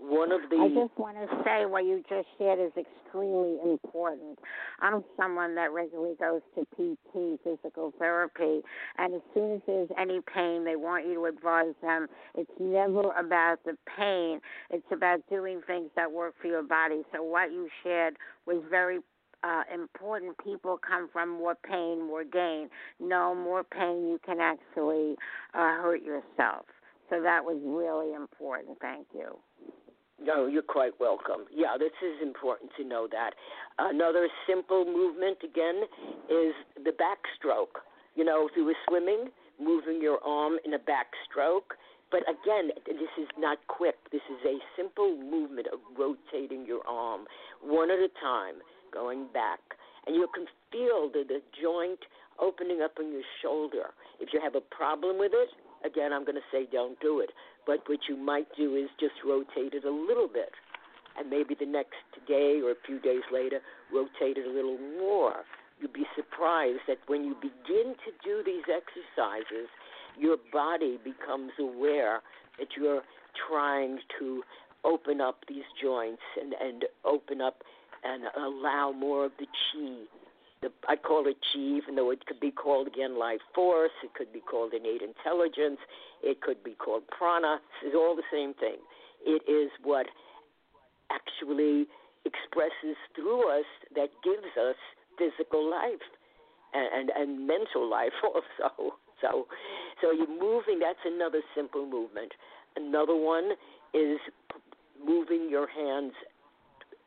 One 0.00 0.30
of 0.30 0.42
the 0.48 0.56
I 0.56 0.68
just 0.68 0.96
want 0.96 1.16
to 1.16 1.26
say 1.44 1.66
what 1.66 1.84
you 1.84 2.02
just 2.08 2.28
said 2.38 2.58
is 2.58 2.72
extremely 2.76 3.58
important. 3.64 4.38
I'm 4.80 5.04
someone 5.16 5.56
that 5.56 5.72
regularly 5.72 6.14
goes 6.18 6.40
to 6.54 6.64
PT, 6.76 7.40
physical 7.42 7.92
therapy, 7.98 8.60
and 8.96 9.14
as 9.14 9.20
soon 9.34 9.56
as 9.56 9.60
there's 9.66 9.88
any 9.98 10.20
pain, 10.32 10.64
they 10.64 10.76
want 10.76 11.06
you 11.06 11.14
to 11.14 11.24
advise 11.24 11.74
them. 11.82 12.06
It's 12.36 12.50
never 12.60 13.10
about 13.12 13.58
the 13.64 13.76
pain, 13.96 14.40
it's 14.70 14.86
about 14.92 15.20
doing 15.28 15.62
things 15.66 15.90
that 15.96 16.10
work 16.10 16.34
for 16.40 16.46
your 16.46 16.62
body. 16.62 17.02
So, 17.12 17.22
what 17.22 17.50
you 17.50 17.68
shared 17.82 18.16
was 18.46 18.62
very 18.70 19.00
uh, 19.42 19.62
important 19.72 20.36
people 20.42 20.78
come 20.78 21.08
from 21.12 21.28
more 21.28 21.54
pain, 21.54 22.06
more 22.06 22.24
gain. 22.24 22.68
No 23.00 23.34
more 23.34 23.64
pain, 23.64 24.08
you 24.08 24.20
can 24.24 24.38
actually 24.40 25.16
uh, 25.54 25.82
hurt 25.82 26.02
yourself. 26.02 26.66
So 27.10 27.22
that 27.22 27.44
was 27.44 27.58
really 27.64 28.14
important. 28.14 28.78
Thank 28.80 29.06
you. 29.14 29.38
No, 30.22 30.46
you're 30.46 30.62
quite 30.62 30.98
welcome. 30.98 31.46
Yeah, 31.54 31.76
this 31.78 31.94
is 32.02 32.20
important 32.22 32.70
to 32.76 32.84
know 32.84 33.06
that. 33.10 33.34
Another 33.78 34.28
simple 34.48 34.84
movement, 34.84 35.38
again, 35.44 35.82
is 36.28 36.54
the 36.76 36.90
backstroke. 36.90 37.82
You 38.16 38.24
know, 38.24 38.48
if 38.50 38.56
you 38.56 38.64
were 38.64 38.76
swimming, 38.88 39.28
moving 39.60 40.00
your 40.02 40.18
arm 40.24 40.58
in 40.64 40.74
a 40.74 40.78
backstroke. 40.78 41.78
But 42.10 42.22
again, 42.22 42.70
this 42.86 43.14
is 43.20 43.28
not 43.38 43.58
quick. 43.68 43.96
This 44.10 44.22
is 44.30 44.44
a 44.44 44.58
simple 44.76 45.16
movement 45.16 45.68
of 45.72 45.78
rotating 45.96 46.64
your 46.66 46.80
arm 46.88 47.26
one 47.62 47.90
at 47.90 47.98
a 47.98 48.08
time, 48.20 48.56
going 48.92 49.26
back. 49.32 49.60
And 50.06 50.16
you 50.16 50.26
can 50.34 50.46
feel 50.72 51.10
the, 51.12 51.22
the 51.28 51.40
joint 51.60 52.00
opening 52.40 52.80
up 52.82 52.92
on 52.98 53.12
your 53.12 53.22
shoulder. 53.42 53.92
If 54.20 54.30
you 54.32 54.40
have 54.42 54.54
a 54.54 54.60
problem 54.60 55.18
with 55.18 55.32
it, 55.34 55.50
again, 55.84 56.12
I'm 56.12 56.24
going 56.24 56.36
to 56.36 56.48
say 56.50 56.66
don't 56.70 56.98
do 57.00 57.20
it. 57.20 57.30
But 57.68 57.84
what 57.86 58.00
you 58.08 58.16
might 58.16 58.48
do 58.56 58.74
is 58.74 58.88
just 58.98 59.12
rotate 59.24 59.74
it 59.74 59.84
a 59.84 59.90
little 59.92 60.26
bit 60.26 60.50
and 61.18 61.28
maybe 61.28 61.54
the 61.58 61.66
next 61.66 62.06
day 62.26 62.60
or 62.62 62.70
a 62.70 62.80
few 62.86 63.00
days 63.00 63.22
later, 63.32 63.60
rotate 63.92 64.38
it 64.38 64.46
a 64.46 64.50
little 64.50 64.78
more. 64.98 65.44
You'd 65.80 65.92
be 65.92 66.06
surprised 66.16 66.80
that 66.86 66.98
when 67.06 67.24
you 67.24 67.34
begin 67.34 67.94
to 68.06 68.10
do 68.24 68.42
these 68.44 68.64
exercises, 68.70 69.68
your 70.18 70.36
body 70.52 70.98
becomes 71.02 71.52
aware 71.58 72.20
that 72.58 72.68
you're 72.76 73.02
trying 73.48 73.98
to 74.18 74.42
open 74.84 75.20
up 75.20 75.44
these 75.48 75.66
joints 75.82 76.22
and, 76.40 76.54
and 76.60 76.84
open 77.04 77.40
up 77.40 77.62
and 78.04 78.24
allow 78.36 78.92
more 78.92 79.26
of 79.26 79.32
the 79.38 79.46
chi. 79.46 80.27
The, 80.60 80.72
I 80.88 80.96
call 80.96 81.26
it 81.26 81.36
chi, 81.52 81.58
even 81.58 81.94
though 81.94 82.10
it 82.10 82.26
could 82.26 82.40
be 82.40 82.50
called 82.50 82.88
again 82.88 83.18
life 83.18 83.40
force, 83.54 83.92
it 84.02 84.14
could 84.14 84.32
be 84.32 84.40
called 84.40 84.72
innate 84.74 85.02
intelligence, 85.02 85.78
it 86.22 86.40
could 86.40 86.64
be 86.64 86.74
called 86.74 87.02
prana. 87.08 87.58
It's 87.84 87.94
all 87.94 88.16
the 88.16 88.26
same 88.32 88.54
thing. 88.54 88.76
It 89.24 89.42
is 89.50 89.70
what 89.84 90.06
actually 91.10 91.86
expresses 92.24 92.96
through 93.14 93.48
us 93.50 93.66
that 93.94 94.10
gives 94.24 94.50
us 94.58 94.76
physical 95.16 95.70
life 95.70 96.04
and, 96.74 97.10
and, 97.10 97.10
and 97.10 97.46
mental 97.46 97.88
life 97.88 98.12
also. 98.24 98.96
So, 99.20 99.46
so 100.00 100.12
you're 100.12 100.28
moving. 100.28 100.78
That's 100.78 100.98
another 101.04 101.42
simple 101.54 101.88
movement. 101.88 102.32
Another 102.76 103.16
one 103.16 103.52
is 103.94 104.18
moving 105.04 105.48
your 105.50 105.68
hands 105.68 106.12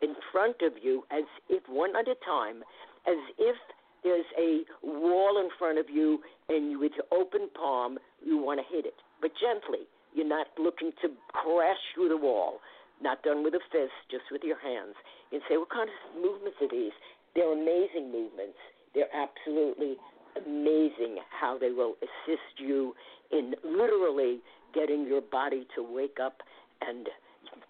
in 0.02 0.16
front 0.32 0.58
of 0.62 0.74
you 0.82 1.04
as 1.12 1.24
if 1.50 1.64
one 1.70 1.96
at 1.96 2.08
a 2.08 2.16
time, 2.26 2.64
as 3.08 3.18
if 3.38 3.56
there's 4.04 4.26
a 4.38 4.62
wall 4.84 5.40
in 5.40 5.50
front 5.60 5.78
of 5.78 5.90
you 5.90 6.20
and 6.50 6.72
you, 6.72 6.80
with 6.80 6.94
your 6.96 7.06
open 7.12 7.50
palm 7.56 7.98
you 8.24 8.38
want 8.38 8.60
to 8.60 8.76
hit 8.76 8.86
it, 8.86 8.96
but 9.22 9.32
gently. 9.40 9.88
You're 10.14 10.28
not 10.28 10.48
looking 10.60 10.92
to 11.02 11.10
crash 11.32 11.80
through 11.96 12.10
the 12.10 12.18
wall. 12.18 12.60
Not 13.02 13.24
done 13.24 13.44
with 13.44 13.54
a 13.54 13.62
fist, 13.72 13.96
just 14.12 14.26
with 14.32 14.42
your 14.44 14.60
hands. 14.60 14.96
You 15.32 15.40
say, 15.50 15.58
what 15.58 15.70
kind 15.70 15.90
of 15.90 16.22
movements 16.22 16.58
are 16.62 16.68
these? 16.70 16.92
They're 17.34 17.52
amazing 17.54 18.12
movements. 18.12 18.60
They're 18.94 19.14
absolutely 19.16 19.96
amazing 20.36 21.18
how 21.30 21.58
they 21.58 21.72
will 21.72 21.96
assist 22.02 22.60
you 22.60 22.94
in 23.32 23.56
literally 23.64 24.40
getting 24.74 25.08
your 25.08 25.22
body 25.22 25.66
to 25.76 25.82
wake 25.82 26.18
up 26.22 26.42
and 26.82 27.08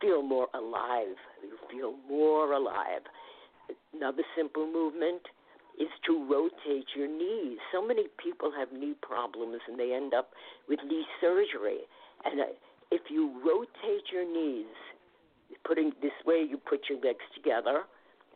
feel 0.01 0.21
more 0.21 0.47
alive. 0.53 1.15
You 1.43 1.57
feel 1.69 1.93
more 2.09 2.53
alive. 2.53 3.01
Another 3.93 4.23
simple 4.35 4.65
movement 4.71 5.21
is 5.79 5.89
to 6.05 6.27
rotate 6.29 6.87
your 6.95 7.07
knees. 7.07 7.57
So 7.71 7.85
many 7.85 8.05
people 8.21 8.51
have 8.57 8.71
knee 8.71 8.95
problems 9.01 9.61
and 9.67 9.79
they 9.79 9.93
end 9.93 10.13
up 10.13 10.31
with 10.67 10.79
knee 10.87 11.05
surgery. 11.19 11.79
And 12.25 12.41
uh, 12.41 12.43
if 12.91 13.01
you 13.09 13.31
rotate 13.45 14.11
your 14.11 14.25
knees, 14.25 14.73
putting 15.65 15.91
this 16.01 16.11
way, 16.25 16.45
you 16.47 16.57
put 16.57 16.81
your 16.89 16.99
legs 16.99 17.23
together 17.35 17.83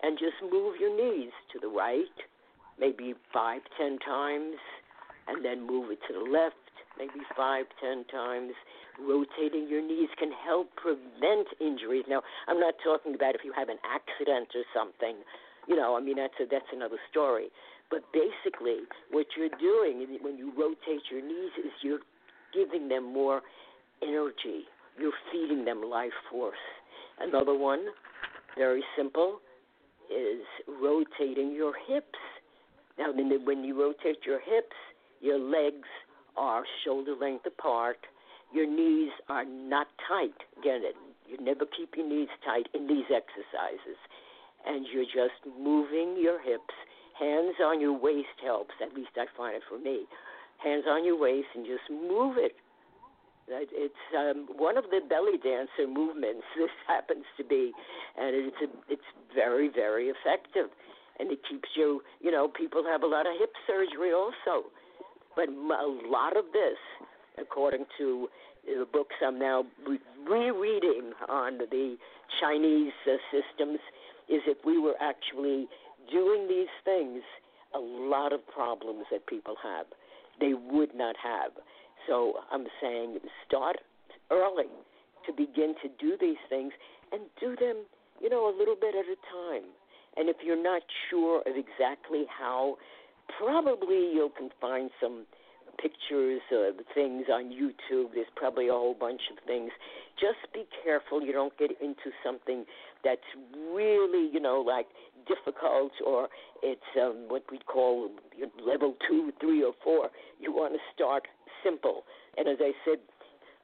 and 0.03 0.17
just 0.17 0.36
move 0.41 0.75
your 0.79 0.95
knees 0.95 1.31
to 1.53 1.59
the 1.59 1.67
right, 1.67 2.17
maybe 2.79 3.13
five, 3.33 3.61
ten 3.77 3.99
times, 3.99 4.55
and 5.27 5.43
then 5.43 5.65
move 5.65 5.91
it 5.91 5.99
to 6.07 6.13
the 6.13 6.31
left, 6.31 6.55
maybe 6.97 7.23
five, 7.35 7.65
ten 7.81 8.05
times. 8.11 8.53
Rotating 8.99 9.67
your 9.67 9.81
knees 9.81 10.09
can 10.17 10.31
help 10.31 10.69
prevent 10.75 11.47
injuries. 11.59 12.05
Now, 12.07 12.21
I'm 12.47 12.59
not 12.59 12.75
talking 12.83 13.13
about 13.15 13.35
if 13.35 13.41
you 13.43 13.51
have 13.53 13.69
an 13.69 13.79
accident 13.83 14.49
or 14.55 14.63
something. 14.73 15.17
You 15.67 15.75
know, 15.75 15.97
I 15.97 16.01
mean 16.01 16.15
that's 16.17 16.33
a, 16.39 16.45
that's 16.49 16.71
another 16.71 16.97
story. 17.11 17.47
But 17.91 18.01
basically, 18.13 18.87
what 19.11 19.27
you're 19.37 19.53
doing 19.59 20.17
when 20.21 20.37
you 20.37 20.51
rotate 20.57 21.03
your 21.11 21.21
knees 21.21 21.51
is 21.59 21.71
you're 21.81 21.99
giving 22.53 22.87
them 22.87 23.11
more 23.13 23.41
energy. 24.01 24.63
You're 24.97 25.13
feeding 25.31 25.65
them 25.65 25.81
life 25.83 26.15
force. 26.31 26.55
Another 27.19 27.53
one, 27.53 27.85
very 28.57 28.83
simple, 28.97 29.39
is 30.09 30.41
rotating 30.81 31.53
your 31.53 31.73
hips. 31.87 32.19
Now, 32.97 33.11
when 33.11 33.63
you 33.63 33.79
rotate 33.79 34.19
your 34.25 34.39
hips, 34.39 34.75
your 35.21 35.39
legs 35.39 35.87
are 36.38 36.63
shoulder 36.83 37.15
length 37.19 37.45
apart. 37.45 37.97
Your 38.53 38.67
knees 38.67 39.11
are 39.29 39.45
not 39.45 39.88
tight. 40.07 40.36
Again, 40.59 40.81
it 40.83 40.95
you 41.27 41.43
never 41.43 41.65
keep 41.65 41.97
your 41.97 42.07
knees 42.07 42.29
tight 42.45 42.67
in 42.75 42.86
these 42.86 43.09
exercises. 43.09 43.97
And 44.67 44.86
you're 44.93 45.05
just 45.05 45.41
moving 45.57 46.17
your 46.21 46.39
hips. 46.39 46.73
Hands 47.17 47.55
on 47.63 47.81
your 47.81 47.97
waist 47.97 48.38
helps. 48.43 48.75
At 48.79 48.93
least 48.93 49.17
I 49.17 49.25
find 49.36 49.55
it 49.55 49.63
for 49.67 49.79
me. 49.79 50.05
Hands 50.63 50.83
on 50.88 51.03
your 51.03 51.17
waist 51.17 51.47
and 51.55 51.65
just 51.65 51.89
move 51.89 52.38
it 52.38 52.55
it's 53.47 54.05
um, 54.17 54.47
one 54.57 54.77
of 54.77 54.86
the 54.86 55.01
belly 55.07 55.38
dancer 55.38 55.88
movements. 55.88 56.43
This 56.57 56.69
happens 56.88 57.25
to 57.38 57.43
be, 57.43 57.71
and 58.17 58.36
it's 58.36 58.57
a, 58.63 58.91
it's 58.91 59.09
very 59.33 59.69
very 59.69 60.09
effective, 60.09 60.69
and 61.19 61.31
it 61.31 61.39
keeps 61.49 61.69
you. 61.75 62.01
You 62.21 62.31
know, 62.31 62.47
people 62.47 62.83
have 62.86 63.03
a 63.03 63.07
lot 63.07 63.27
of 63.27 63.33
hip 63.38 63.53
surgery 63.67 64.13
also, 64.13 64.69
but 65.36 65.49
a 65.49 66.07
lot 66.07 66.38
of 66.38 66.45
this, 66.53 66.77
according 67.38 67.86
to 67.97 68.27
the 68.65 68.86
books 68.91 69.15
I'm 69.25 69.38
now 69.39 69.65
rereading 70.27 71.13
on 71.29 71.59
the 71.59 71.97
Chinese 72.39 72.93
uh, 73.05 73.17
systems, 73.31 73.79
is 74.27 74.41
if 74.47 74.57
we 74.65 74.79
were 74.79 74.95
actually 74.99 75.67
doing 76.11 76.47
these 76.47 76.73
things, 76.83 77.21
a 77.75 77.79
lot 77.79 78.33
of 78.33 78.45
problems 78.47 79.05
that 79.11 79.27
people 79.27 79.55
have, 79.61 79.86
they 80.39 80.53
would 80.53 80.95
not 80.95 81.15
have. 81.21 81.51
So 82.07 82.36
I'm 82.51 82.65
saying 82.81 83.19
start 83.47 83.77
early 84.31 84.65
to 85.25 85.33
begin 85.33 85.75
to 85.81 85.89
do 85.99 86.17
these 86.19 86.41
things 86.49 86.71
and 87.11 87.21
do 87.39 87.55
them, 87.55 87.86
you 88.21 88.29
know, 88.29 88.47
a 88.49 88.53
little 88.57 88.75
bit 88.75 88.95
at 88.95 89.05
a 89.05 89.17
time. 89.31 89.69
And 90.17 90.29
if 90.29 90.38
you're 90.43 90.61
not 90.61 90.81
sure 91.09 91.41
of 91.41 91.55
exactly 91.55 92.25
how, 92.29 92.77
probably 93.39 94.13
you 94.13 94.32
can 94.38 94.49
find 94.59 94.89
some 95.01 95.26
pictures 95.82 96.41
of 96.51 96.76
things 96.93 97.26
on 97.32 97.51
YouTube. 97.51 98.13
There's 98.13 98.28
probably 98.36 98.69
a 98.69 98.71
whole 98.71 98.95
bunch 98.97 99.21
of 99.32 99.43
things. 99.45 99.71
Just 100.19 100.51
be 100.53 100.65
careful 100.84 101.21
you 101.21 101.34
don't 101.34 101.57
get 101.57 101.71
into 101.82 102.11
something 102.23 102.65
that's 103.03 103.28
really, 103.73 104.30
you 104.32 104.39
know, 104.39 104.63
like 104.65 104.88
difficult 105.28 105.91
or 106.05 106.28
it's 106.63 106.82
um, 107.01 107.26
what 107.28 107.43
we 107.51 107.59
call 107.59 108.09
level 108.65 108.95
two, 109.07 109.32
three, 109.41 109.63
or 109.63 109.73
four. 109.84 110.09
You 110.39 110.53
want 110.53 110.73
to 110.73 110.80
start 110.93 111.23
simple. 111.63 112.03
And 112.38 112.47
as 112.47 112.57
I 112.61 112.71
said, 112.86 112.99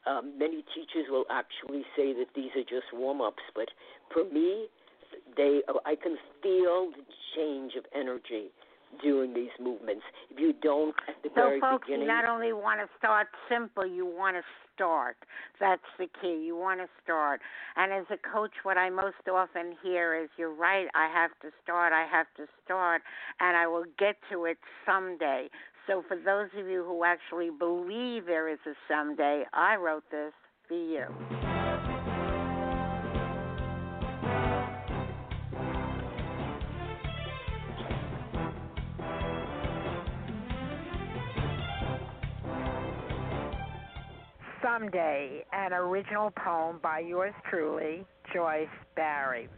um, 0.05 0.37
many 0.37 0.65
teachers 0.73 1.05
will 1.09 1.25
actually 1.29 1.83
say 1.95 2.13
that 2.13 2.27
these 2.35 2.51
are 2.55 2.63
just 2.63 2.91
warm 2.93 3.21
ups, 3.21 3.43
but 3.55 3.69
for 4.11 4.23
me, 4.23 4.67
they 5.37 5.61
I 5.85 5.95
can 5.95 6.17
feel 6.41 6.91
the 6.91 7.05
change 7.35 7.73
of 7.77 7.85
energy 7.93 8.49
doing 9.01 9.33
these 9.33 9.51
movements. 9.59 10.03
If 10.29 10.39
you 10.39 10.53
don't 10.61 10.95
at 11.07 11.15
the 11.23 11.29
so 11.29 11.41
very 11.41 11.59
folks, 11.59 11.87
beginning, 11.87 12.07
you 12.07 12.13
not 12.13 12.25
only 12.25 12.53
want 12.53 12.79
to 12.81 12.87
start 12.97 13.27
simple, 13.49 13.85
you 13.85 14.05
want 14.05 14.35
to 14.35 14.43
start. 14.73 15.17
That's 15.59 15.81
the 15.97 16.07
key. 16.21 16.43
You 16.45 16.55
want 16.55 16.79
to 16.79 16.87
start. 17.03 17.41
And 17.75 17.93
as 17.93 18.05
a 18.09 18.17
coach, 18.17 18.51
what 18.63 18.77
I 18.77 18.89
most 18.89 19.27
often 19.31 19.75
hear 19.83 20.15
is, 20.15 20.29
"You're 20.37 20.53
right. 20.53 20.87
I 20.95 21.07
have 21.07 21.31
to 21.41 21.51
start. 21.63 21.93
I 21.93 22.05
have 22.05 22.27
to 22.37 22.47
start, 22.63 23.01
and 23.39 23.55
I 23.55 23.67
will 23.67 23.85
get 23.97 24.17
to 24.31 24.45
it 24.45 24.57
someday." 24.85 25.49
So 25.87 26.03
for 26.03 26.15
those 26.15 26.49
of 26.53 26.67
you 26.67 26.83
who 26.83 27.03
actually 27.03 27.49
believe 27.49 28.25
there 28.25 28.47
is 28.47 28.59
a 28.65 28.75
someday, 28.87 29.45
I 29.53 29.75
wrote 29.75 30.09
this 30.11 30.33
for 30.67 30.75
you. 30.75 31.40
Someday, 44.63 45.43
an 45.53 45.73
original 45.73 46.31
poem 46.31 46.79
by 46.83 46.99
yours 46.99 47.33
truly, 47.49 48.05
Joyce 48.31 48.67
Barrie. 48.95 49.49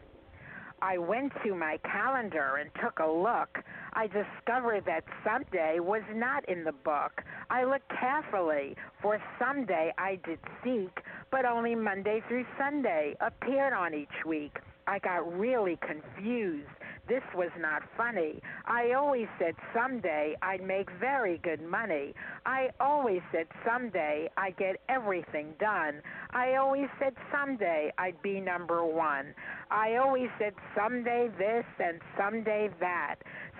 I 0.81 0.97
went 0.97 1.33
to 1.45 1.55
my 1.55 1.77
calendar 1.83 2.57
and 2.57 2.69
took 2.81 2.99
a 2.99 3.07
look. 3.07 3.59
I 3.93 4.07
discovered 4.07 4.83
that 4.85 5.03
someday 5.23 5.79
was 5.79 6.03
not 6.13 6.47
in 6.47 6.63
the 6.63 6.71
book. 6.71 7.21
I 7.49 7.63
looked 7.65 7.89
carefully, 7.89 8.75
for 9.01 9.21
someday 9.39 9.93
I 9.97 10.19
did 10.25 10.39
seek, 10.63 10.99
but 11.31 11.45
only 11.45 11.75
Monday 11.75 12.21
through 12.27 12.45
Sunday 12.57 13.15
appeared 13.19 13.73
on 13.73 13.93
each 13.93 14.25
week. 14.25 14.57
I 14.87 14.99
got 14.99 15.37
really 15.37 15.77
confused. 15.81 16.67
This 17.05 17.23
was 17.35 17.49
not 17.59 17.83
funny. 17.97 18.41
I 18.65 18.93
always 18.93 19.27
said 19.37 19.55
someday 19.73 20.35
I'd 20.41 20.63
make 20.63 20.89
very 21.01 21.37
good 21.37 21.61
money. 21.61 22.13
I 22.45 22.69
always 22.79 23.21
said 23.29 23.47
someday 23.65 24.29
I'd 24.37 24.55
get 24.55 24.77
everything 24.87 25.53
done. 25.59 26.01
I 26.31 26.55
always 26.55 26.87
said 26.99 27.13
someday 27.29 27.91
I'd 27.97 28.21
be 28.21 28.39
number 28.39 28.85
one. 28.85 29.35
I 29.69 29.97
always 29.97 30.29
said 30.39 30.53
someday 30.77 31.29
this 31.37 31.65
and 31.77 31.99
someday 32.17 32.69
that. 32.79 33.15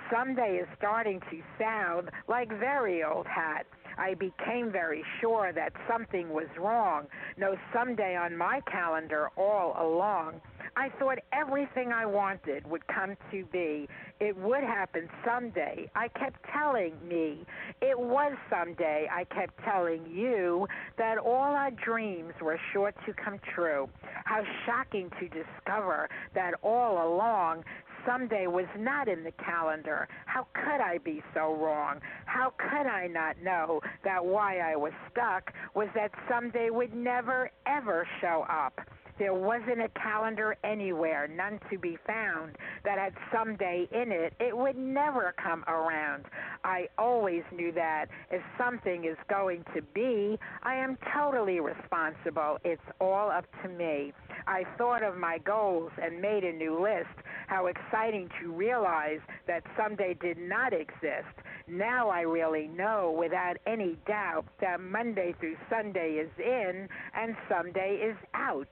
Someday 0.09 0.59
is 0.61 0.67
starting 0.77 1.19
to 1.29 1.41
sound 1.59 2.11
like 2.29 2.47
very 2.47 3.03
old 3.03 3.27
hat. 3.27 3.65
I 3.97 4.13
became 4.15 4.71
very 4.71 5.03
sure 5.19 5.51
that 5.53 5.73
something 5.87 6.29
was 6.29 6.47
wrong. 6.59 7.07
No 7.37 7.55
someday 7.73 8.15
on 8.15 8.37
my 8.37 8.61
calendar 8.61 9.29
all 9.37 9.75
along. 9.79 10.41
I 10.75 10.89
thought 10.97 11.19
everything 11.31 11.91
I 11.91 12.05
wanted 12.05 12.67
would 12.69 12.87
come 12.87 13.15
to 13.31 13.45
be. 13.51 13.87
It 14.19 14.35
would 14.37 14.63
happen 14.63 15.07
someday. 15.23 15.89
I 15.95 16.07
kept 16.07 16.39
telling 16.51 16.93
me 17.07 17.45
it 17.81 17.99
was 17.99 18.33
someday. 18.49 19.07
I 19.11 19.25
kept 19.25 19.63
telling 19.63 20.05
you 20.11 20.67
that 20.97 21.17
all 21.19 21.53
our 21.53 21.71
dreams 21.71 22.33
were 22.41 22.59
sure 22.71 22.91
to 23.05 23.13
come 23.13 23.39
true. 23.53 23.87
How 24.25 24.43
shocking 24.65 25.11
to 25.19 25.27
discover 25.27 26.09
that 26.33 26.53
all 26.63 27.07
along 27.07 27.63
someday 28.05 28.47
was 28.47 28.65
not 28.77 29.07
in 29.07 29.23
the 29.23 29.31
calendar. 29.31 30.07
How 30.25 30.47
could 30.53 30.81
I 30.81 30.97
be 30.99 31.21
so 31.33 31.55
wrong? 31.55 31.99
How 32.25 32.53
could 32.57 32.87
I 32.87 33.07
not 33.07 33.41
know 33.41 33.81
that 34.03 34.23
why 34.25 34.59
I 34.59 34.75
was 34.75 34.93
stuck 35.11 35.53
was 35.75 35.87
that 35.95 36.11
someday 36.29 36.69
would 36.69 36.93
never, 36.93 37.51
ever 37.65 38.07
show 38.21 38.45
up? 38.49 38.79
There 39.19 39.33
wasn't 39.33 39.81
a 39.81 39.89
calendar 39.89 40.55
anywhere, 40.63 41.27
none 41.27 41.59
to 41.71 41.77
be 41.77 41.97
found, 42.05 42.57
that 42.83 42.97
had 42.97 43.13
someday 43.31 43.87
in 43.91 44.11
it. 44.11 44.33
It 44.39 44.57
would 44.57 44.77
never 44.77 45.33
come 45.41 45.63
around. 45.67 46.25
I 46.63 46.87
always 46.97 47.43
knew 47.51 47.71
that 47.73 48.07
if 48.31 48.41
something 48.57 49.05
is 49.05 49.17
going 49.29 49.63
to 49.75 49.81
be, 49.81 50.39
I 50.63 50.75
am 50.75 50.97
totally 51.13 51.59
responsible. 51.59 52.57
It's 52.63 52.81
all 52.99 53.29
up 53.29 53.45
to 53.61 53.69
me. 53.69 54.13
I 54.47 54.63
thought 54.77 55.03
of 55.03 55.17
my 55.17 55.37
goals 55.37 55.91
and 56.01 56.21
made 56.21 56.43
a 56.43 56.51
new 56.51 56.81
list. 56.81 57.15
How 57.47 57.67
exciting 57.67 58.29
to 58.41 58.51
realize 58.51 59.19
that 59.47 59.63
someday 59.77 60.15
did 60.19 60.37
not 60.37 60.73
exist. 60.73 61.35
Now 61.67 62.09
I 62.09 62.21
really 62.21 62.67
know 62.67 63.15
without 63.17 63.57
any 63.65 63.97
doubt 64.05 64.45
that 64.59 64.81
Monday 64.81 65.33
through 65.39 65.55
Sunday 65.69 66.13
is 66.13 66.29
in 66.37 66.87
and 67.15 67.35
Sunday 67.47 68.01
is 68.03 68.17
out. 68.33 68.67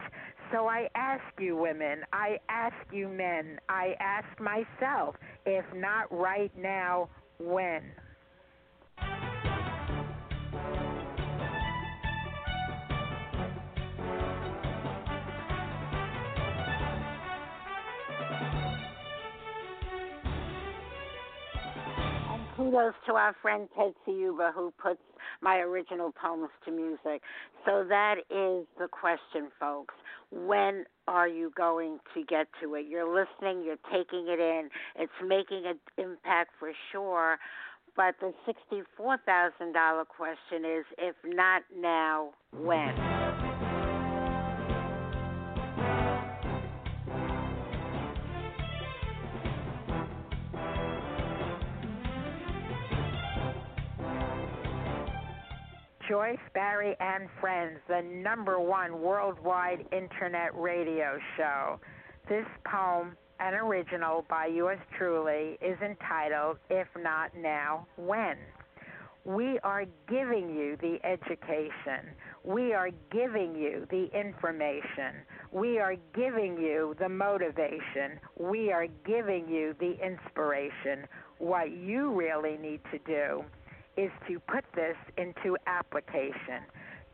So 0.51 0.67
I 0.67 0.89
ask 0.95 1.23
you, 1.39 1.55
women, 1.55 2.01
I 2.11 2.37
ask 2.49 2.75
you, 2.91 3.07
men, 3.07 3.59
I 3.69 3.95
ask 4.01 4.27
myself, 4.39 5.15
if 5.45 5.63
not 5.73 6.11
right 6.11 6.51
now, 6.57 7.07
when? 7.39 7.83
Kudos 22.61 22.93
to 23.07 23.13
our 23.13 23.35
friend 23.41 23.67
Ted 23.75 23.93
Siuba 24.07 24.53
who 24.53 24.71
puts 24.81 25.01
my 25.41 25.57
original 25.57 26.11
poems 26.11 26.49
to 26.65 26.71
music. 26.71 27.21
So 27.65 27.83
that 27.87 28.15
is 28.29 28.67
the 28.77 28.87
question, 28.87 29.49
folks. 29.59 29.95
When 30.31 30.85
are 31.07 31.27
you 31.27 31.51
going 31.57 31.99
to 32.13 32.23
get 32.23 32.47
to 32.61 32.75
it? 32.75 32.85
You're 32.87 33.07
listening, 33.07 33.63
you're 33.65 33.77
taking 33.91 34.27
it 34.27 34.39
in, 34.39 34.69
it's 34.95 35.11
making 35.25 35.63
an 35.65 35.79
impact 35.97 36.51
for 36.59 36.71
sure. 36.91 37.37
But 37.95 38.15
the 38.21 38.33
$64,000 38.47 40.07
question 40.07 40.63
is 40.63 40.85
if 40.97 41.15
not 41.25 41.63
now, 41.75 42.31
when? 42.51 43.50
Joyce 56.11 56.39
Barrie 56.53 56.97
and 56.99 57.29
Friends, 57.39 57.79
the 57.87 58.01
number 58.01 58.59
one 58.59 59.01
worldwide 59.01 59.85
internet 59.93 60.53
radio 60.59 61.17
show. 61.37 61.79
This 62.27 62.45
poem, 62.65 63.15
an 63.39 63.53
original 63.53 64.25
by 64.29 64.47
yours 64.47 64.79
truly, 64.97 65.57
is 65.61 65.79
entitled 65.79 66.57
If 66.69 66.89
Not 67.01 67.33
Now, 67.33 67.87
When? 67.95 68.35
We 69.23 69.57
are 69.59 69.85
giving 70.09 70.53
you 70.53 70.75
the 70.81 70.99
education. 71.05 72.11
We 72.43 72.73
are 72.73 72.89
giving 73.09 73.55
you 73.55 73.87
the 73.89 74.09
information. 74.13 75.23
We 75.53 75.79
are 75.79 75.95
giving 76.13 76.57
you 76.57 76.93
the 76.99 77.07
motivation. 77.07 78.19
We 78.37 78.73
are 78.73 78.87
giving 79.05 79.47
you 79.47 79.75
the 79.79 79.95
inspiration. 80.05 81.07
What 81.37 81.71
you 81.71 82.11
really 82.11 82.57
need 82.57 82.81
to 82.91 82.99
do 83.05 83.45
is 83.97 84.11
to 84.27 84.39
put 84.39 84.63
this 84.75 84.95
into 85.17 85.57
application. 85.67 86.63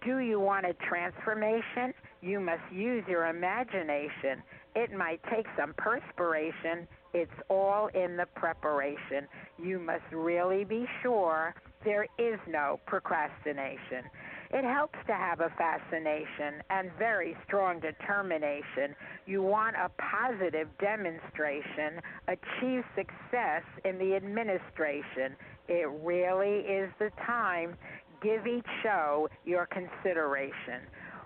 Do 0.06 0.20
you 0.20 0.40
want 0.40 0.66
a 0.66 0.74
transformation? 0.88 1.94
You 2.22 2.40
must 2.40 2.62
use 2.72 3.04
your 3.08 3.28
imagination. 3.28 4.44
It 4.76 4.92
might 4.92 5.20
take 5.32 5.48
some 5.58 5.74
perspiration. 5.78 6.88
It's 7.14 7.32
all 7.50 7.88
in 7.88 8.16
the 8.16 8.28
preparation. 8.36 9.28
You 9.58 9.80
must 9.80 10.04
really 10.12 10.64
be 10.64 10.86
sure 11.02 11.56
there 11.84 12.06
is 12.20 12.40
no 12.48 12.80
procrastination. 12.86 14.06
It 14.52 14.64
helps 14.64 14.98
to 15.08 15.14
have 15.14 15.42
a 15.42 15.52
fascination 15.58 16.64
and 16.70 16.90
very 16.98 17.36
strong 17.46 17.80
determination. 17.80 18.96
You 19.26 19.42
want 19.42 19.76
a 19.76 19.90
positive 19.98 20.70
demonstration, 20.80 22.00
achieve 22.28 22.84
success 22.96 23.64
in 23.84 23.98
the 23.98 24.16
administration. 24.16 25.36
It 25.68 25.90
really 26.04 26.60
is 26.60 26.92
the 27.00 27.12
time. 27.26 27.76
Give 28.22 28.48
each 28.48 28.66
show 28.84 29.30
your 29.46 29.68
consideration. 29.68 30.82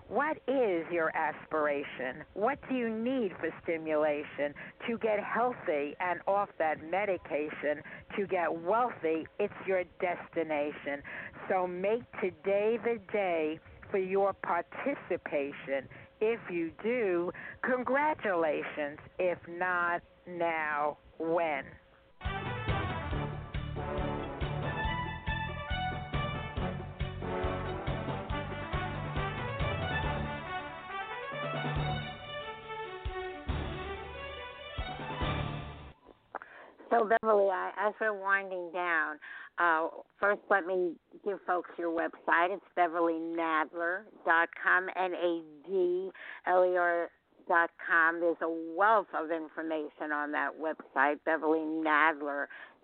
What 0.08 0.36
is 0.46 0.84
your 0.92 1.10
aspiration? 1.16 2.24
What 2.34 2.58
do 2.68 2.74
you 2.74 2.90
need 2.90 3.32
for 3.40 3.48
stimulation 3.62 4.52
to 4.86 4.98
get 4.98 5.18
healthy 5.20 5.94
and 6.00 6.20
off 6.26 6.50
that 6.58 6.82
medication? 6.90 7.82
To 8.18 8.26
get 8.26 8.52
wealthy, 8.52 9.26
it's 9.38 9.54
your 9.66 9.84
destination. 10.00 11.02
So 11.48 11.66
make 11.66 12.02
today 12.20 12.78
the 12.84 12.98
day 13.10 13.58
for 13.90 13.98
your 13.98 14.34
participation. 14.34 15.88
If 16.20 16.40
you 16.50 16.72
do, 16.82 17.32
congratulations. 17.62 18.98
If 19.18 19.38
not, 19.48 20.02
now, 20.26 20.98
when? 21.18 21.64
So, 36.92 37.08
Beverly, 37.08 37.48
as 37.78 37.94
we're 37.98 38.12
winding 38.12 38.70
down, 38.70 39.18
uh, 39.58 39.88
first 40.20 40.42
let 40.50 40.66
me 40.66 40.92
give 41.24 41.38
folks 41.46 41.70
your 41.78 41.90
website. 41.90 42.50
It's 42.50 42.62
beverlynadler.com, 42.76 44.90
N 44.94 45.14
A 45.14 45.40
D 45.66 46.10
L 46.46 46.66
E 46.66 46.76
R 46.76 47.08
dot 47.48 47.70
com. 47.88 48.20
There's 48.20 48.36
a 48.42 48.50
wealth 48.76 49.06
of 49.18 49.30
information 49.30 50.12
on 50.12 50.32
that 50.32 50.50
website, 50.60 51.16
Beverly 51.24 51.60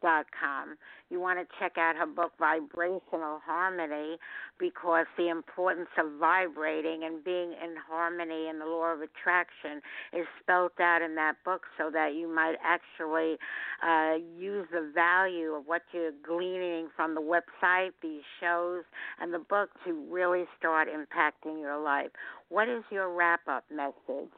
Nadler 0.02 0.24
com. 0.38 0.76
You 1.10 1.20
want 1.20 1.38
to 1.38 1.46
check 1.58 1.78
out 1.78 1.96
her 1.96 2.06
book, 2.06 2.32
Vibrational 2.38 3.40
Harmony, 3.44 4.18
because 4.58 5.06
the 5.16 5.28
importance 5.28 5.88
of 5.98 6.18
vibrating 6.20 7.04
and 7.04 7.24
being 7.24 7.52
in 7.52 7.76
harmony 7.88 8.48
and 8.48 8.60
the 8.60 8.66
law 8.66 8.92
of 8.92 9.00
attraction 9.00 9.80
is 10.12 10.26
spelled 10.42 10.72
out 10.80 11.00
in 11.02 11.14
that 11.14 11.36
book 11.44 11.62
so 11.78 11.90
that 11.90 12.14
you 12.14 12.32
might 12.32 12.56
actually 12.62 13.36
uh, 13.82 14.16
use 14.38 14.66
the 14.70 14.90
value 14.94 15.52
of 15.52 15.66
what 15.66 15.82
you're 15.92 16.12
gleaning 16.26 16.88
from 16.94 17.14
the 17.14 17.22
website, 17.22 17.92
these 18.02 18.22
shows, 18.40 18.82
and 19.20 19.32
the 19.32 19.38
book 19.38 19.70
to 19.86 19.92
really 20.10 20.44
start 20.58 20.88
impacting 20.88 21.58
your 21.60 21.82
life. 21.82 22.10
What 22.50 22.68
is 22.68 22.82
your 22.90 23.14
wrap 23.14 23.40
up 23.48 23.64
message? 23.74 24.28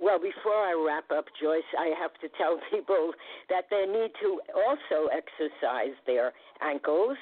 Well, 0.00 0.18
before 0.18 0.56
I 0.56 0.72
wrap 0.72 1.10
up, 1.12 1.26
Joyce, 1.40 1.68
I 1.78 1.92
have 2.00 2.14
to 2.22 2.28
tell 2.38 2.58
people 2.70 3.12
that 3.50 3.64
they 3.70 3.84
need 3.86 4.12
to 4.22 4.40
also 4.56 5.08
exercise 5.12 5.94
their 6.06 6.32
ankles. 6.62 7.18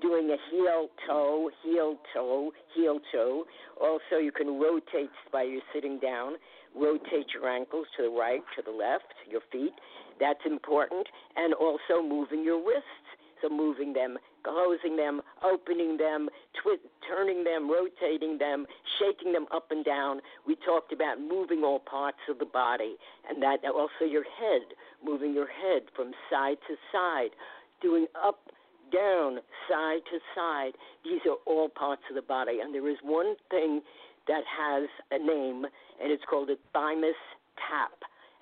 Doing 0.00 0.30
a 0.30 0.36
heel 0.52 0.86
toe, 1.08 1.50
heel 1.64 1.96
toe, 2.14 2.52
heel 2.76 3.00
toe. 3.12 3.44
Also, 3.80 4.22
you 4.22 4.30
can 4.30 4.60
rotate 4.60 5.10
while 5.32 5.44
you're 5.44 5.66
sitting 5.74 5.98
down. 5.98 6.34
Rotate 6.76 7.26
your 7.34 7.48
ankles 7.48 7.88
to 7.96 8.04
the 8.04 8.08
right, 8.08 8.40
to 8.54 8.62
the 8.62 8.70
left, 8.70 9.12
your 9.28 9.40
feet. 9.50 9.72
That's 10.20 10.38
important. 10.46 11.08
And 11.34 11.54
also 11.54 12.06
moving 12.06 12.44
your 12.44 12.58
wrists. 12.58 13.10
So 13.42 13.48
moving 13.48 13.92
them 13.92 14.18
closing 14.42 14.96
them, 14.96 15.20
opening 15.44 15.96
them, 15.96 16.28
twi- 16.62 16.76
turning 17.08 17.44
them, 17.44 17.70
rotating 17.70 18.38
them, 18.38 18.66
shaking 18.98 19.32
them 19.32 19.46
up 19.52 19.70
and 19.70 19.84
down. 19.84 20.20
We 20.46 20.56
talked 20.56 20.92
about 20.92 21.20
moving 21.20 21.62
all 21.62 21.78
parts 21.78 22.18
of 22.28 22.38
the 22.38 22.46
body, 22.46 22.96
and 23.28 23.42
that 23.42 23.60
also 23.64 24.04
your 24.08 24.24
head, 24.24 24.62
moving 25.04 25.34
your 25.34 25.48
head 25.48 25.82
from 25.94 26.12
side 26.30 26.56
to 26.68 26.74
side, 26.92 27.30
doing 27.82 28.06
up, 28.22 28.38
down, 28.92 29.38
side 29.68 30.00
to 30.10 30.18
side. 30.34 30.72
These 31.04 31.20
are 31.26 31.36
all 31.46 31.68
parts 31.68 32.02
of 32.08 32.16
the 32.16 32.22
body, 32.22 32.58
and 32.62 32.74
there 32.74 32.88
is 32.88 32.98
one 33.02 33.36
thing 33.50 33.82
that 34.28 34.42
has 34.46 34.88
a 35.10 35.18
name, 35.18 35.64
and 36.02 36.12
it's 36.12 36.24
called 36.28 36.50
a 36.50 36.56
thymus 36.72 37.18
tap. 37.56 37.92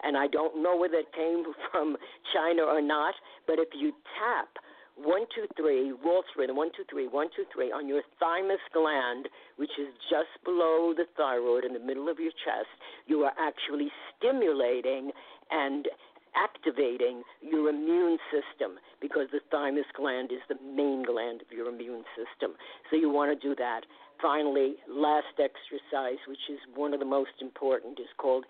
And 0.05 0.16
I 0.16 0.28
don't 0.28 0.62
know 0.62 0.76
whether 0.76 0.99
it 0.99 1.12
came 1.12 1.42
from 1.72 1.96
China 2.32 2.62
or 2.62 2.80
not, 2.80 3.14
but 3.46 3.59
if 3.59 3.68
you 3.74 3.92
tap 4.18 4.49
one, 5.03 5.26
two, 5.34 5.46
three, 5.57 5.92
rhythm, 6.36 6.57
one, 6.57 6.70
two, 6.76 6.84
three, 6.90 7.07
one, 7.07 7.28
two, 7.34 7.44
three, 7.55 7.70
on 7.70 7.86
your 7.86 8.03
thymus 8.18 8.62
gland, 8.72 9.28
which 9.57 9.70
is 9.78 9.88
just 10.11 10.32
below 10.44 10.92
the 10.96 11.07
thyroid 11.16 11.64
in 11.64 11.72
the 11.72 11.80
middle 11.80 12.09
of 12.09 12.18
your 12.18 12.32
chest, 12.32 12.70
you 13.07 13.22
are 13.22 13.32
actually 13.38 13.88
stimulating 14.16 15.11
and 15.51 15.88
activating 16.36 17.22
your 17.40 17.68
immune 17.70 18.18
system 18.30 18.78
because 19.01 19.26
the 19.32 19.40
thymus 19.51 19.86
gland 19.96 20.30
is 20.30 20.42
the 20.49 20.59
main 20.62 21.03
gland 21.03 21.42
of 21.42 21.51
your 21.51 21.68
immune 21.68 22.05
system. 22.14 22.55
So 22.90 22.96
you 22.96 23.11
want 23.11 23.30
to 23.30 23.49
do 23.49 23.55
that. 23.57 23.82
Finally, 24.20 24.76
last 24.88 25.38
exercise, 25.38 26.18
which 26.26 26.51
is 26.51 26.59
one 26.74 26.92
of 26.92 27.01
the 27.01 27.07
most 27.07 27.38
important, 27.40 27.99
is 28.01 28.11
called 28.18 28.44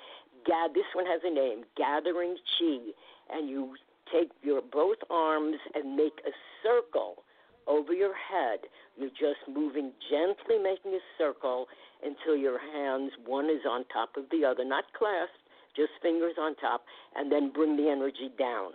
Gad. 0.46 0.72
This 0.74 0.88
one 0.94 1.04
has 1.06 1.20
a 1.24 1.32
name, 1.32 1.64
Gathering 1.76 2.36
Chi, 2.58 2.92
and 3.30 3.48
you 3.48 3.76
take 4.12 4.30
your 4.42 4.60
both 4.60 4.98
arms 5.10 5.56
and 5.74 5.96
make 5.96 6.20
a 6.26 6.32
circle 6.62 7.24
over 7.66 7.92
your 7.92 8.14
head. 8.14 8.60
You're 8.96 9.10
just 9.10 9.46
moving 9.48 9.92
gently, 10.10 10.58
making 10.62 10.92
a 10.92 11.04
circle 11.16 11.66
until 12.02 12.36
your 12.36 12.58
hands, 12.58 13.12
one 13.26 13.46
is 13.46 13.62
on 13.68 13.84
top 13.92 14.10
of 14.16 14.24
the 14.30 14.44
other, 14.44 14.64
not 14.64 14.84
clasped, 14.96 15.36
just 15.76 15.90
fingers 16.00 16.34
on 16.40 16.56
top, 16.56 16.82
and 17.14 17.30
then 17.30 17.52
bring 17.52 17.76
the 17.76 17.90
energy 17.90 18.30
down 18.38 18.72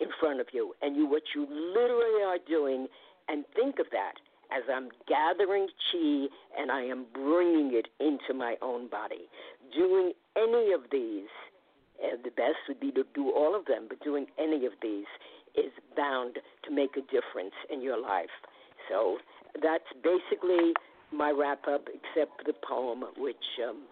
in 0.00 0.08
front 0.20 0.40
of 0.40 0.46
you. 0.52 0.74
And 0.82 0.96
you, 0.96 1.06
what 1.06 1.22
you 1.34 1.42
literally 1.42 2.22
are 2.24 2.38
doing, 2.46 2.86
and 3.28 3.44
think 3.54 3.78
of 3.78 3.86
that 3.90 4.14
as 4.50 4.62
I'm 4.72 4.88
gathering 5.06 5.68
chi 5.90 6.26
and 6.58 6.70
I 6.70 6.82
am 6.82 7.06
bringing 7.12 7.72
it 7.74 7.88
into 8.00 8.32
my 8.34 8.56
own 8.62 8.88
body. 8.88 9.28
Doing 9.76 10.12
any 10.36 10.72
of 10.72 10.82
these 10.90 11.28
and 12.02 12.22
the 12.24 12.30
best 12.30 12.58
would 12.68 12.80
be 12.80 12.92
to 12.92 13.04
do 13.14 13.30
all 13.30 13.54
of 13.54 13.66
them, 13.66 13.86
but 13.88 14.02
doing 14.02 14.26
any 14.38 14.66
of 14.66 14.72
these 14.82 15.06
is 15.54 15.72
bound 15.96 16.38
to 16.64 16.70
make 16.70 16.96
a 16.96 17.02
difference 17.02 17.54
in 17.70 17.80
your 17.82 18.00
life. 18.00 18.30
So 18.88 19.18
that's 19.62 19.88
basically 20.02 20.74
my 21.12 21.30
wrap 21.30 21.66
up, 21.66 21.88
except 21.88 22.44
the 22.46 22.52
poem, 22.66 23.04
which 23.16 23.36
um, 23.68 23.82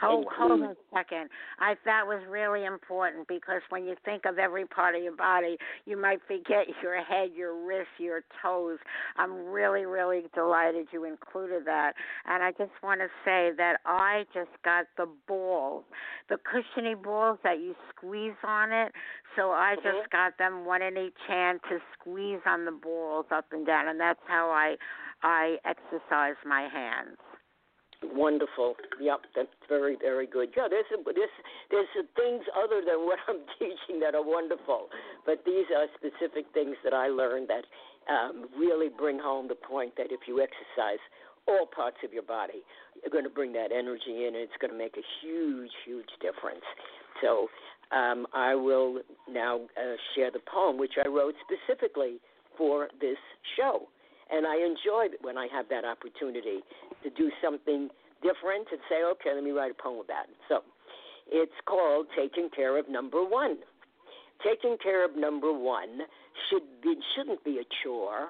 Hold, 0.00 0.26
hold 0.36 0.52
on 0.52 0.62
a 0.62 0.74
second. 0.92 1.30
I 1.58 1.74
that 1.84 2.06
was 2.06 2.22
really 2.28 2.64
important 2.64 3.28
because 3.28 3.62
when 3.70 3.84
you 3.84 3.94
think 4.04 4.24
of 4.24 4.38
every 4.38 4.66
part 4.66 4.94
of 4.94 5.02
your 5.02 5.16
body, 5.16 5.56
you 5.86 6.00
might 6.00 6.20
forget 6.26 6.66
your 6.82 7.02
head, 7.02 7.30
your 7.34 7.54
wrists, 7.66 7.92
your 7.98 8.22
toes. 8.42 8.78
I'm 9.16 9.46
really, 9.46 9.84
really 9.84 10.24
delighted 10.34 10.86
you 10.92 11.04
included 11.04 11.64
that. 11.66 11.94
And 12.26 12.42
I 12.42 12.50
just 12.52 12.72
want 12.82 13.00
to 13.00 13.08
say 13.24 13.50
that 13.56 13.78
I 13.84 14.24
just 14.32 14.50
got 14.64 14.86
the 14.96 15.06
balls, 15.26 15.84
the 16.28 16.36
cushiony 16.36 16.94
balls 16.94 17.38
that 17.44 17.58
you 17.58 17.74
squeeze 17.94 18.38
on 18.44 18.72
it. 18.72 18.92
So 19.36 19.50
I 19.50 19.74
mm-hmm. 19.76 19.88
just 19.88 20.10
got 20.10 20.38
them 20.38 20.64
one 20.64 20.82
in 20.82 20.96
each 20.96 21.12
hand 21.26 21.60
to 21.70 21.78
squeeze 21.98 22.40
on 22.46 22.64
the 22.64 22.72
balls 22.72 23.26
up 23.30 23.46
and 23.52 23.66
down, 23.66 23.88
and 23.88 23.98
that's 23.98 24.20
how 24.26 24.50
I 24.50 24.76
I 25.22 25.56
exercise 25.64 26.36
my 26.44 26.68
hands. 26.68 27.16
Wonderful. 28.12 28.74
Yep, 29.00 29.20
that's 29.34 29.48
very, 29.68 29.96
very 30.00 30.26
good. 30.26 30.50
Yeah, 30.56 30.68
there's 30.68 30.86
a, 30.92 31.02
there's 31.04 31.36
there's 31.70 31.88
things 32.16 32.42
other 32.52 32.82
than 32.84 33.06
what 33.06 33.18
I'm 33.28 33.40
teaching 33.58 34.00
that 34.00 34.14
are 34.14 34.24
wonderful, 34.24 34.88
but 35.24 35.44
these 35.46 35.66
are 35.74 35.86
specific 35.96 36.46
things 36.52 36.76
that 36.84 36.92
I 36.92 37.08
learned 37.08 37.48
that 37.48 37.64
um, 38.10 38.46
really 38.58 38.88
bring 38.88 39.18
home 39.18 39.48
the 39.48 39.54
point 39.54 39.96
that 39.96 40.08
if 40.10 40.28
you 40.28 40.40
exercise 40.40 41.00
all 41.46 41.66
parts 41.66 41.98
of 42.04 42.12
your 42.12 42.22
body, 42.22 42.64
you're 43.02 43.12
going 43.12 43.24
to 43.24 43.30
bring 43.30 43.52
that 43.52 43.72
energy 43.72 44.26
in, 44.26 44.34
and 44.34 44.42
it's 44.44 44.56
going 44.60 44.72
to 44.72 44.78
make 44.78 44.96
a 44.96 45.06
huge, 45.20 45.70
huge 45.84 46.08
difference. 46.20 46.64
So 47.22 47.48
um, 47.92 48.26
I 48.34 48.54
will 48.54 49.00
now 49.30 49.60
uh, 49.76 49.96
share 50.14 50.30
the 50.30 50.40
poem 50.52 50.78
which 50.78 50.94
I 51.04 51.08
wrote 51.08 51.34
specifically 51.44 52.18
for 52.56 52.88
this 53.00 53.18
show 53.56 53.88
and 54.30 54.46
I 54.46 54.56
enjoy 54.56 55.14
when 55.20 55.36
I 55.36 55.48
have 55.52 55.68
that 55.68 55.84
opportunity 55.84 56.60
to 57.02 57.10
do 57.10 57.30
something 57.42 57.88
different 58.22 58.68
and 58.72 58.80
say, 58.88 59.04
okay, 59.12 59.34
let 59.34 59.44
me 59.44 59.50
write 59.50 59.70
a 59.70 59.82
poem 59.82 60.00
about 60.04 60.28
it. 60.28 60.36
So 60.48 60.60
it's 61.28 61.58
called 61.66 62.06
Taking 62.16 62.48
Care 62.54 62.78
of 62.78 62.88
Number 62.88 63.22
One. 63.24 63.58
Taking 64.42 64.76
care 64.82 65.04
of 65.04 65.16
number 65.16 65.52
one 65.52 66.00
should 66.50 66.62
be, 66.82 66.96
shouldn't 67.14 67.44
be 67.44 67.58
a 67.58 67.64
chore. 67.82 68.28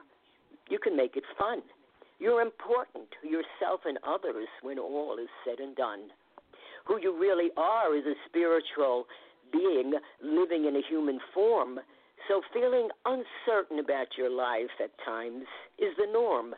You 0.69 0.79
can 0.79 0.97
make 0.97 1.17
it 1.17 1.25
fun. 1.37 1.63
You're 2.21 2.41
important 2.41 3.09
to 3.21 3.29
yourself 3.29 3.81
and 3.85 3.99
others 4.07 4.47
when 4.63 4.79
all 4.79 5.17
is 5.21 5.29
said 5.45 5.59
and 5.59 5.75
done. 5.75 6.11
Who 6.87 7.01
you 7.01 7.19
really 7.19 7.51
are 7.57 7.97
is 7.97 8.05
a 8.07 8.15
spiritual 8.29 9.07
being 9.53 9.95
living 10.23 10.67
in 10.67 10.77
a 10.77 10.83
human 10.89 11.19
form 11.33 11.81
so, 12.29 12.41
feeling 12.53 12.89
uncertain 13.05 13.79
about 13.79 14.16
your 14.16 14.31
life 14.31 14.72
at 14.83 14.91
times 15.05 15.45
is 15.79 15.93
the 15.99 16.11
norm. 16.11 16.55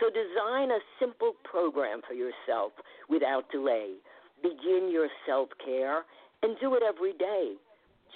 So, 0.00 0.10
design 0.10 0.70
a 0.70 0.78
simple 0.98 1.34
program 1.44 2.00
for 2.06 2.14
yourself 2.14 2.72
without 3.08 3.50
delay. 3.50 3.94
Begin 4.42 4.90
your 4.90 5.08
self 5.26 5.50
care 5.64 6.02
and 6.42 6.56
do 6.60 6.74
it 6.74 6.82
every 6.82 7.12
day. 7.12 7.54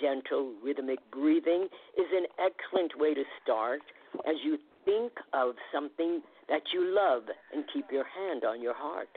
Gentle, 0.01 0.53
rhythmic 0.63 0.99
breathing 1.13 1.69
is 1.97 2.07
an 2.13 2.27
excellent 2.39 2.99
way 2.99 3.15
to 3.15 3.23
start 3.43 3.83
as 4.27 4.37
you 4.45 4.59
think 4.85 5.13
of 5.33 5.55
something 5.73 6.21
that 6.49 6.63
you 6.73 6.95
love 6.95 7.23
and 7.55 7.65
keep 7.73 7.87
your 7.93 8.05
hand 8.05 8.45
on 8.45 8.61
your 8.61 8.75
heart. 8.75 9.09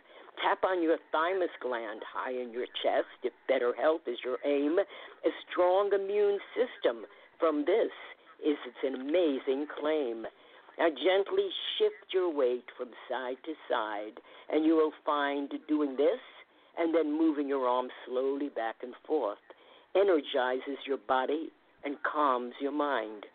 Tap 0.43 0.63
on 0.65 0.83
your 0.83 0.97
thymus 1.11 1.49
gland 1.61 2.01
high 2.05 2.33
in 2.33 2.51
your 2.51 2.65
chest 2.83 3.07
if 3.23 3.33
better 3.47 3.73
health 3.79 4.01
is 4.05 4.17
your 4.23 4.37
aim. 4.45 4.77
A 4.79 5.29
strong 5.49 5.91
immune 5.93 6.39
system 6.53 7.05
from 7.39 7.65
this 7.65 7.91
is 8.45 8.57
it's 8.65 8.83
an 8.83 8.95
amazing 9.01 9.67
claim. 9.79 10.25
Now, 10.77 10.89
gently 10.89 11.49
shift 11.77 12.13
your 12.13 12.33
weight 12.33 12.65
from 12.77 12.89
side 13.09 13.37
to 13.45 13.53
side, 13.69 14.19
and 14.51 14.65
you 14.65 14.75
will 14.75 14.91
find 15.05 15.51
doing 15.67 15.95
this 15.95 16.19
and 16.77 16.93
then 16.93 17.17
moving 17.17 17.47
your 17.47 17.67
arms 17.67 17.91
slowly 18.05 18.49
back 18.49 18.75
and 18.83 18.93
forth 19.07 19.37
energizes 19.95 20.77
your 20.85 20.97
body 20.97 21.49
and 21.83 21.95
calms 22.03 22.53
your 22.59 22.71
mind. 22.71 23.25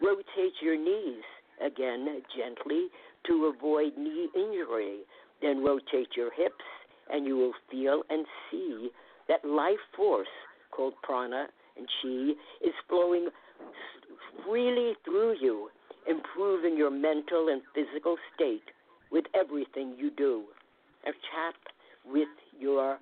Rotate 0.00 0.54
your 0.62 0.76
knees 0.76 1.22
again 1.64 2.22
gently 2.36 2.88
to 3.26 3.52
avoid 3.54 3.96
knee 3.96 4.28
injury. 4.34 5.00
Then 5.42 5.62
rotate 5.62 6.16
your 6.16 6.32
hips, 6.32 6.64
and 7.10 7.26
you 7.26 7.36
will 7.36 7.52
feel 7.70 8.02
and 8.08 8.26
see 8.50 8.90
that 9.28 9.44
life 9.44 9.82
force 9.94 10.26
called 10.70 10.94
prana 11.02 11.46
and 11.76 11.86
chi 12.02 12.66
is 12.66 12.74
flowing 12.88 13.28
freely 14.44 14.92
through 15.04 15.36
you, 15.40 15.68
improving 16.08 16.76
your 16.76 16.90
mental 16.90 17.48
and 17.48 17.62
physical 17.74 18.16
state 18.34 18.62
with 19.10 19.24
everything 19.34 19.94
you 19.98 20.10
do. 20.16 20.44
A 21.06 21.10
tap 21.10 21.54
with 22.04 22.28
your 22.58 22.98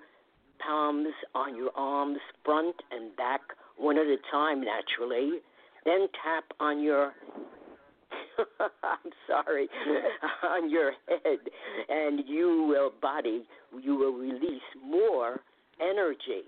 palms 0.65 1.09
on 1.35 1.57
your 1.57 1.71
arms, 1.77 2.19
front 2.45 2.77
and 2.91 3.15
back, 3.17 3.41
one 3.77 3.99
at 3.99 4.07
a 4.07 4.17
time, 4.31 4.63
naturally. 4.63 5.41
Then 5.85 6.09
tap 6.23 6.45
on 6.61 6.83
your 6.83 7.13
I'm 8.83 9.13
sorry, 9.29 9.69
on 10.43 10.71
your 10.71 10.93
head, 11.09 11.39
and 11.89 12.21
you 12.27 12.67
will 12.69 12.93
body, 13.01 13.45
you 13.81 13.95
will 13.97 14.13
release 14.13 14.63
more 14.85 15.41
energy 15.81 16.43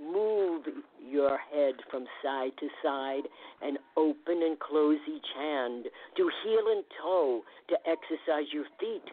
move 0.00 0.64
your 1.00 1.38
head 1.52 1.74
from 1.90 2.06
side 2.22 2.52
to 2.58 2.68
side 2.82 3.22
and 3.62 3.78
open 3.96 4.42
and 4.42 4.58
close 4.58 4.98
each 5.08 5.26
hand. 5.36 5.86
Do 6.16 6.30
heel 6.44 6.64
and 6.70 6.84
toe 7.02 7.42
to 7.68 7.76
exercise 7.88 8.52
your 8.52 8.64
feet. 8.78 9.04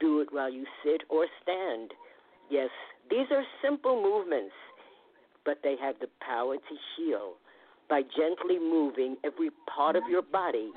Do 0.00 0.20
it 0.20 0.28
while 0.32 0.52
you 0.52 0.64
sit 0.84 1.02
or 1.08 1.26
stand. 1.42 1.92
Yes, 2.50 2.70
these 3.10 3.26
are 3.30 3.44
simple 3.62 4.02
movements, 4.02 4.54
but 5.44 5.58
they 5.62 5.76
have 5.80 5.96
the 6.00 6.08
power 6.20 6.56
to 6.56 6.76
heal. 6.96 7.34
By 7.88 8.02
gently 8.02 8.58
moving 8.58 9.16
every 9.24 9.50
part 9.74 9.94
of 9.94 10.02
your 10.08 10.22
body, 10.22 10.72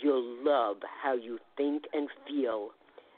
you'll 0.00 0.44
love 0.44 0.76
how 1.02 1.14
you 1.14 1.38
think 1.56 1.84
and 1.92 2.08
feel. 2.26 2.70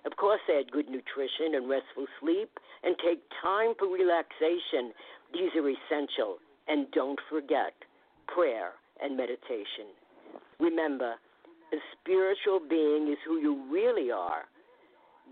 Of 0.06 0.16
course, 0.16 0.40
add 0.48 0.72
good 0.72 0.88
nutrition 0.88 1.54
and 1.54 1.68
restful 1.68 2.06
sleep 2.20 2.48
and 2.82 2.96
take 3.04 3.20
time 3.42 3.74
for 3.78 3.88
relaxation 3.88 4.94
these 5.32 5.50
are 5.56 5.68
essential. 5.68 6.38
And 6.68 6.90
don't 6.92 7.18
forget 7.30 7.72
prayer 8.26 8.72
and 9.02 9.16
meditation. 9.16 9.88
Remember, 10.60 11.14
a 11.72 11.76
spiritual 12.00 12.60
being 12.68 13.08
is 13.10 13.18
who 13.26 13.38
you 13.38 13.64
really 13.70 14.10
are. 14.10 14.42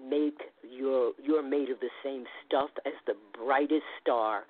Make 0.09 0.39
your 0.63 1.13
you're 1.23 1.43
made 1.43 1.71
of 1.71 1.81
the 1.81 1.91
same 2.05 2.25
stuff 2.47 2.71
as 2.85 2.93
the 3.07 3.15
brightest 3.37 3.85
star. 4.03 4.45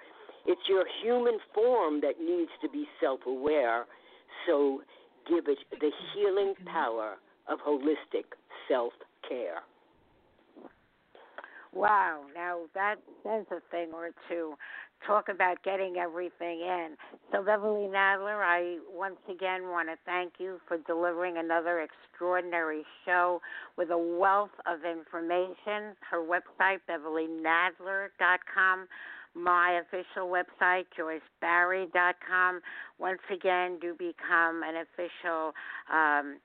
It's 0.44 0.60
your 0.68 0.84
human 1.02 1.38
form 1.54 2.00
that 2.02 2.20
needs 2.20 2.50
to 2.62 2.68
be 2.68 2.86
self-aware. 3.00 3.86
So 4.46 4.82
give 5.28 5.46
it 5.48 5.58
the 5.80 5.90
healing 6.14 6.54
power 6.72 7.16
of 7.48 7.58
holistic 7.60 8.24
self-care. 8.68 9.62
Wow, 11.72 12.22
now 12.34 12.60
that 12.74 12.96
says 13.22 13.44
a 13.50 13.60
thing 13.70 13.90
or 13.92 14.10
two. 14.28 14.54
Talk 15.04 15.28
about 15.28 15.62
getting 15.62 15.96
everything 15.96 16.60
in. 16.60 16.96
So, 17.30 17.42
Beverly 17.42 17.88
Nadler, 17.88 18.42
I 18.42 18.78
once 18.92 19.18
again 19.30 19.68
want 19.68 19.88
to 19.88 19.96
thank 20.04 20.34
you 20.38 20.58
for 20.66 20.78
delivering 20.78 21.38
another 21.38 21.80
extraordinary 21.80 22.82
show 23.04 23.40
with 23.76 23.90
a 23.90 23.98
wealth 23.98 24.50
of 24.66 24.84
information. 24.84 25.94
Her 26.10 26.18
website, 26.18 26.78
BeverlyNadler.com. 26.90 28.88
My 29.34 29.80
official 29.82 30.28
website, 30.28 30.86
JoyceBarrie.com. 30.98 32.60
Once 32.98 33.20
again, 33.30 33.78
do 33.80 33.92
become 33.92 34.62
an 34.64 34.76
official 34.76 35.52
um, 35.92 36.38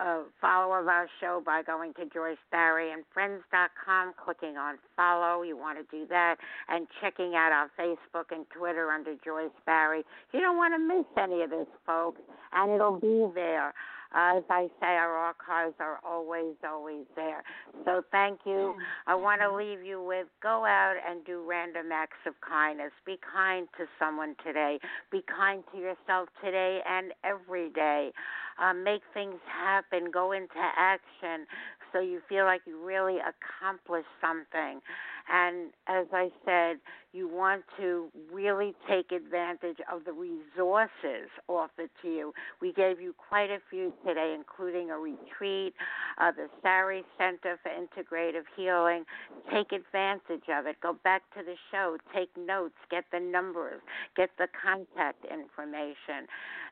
a 0.00 0.22
follower 0.40 0.80
of 0.80 0.88
our 0.88 1.08
show 1.20 1.42
by 1.44 1.62
going 1.62 1.94
to 1.94 2.06
Joyce 2.06 2.38
Barrie 2.50 2.92
and 2.92 3.04
Friends.com, 3.12 4.14
clicking 4.22 4.56
on 4.56 4.78
follow. 4.96 5.42
You 5.42 5.56
want 5.56 5.78
to 5.78 5.84
do 5.96 6.06
that, 6.08 6.36
and 6.68 6.86
checking 7.00 7.34
out 7.34 7.52
our 7.52 7.70
Facebook 7.78 8.30
and 8.30 8.46
Twitter 8.56 8.90
under 8.90 9.14
Joyce 9.24 9.50
Barrie. 9.66 10.04
You 10.32 10.40
don't 10.40 10.56
want 10.56 10.74
to 10.74 10.78
miss 10.78 11.06
any 11.16 11.42
of 11.42 11.50
this, 11.50 11.66
folks, 11.86 12.20
and 12.52 12.72
it'll 12.72 13.00
be 13.00 13.26
there. 13.34 13.74
Uh, 14.14 14.38
as 14.38 14.44
I 14.48 14.68
say, 14.80 14.86
our 14.86 15.10
archives 15.10 15.74
are 15.80 15.98
always, 16.06 16.54
always 16.64 17.04
there. 17.16 17.42
So 17.84 18.02
thank 18.12 18.40
you. 18.46 18.76
I 19.08 19.14
want 19.16 19.40
to 19.40 19.52
leave 19.52 19.84
you 19.84 20.00
with 20.02 20.28
go 20.40 20.64
out 20.64 20.94
and 21.08 21.24
do 21.24 21.42
random 21.44 21.90
acts 21.92 22.22
of 22.24 22.34
kindness. 22.40 22.92
Be 23.04 23.18
kind 23.34 23.66
to 23.76 23.86
someone 23.98 24.36
today. 24.46 24.78
Be 25.10 25.24
kind 25.26 25.64
to 25.72 25.78
yourself 25.78 26.28
today 26.44 26.80
and 26.88 27.12
every 27.24 27.70
day. 27.70 28.12
Uh, 28.58 28.72
make 28.72 29.02
things 29.12 29.40
happen. 29.46 30.10
Go 30.12 30.32
into 30.32 30.54
action 30.58 31.46
so 31.94 32.00
you 32.00 32.20
feel 32.28 32.44
like 32.44 32.62
you 32.66 32.84
really 32.84 33.18
accomplished 33.18 34.10
something. 34.20 34.80
And 35.28 35.70
as 35.88 36.06
I 36.12 36.30
said, 36.44 36.76
you 37.12 37.28
want 37.28 37.62
to 37.78 38.08
really 38.32 38.74
take 38.88 39.12
advantage 39.12 39.78
of 39.90 40.04
the 40.04 40.12
resources 40.12 41.30
offered 41.48 41.90
to 42.02 42.08
you. 42.08 42.32
We 42.60 42.72
gave 42.72 43.00
you 43.00 43.14
quite 43.28 43.50
a 43.50 43.58
few 43.70 43.92
today, 44.06 44.34
including 44.36 44.90
a 44.90 44.98
retreat, 44.98 45.74
uh, 46.18 46.32
the 46.32 46.48
Sari 46.60 47.04
Center 47.16 47.58
for 47.62 47.70
Integrative 47.70 48.44
Healing. 48.56 49.04
Take 49.52 49.72
advantage 49.72 50.48
of 50.52 50.66
it. 50.66 50.76
Go 50.82 50.96
back 51.04 51.22
to 51.38 51.44
the 51.44 51.54
show, 51.70 51.96
take 52.14 52.30
notes, 52.36 52.74
get 52.90 53.04
the 53.12 53.20
numbers, 53.20 53.80
get 54.16 54.30
the 54.38 54.48
contact 54.62 55.24
information. 55.24 56.26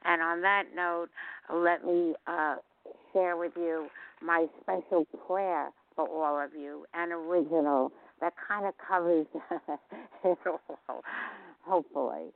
And 0.05 0.21
on 0.21 0.43
that 0.43 0.65
note, 0.75 1.09
let 1.53 1.85
me 1.85 2.15
uh, 2.27 2.57
share 3.13 3.37
with 3.37 3.53
you 3.57 3.89
my 4.21 4.47
special 4.61 5.07
prayer 5.27 5.71
for 5.95 6.09
all 6.09 6.43
of 6.43 6.55
you, 6.55 6.87
an 6.95 7.13
original 7.13 7.93
that 8.23 8.33
kind 8.49 8.67
of 8.67 8.75
covers 8.79 9.27
it 10.25 10.39
all, 10.47 11.03
hopefully. 11.67 12.31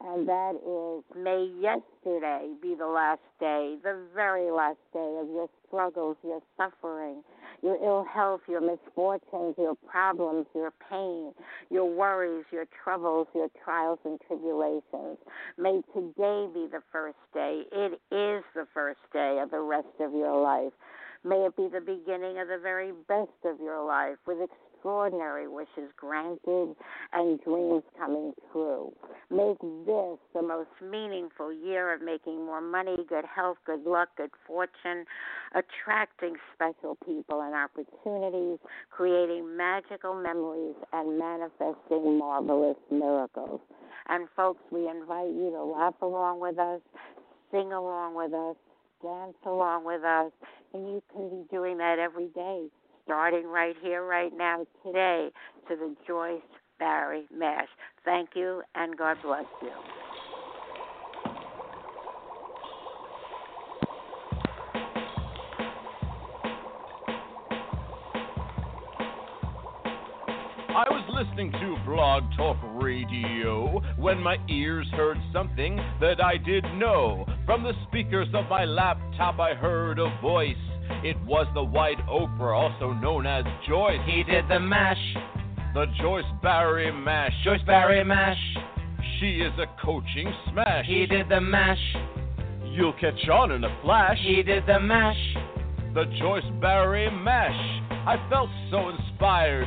And 0.00 0.28
that 0.28 0.52
is, 0.54 1.02
may 1.16 1.50
yesterday 1.60 2.52
be 2.62 2.76
the 2.78 2.86
last 2.86 3.20
day, 3.40 3.76
the 3.82 3.98
very 4.14 4.48
last 4.52 4.78
day 4.92 5.18
of 5.20 5.26
your 5.28 5.48
struggles, 5.66 6.16
your 6.22 6.40
suffering, 6.56 7.24
your 7.62 7.76
ill 7.82 8.04
health, 8.04 8.42
your 8.48 8.60
misfortunes, 8.60 9.56
your 9.58 9.74
problems, 9.90 10.46
your 10.54 10.72
pain, 10.88 11.32
your 11.68 11.86
worries, 11.86 12.44
your 12.52 12.66
troubles, 12.84 13.26
your 13.34 13.48
trials 13.64 13.98
and 14.04 14.20
tribulations. 14.28 15.18
May 15.56 15.80
today 15.92 16.46
be 16.54 16.68
the 16.70 16.82
first 16.92 17.18
day. 17.34 17.62
It 17.72 17.94
is 18.14 18.44
the 18.54 18.68
first 18.72 19.00
day 19.12 19.40
of 19.42 19.50
the 19.50 19.60
rest 19.60 19.88
of 19.98 20.12
your 20.12 20.40
life. 20.40 20.72
May 21.24 21.46
it 21.46 21.56
be 21.56 21.66
the 21.66 21.80
beginning 21.80 22.38
of 22.38 22.46
the 22.46 22.58
very 22.62 22.92
best 23.08 23.34
of 23.44 23.58
your 23.58 23.84
life 23.84 24.18
with 24.28 24.38
extraordinary 24.78 25.48
wishes 25.48 25.90
granted 25.96 26.74
and 27.12 27.40
dreams 27.42 27.82
coming 27.98 28.32
true. 28.52 28.92
Make 29.30 29.58
this 29.86 30.18
the 30.34 30.42
most 30.42 30.68
meaningful 30.82 31.52
year 31.52 31.92
of 31.92 32.02
making 32.02 32.44
more 32.44 32.60
money, 32.60 32.96
good 33.08 33.24
health, 33.24 33.58
good 33.66 33.84
luck, 33.84 34.08
good 34.16 34.30
fortune, 34.46 35.04
attracting 35.52 36.36
special 36.54 36.96
people 37.04 37.40
and 37.40 37.54
opportunities, 37.54 38.58
creating 38.90 39.56
magical 39.56 40.14
memories, 40.14 40.76
and 40.92 41.18
manifesting 41.18 42.18
marvelous 42.18 42.76
miracles. 42.90 43.60
And 44.08 44.28
folks, 44.36 44.62
we 44.70 44.88
invite 44.88 45.30
you 45.30 45.50
to 45.50 45.64
laugh 45.64 45.94
along 46.02 46.40
with 46.40 46.58
us, 46.58 46.80
sing 47.50 47.72
along 47.72 48.14
with 48.14 48.32
us, 48.32 48.56
dance 49.02 49.36
along 49.44 49.84
with 49.84 50.02
us, 50.02 50.32
and 50.72 50.86
you 50.86 51.02
can 51.12 51.28
be 51.28 51.44
doing 51.50 51.78
that 51.78 51.98
every 51.98 52.28
day, 52.28 52.68
starting 53.08 53.46
right 53.46 53.74
here, 53.80 54.04
right 54.04 54.32
now, 54.36 54.66
today, 54.84 55.30
to 55.66 55.76
the 55.76 55.96
Joyce 56.06 56.42
Barrie 56.78 57.26
Mash. 57.34 57.68
Thank 58.04 58.30
you, 58.34 58.60
and 58.74 58.98
God 58.98 59.16
bless 59.24 59.46
you. 59.62 59.70
I 70.68 70.84
was 70.90 71.02
listening 71.08 71.50
to 71.52 71.76
Blog 71.86 72.24
Talk 72.36 72.58
Radio 72.74 73.80
when 73.96 74.22
my 74.22 74.36
ears 74.50 74.86
heard 74.92 75.16
something 75.32 75.76
that 75.98 76.22
I 76.22 76.36
didn't 76.36 76.78
know. 76.78 77.26
From 77.46 77.62
the 77.62 77.72
speakers 77.88 78.28
of 78.34 78.44
my 78.50 78.66
laptop, 78.66 79.40
I 79.40 79.54
heard 79.54 79.98
a 79.98 80.14
voice. 80.20 80.54
It 81.04 81.16
was 81.26 81.46
the 81.54 81.62
White 81.62 81.98
Oprah, 82.08 82.54
also 82.54 82.92
known 82.92 83.26
as 83.26 83.44
Joyce. 83.68 84.00
He 84.06 84.22
did 84.24 84.48
the 84.48 84.58
mash, 84.60 84.98
The 85.74 85.86
Joyce 86.00 86.24
Barrie 86.42 86.90
Mash. 86.92 87.32
Joyce 87.44 87.60
Barrie 87.66 88.04
mash. 88.04 88.38
She 89.20 89.36
is 89.40 89.52
a 89.58 89.66
coaching 89.84 90.32
smash. 90.50 90.86
He 90.86 91.06
did 91.06 91.28
the 91.28 91.40
mash, 91.40 91.78
You'll 92.70 92.92
catch 92.94 93.28
on 93.28 93.50
in 93.52 93.64
a 93.64 93.80
flash. 93.82 94.18
he 94.22 94.42
did 94.42 94.64
the 94.66 94.78
mash. 94.78 95.16
The 95.94 96.04
Joyce 96.20 96.44
Barry 96.60 97.10
Mash. 97.10 97.82
I 98.06 98.16
felt 98.30 98.50
so 98.70 98.90
inspired 98.90 99.66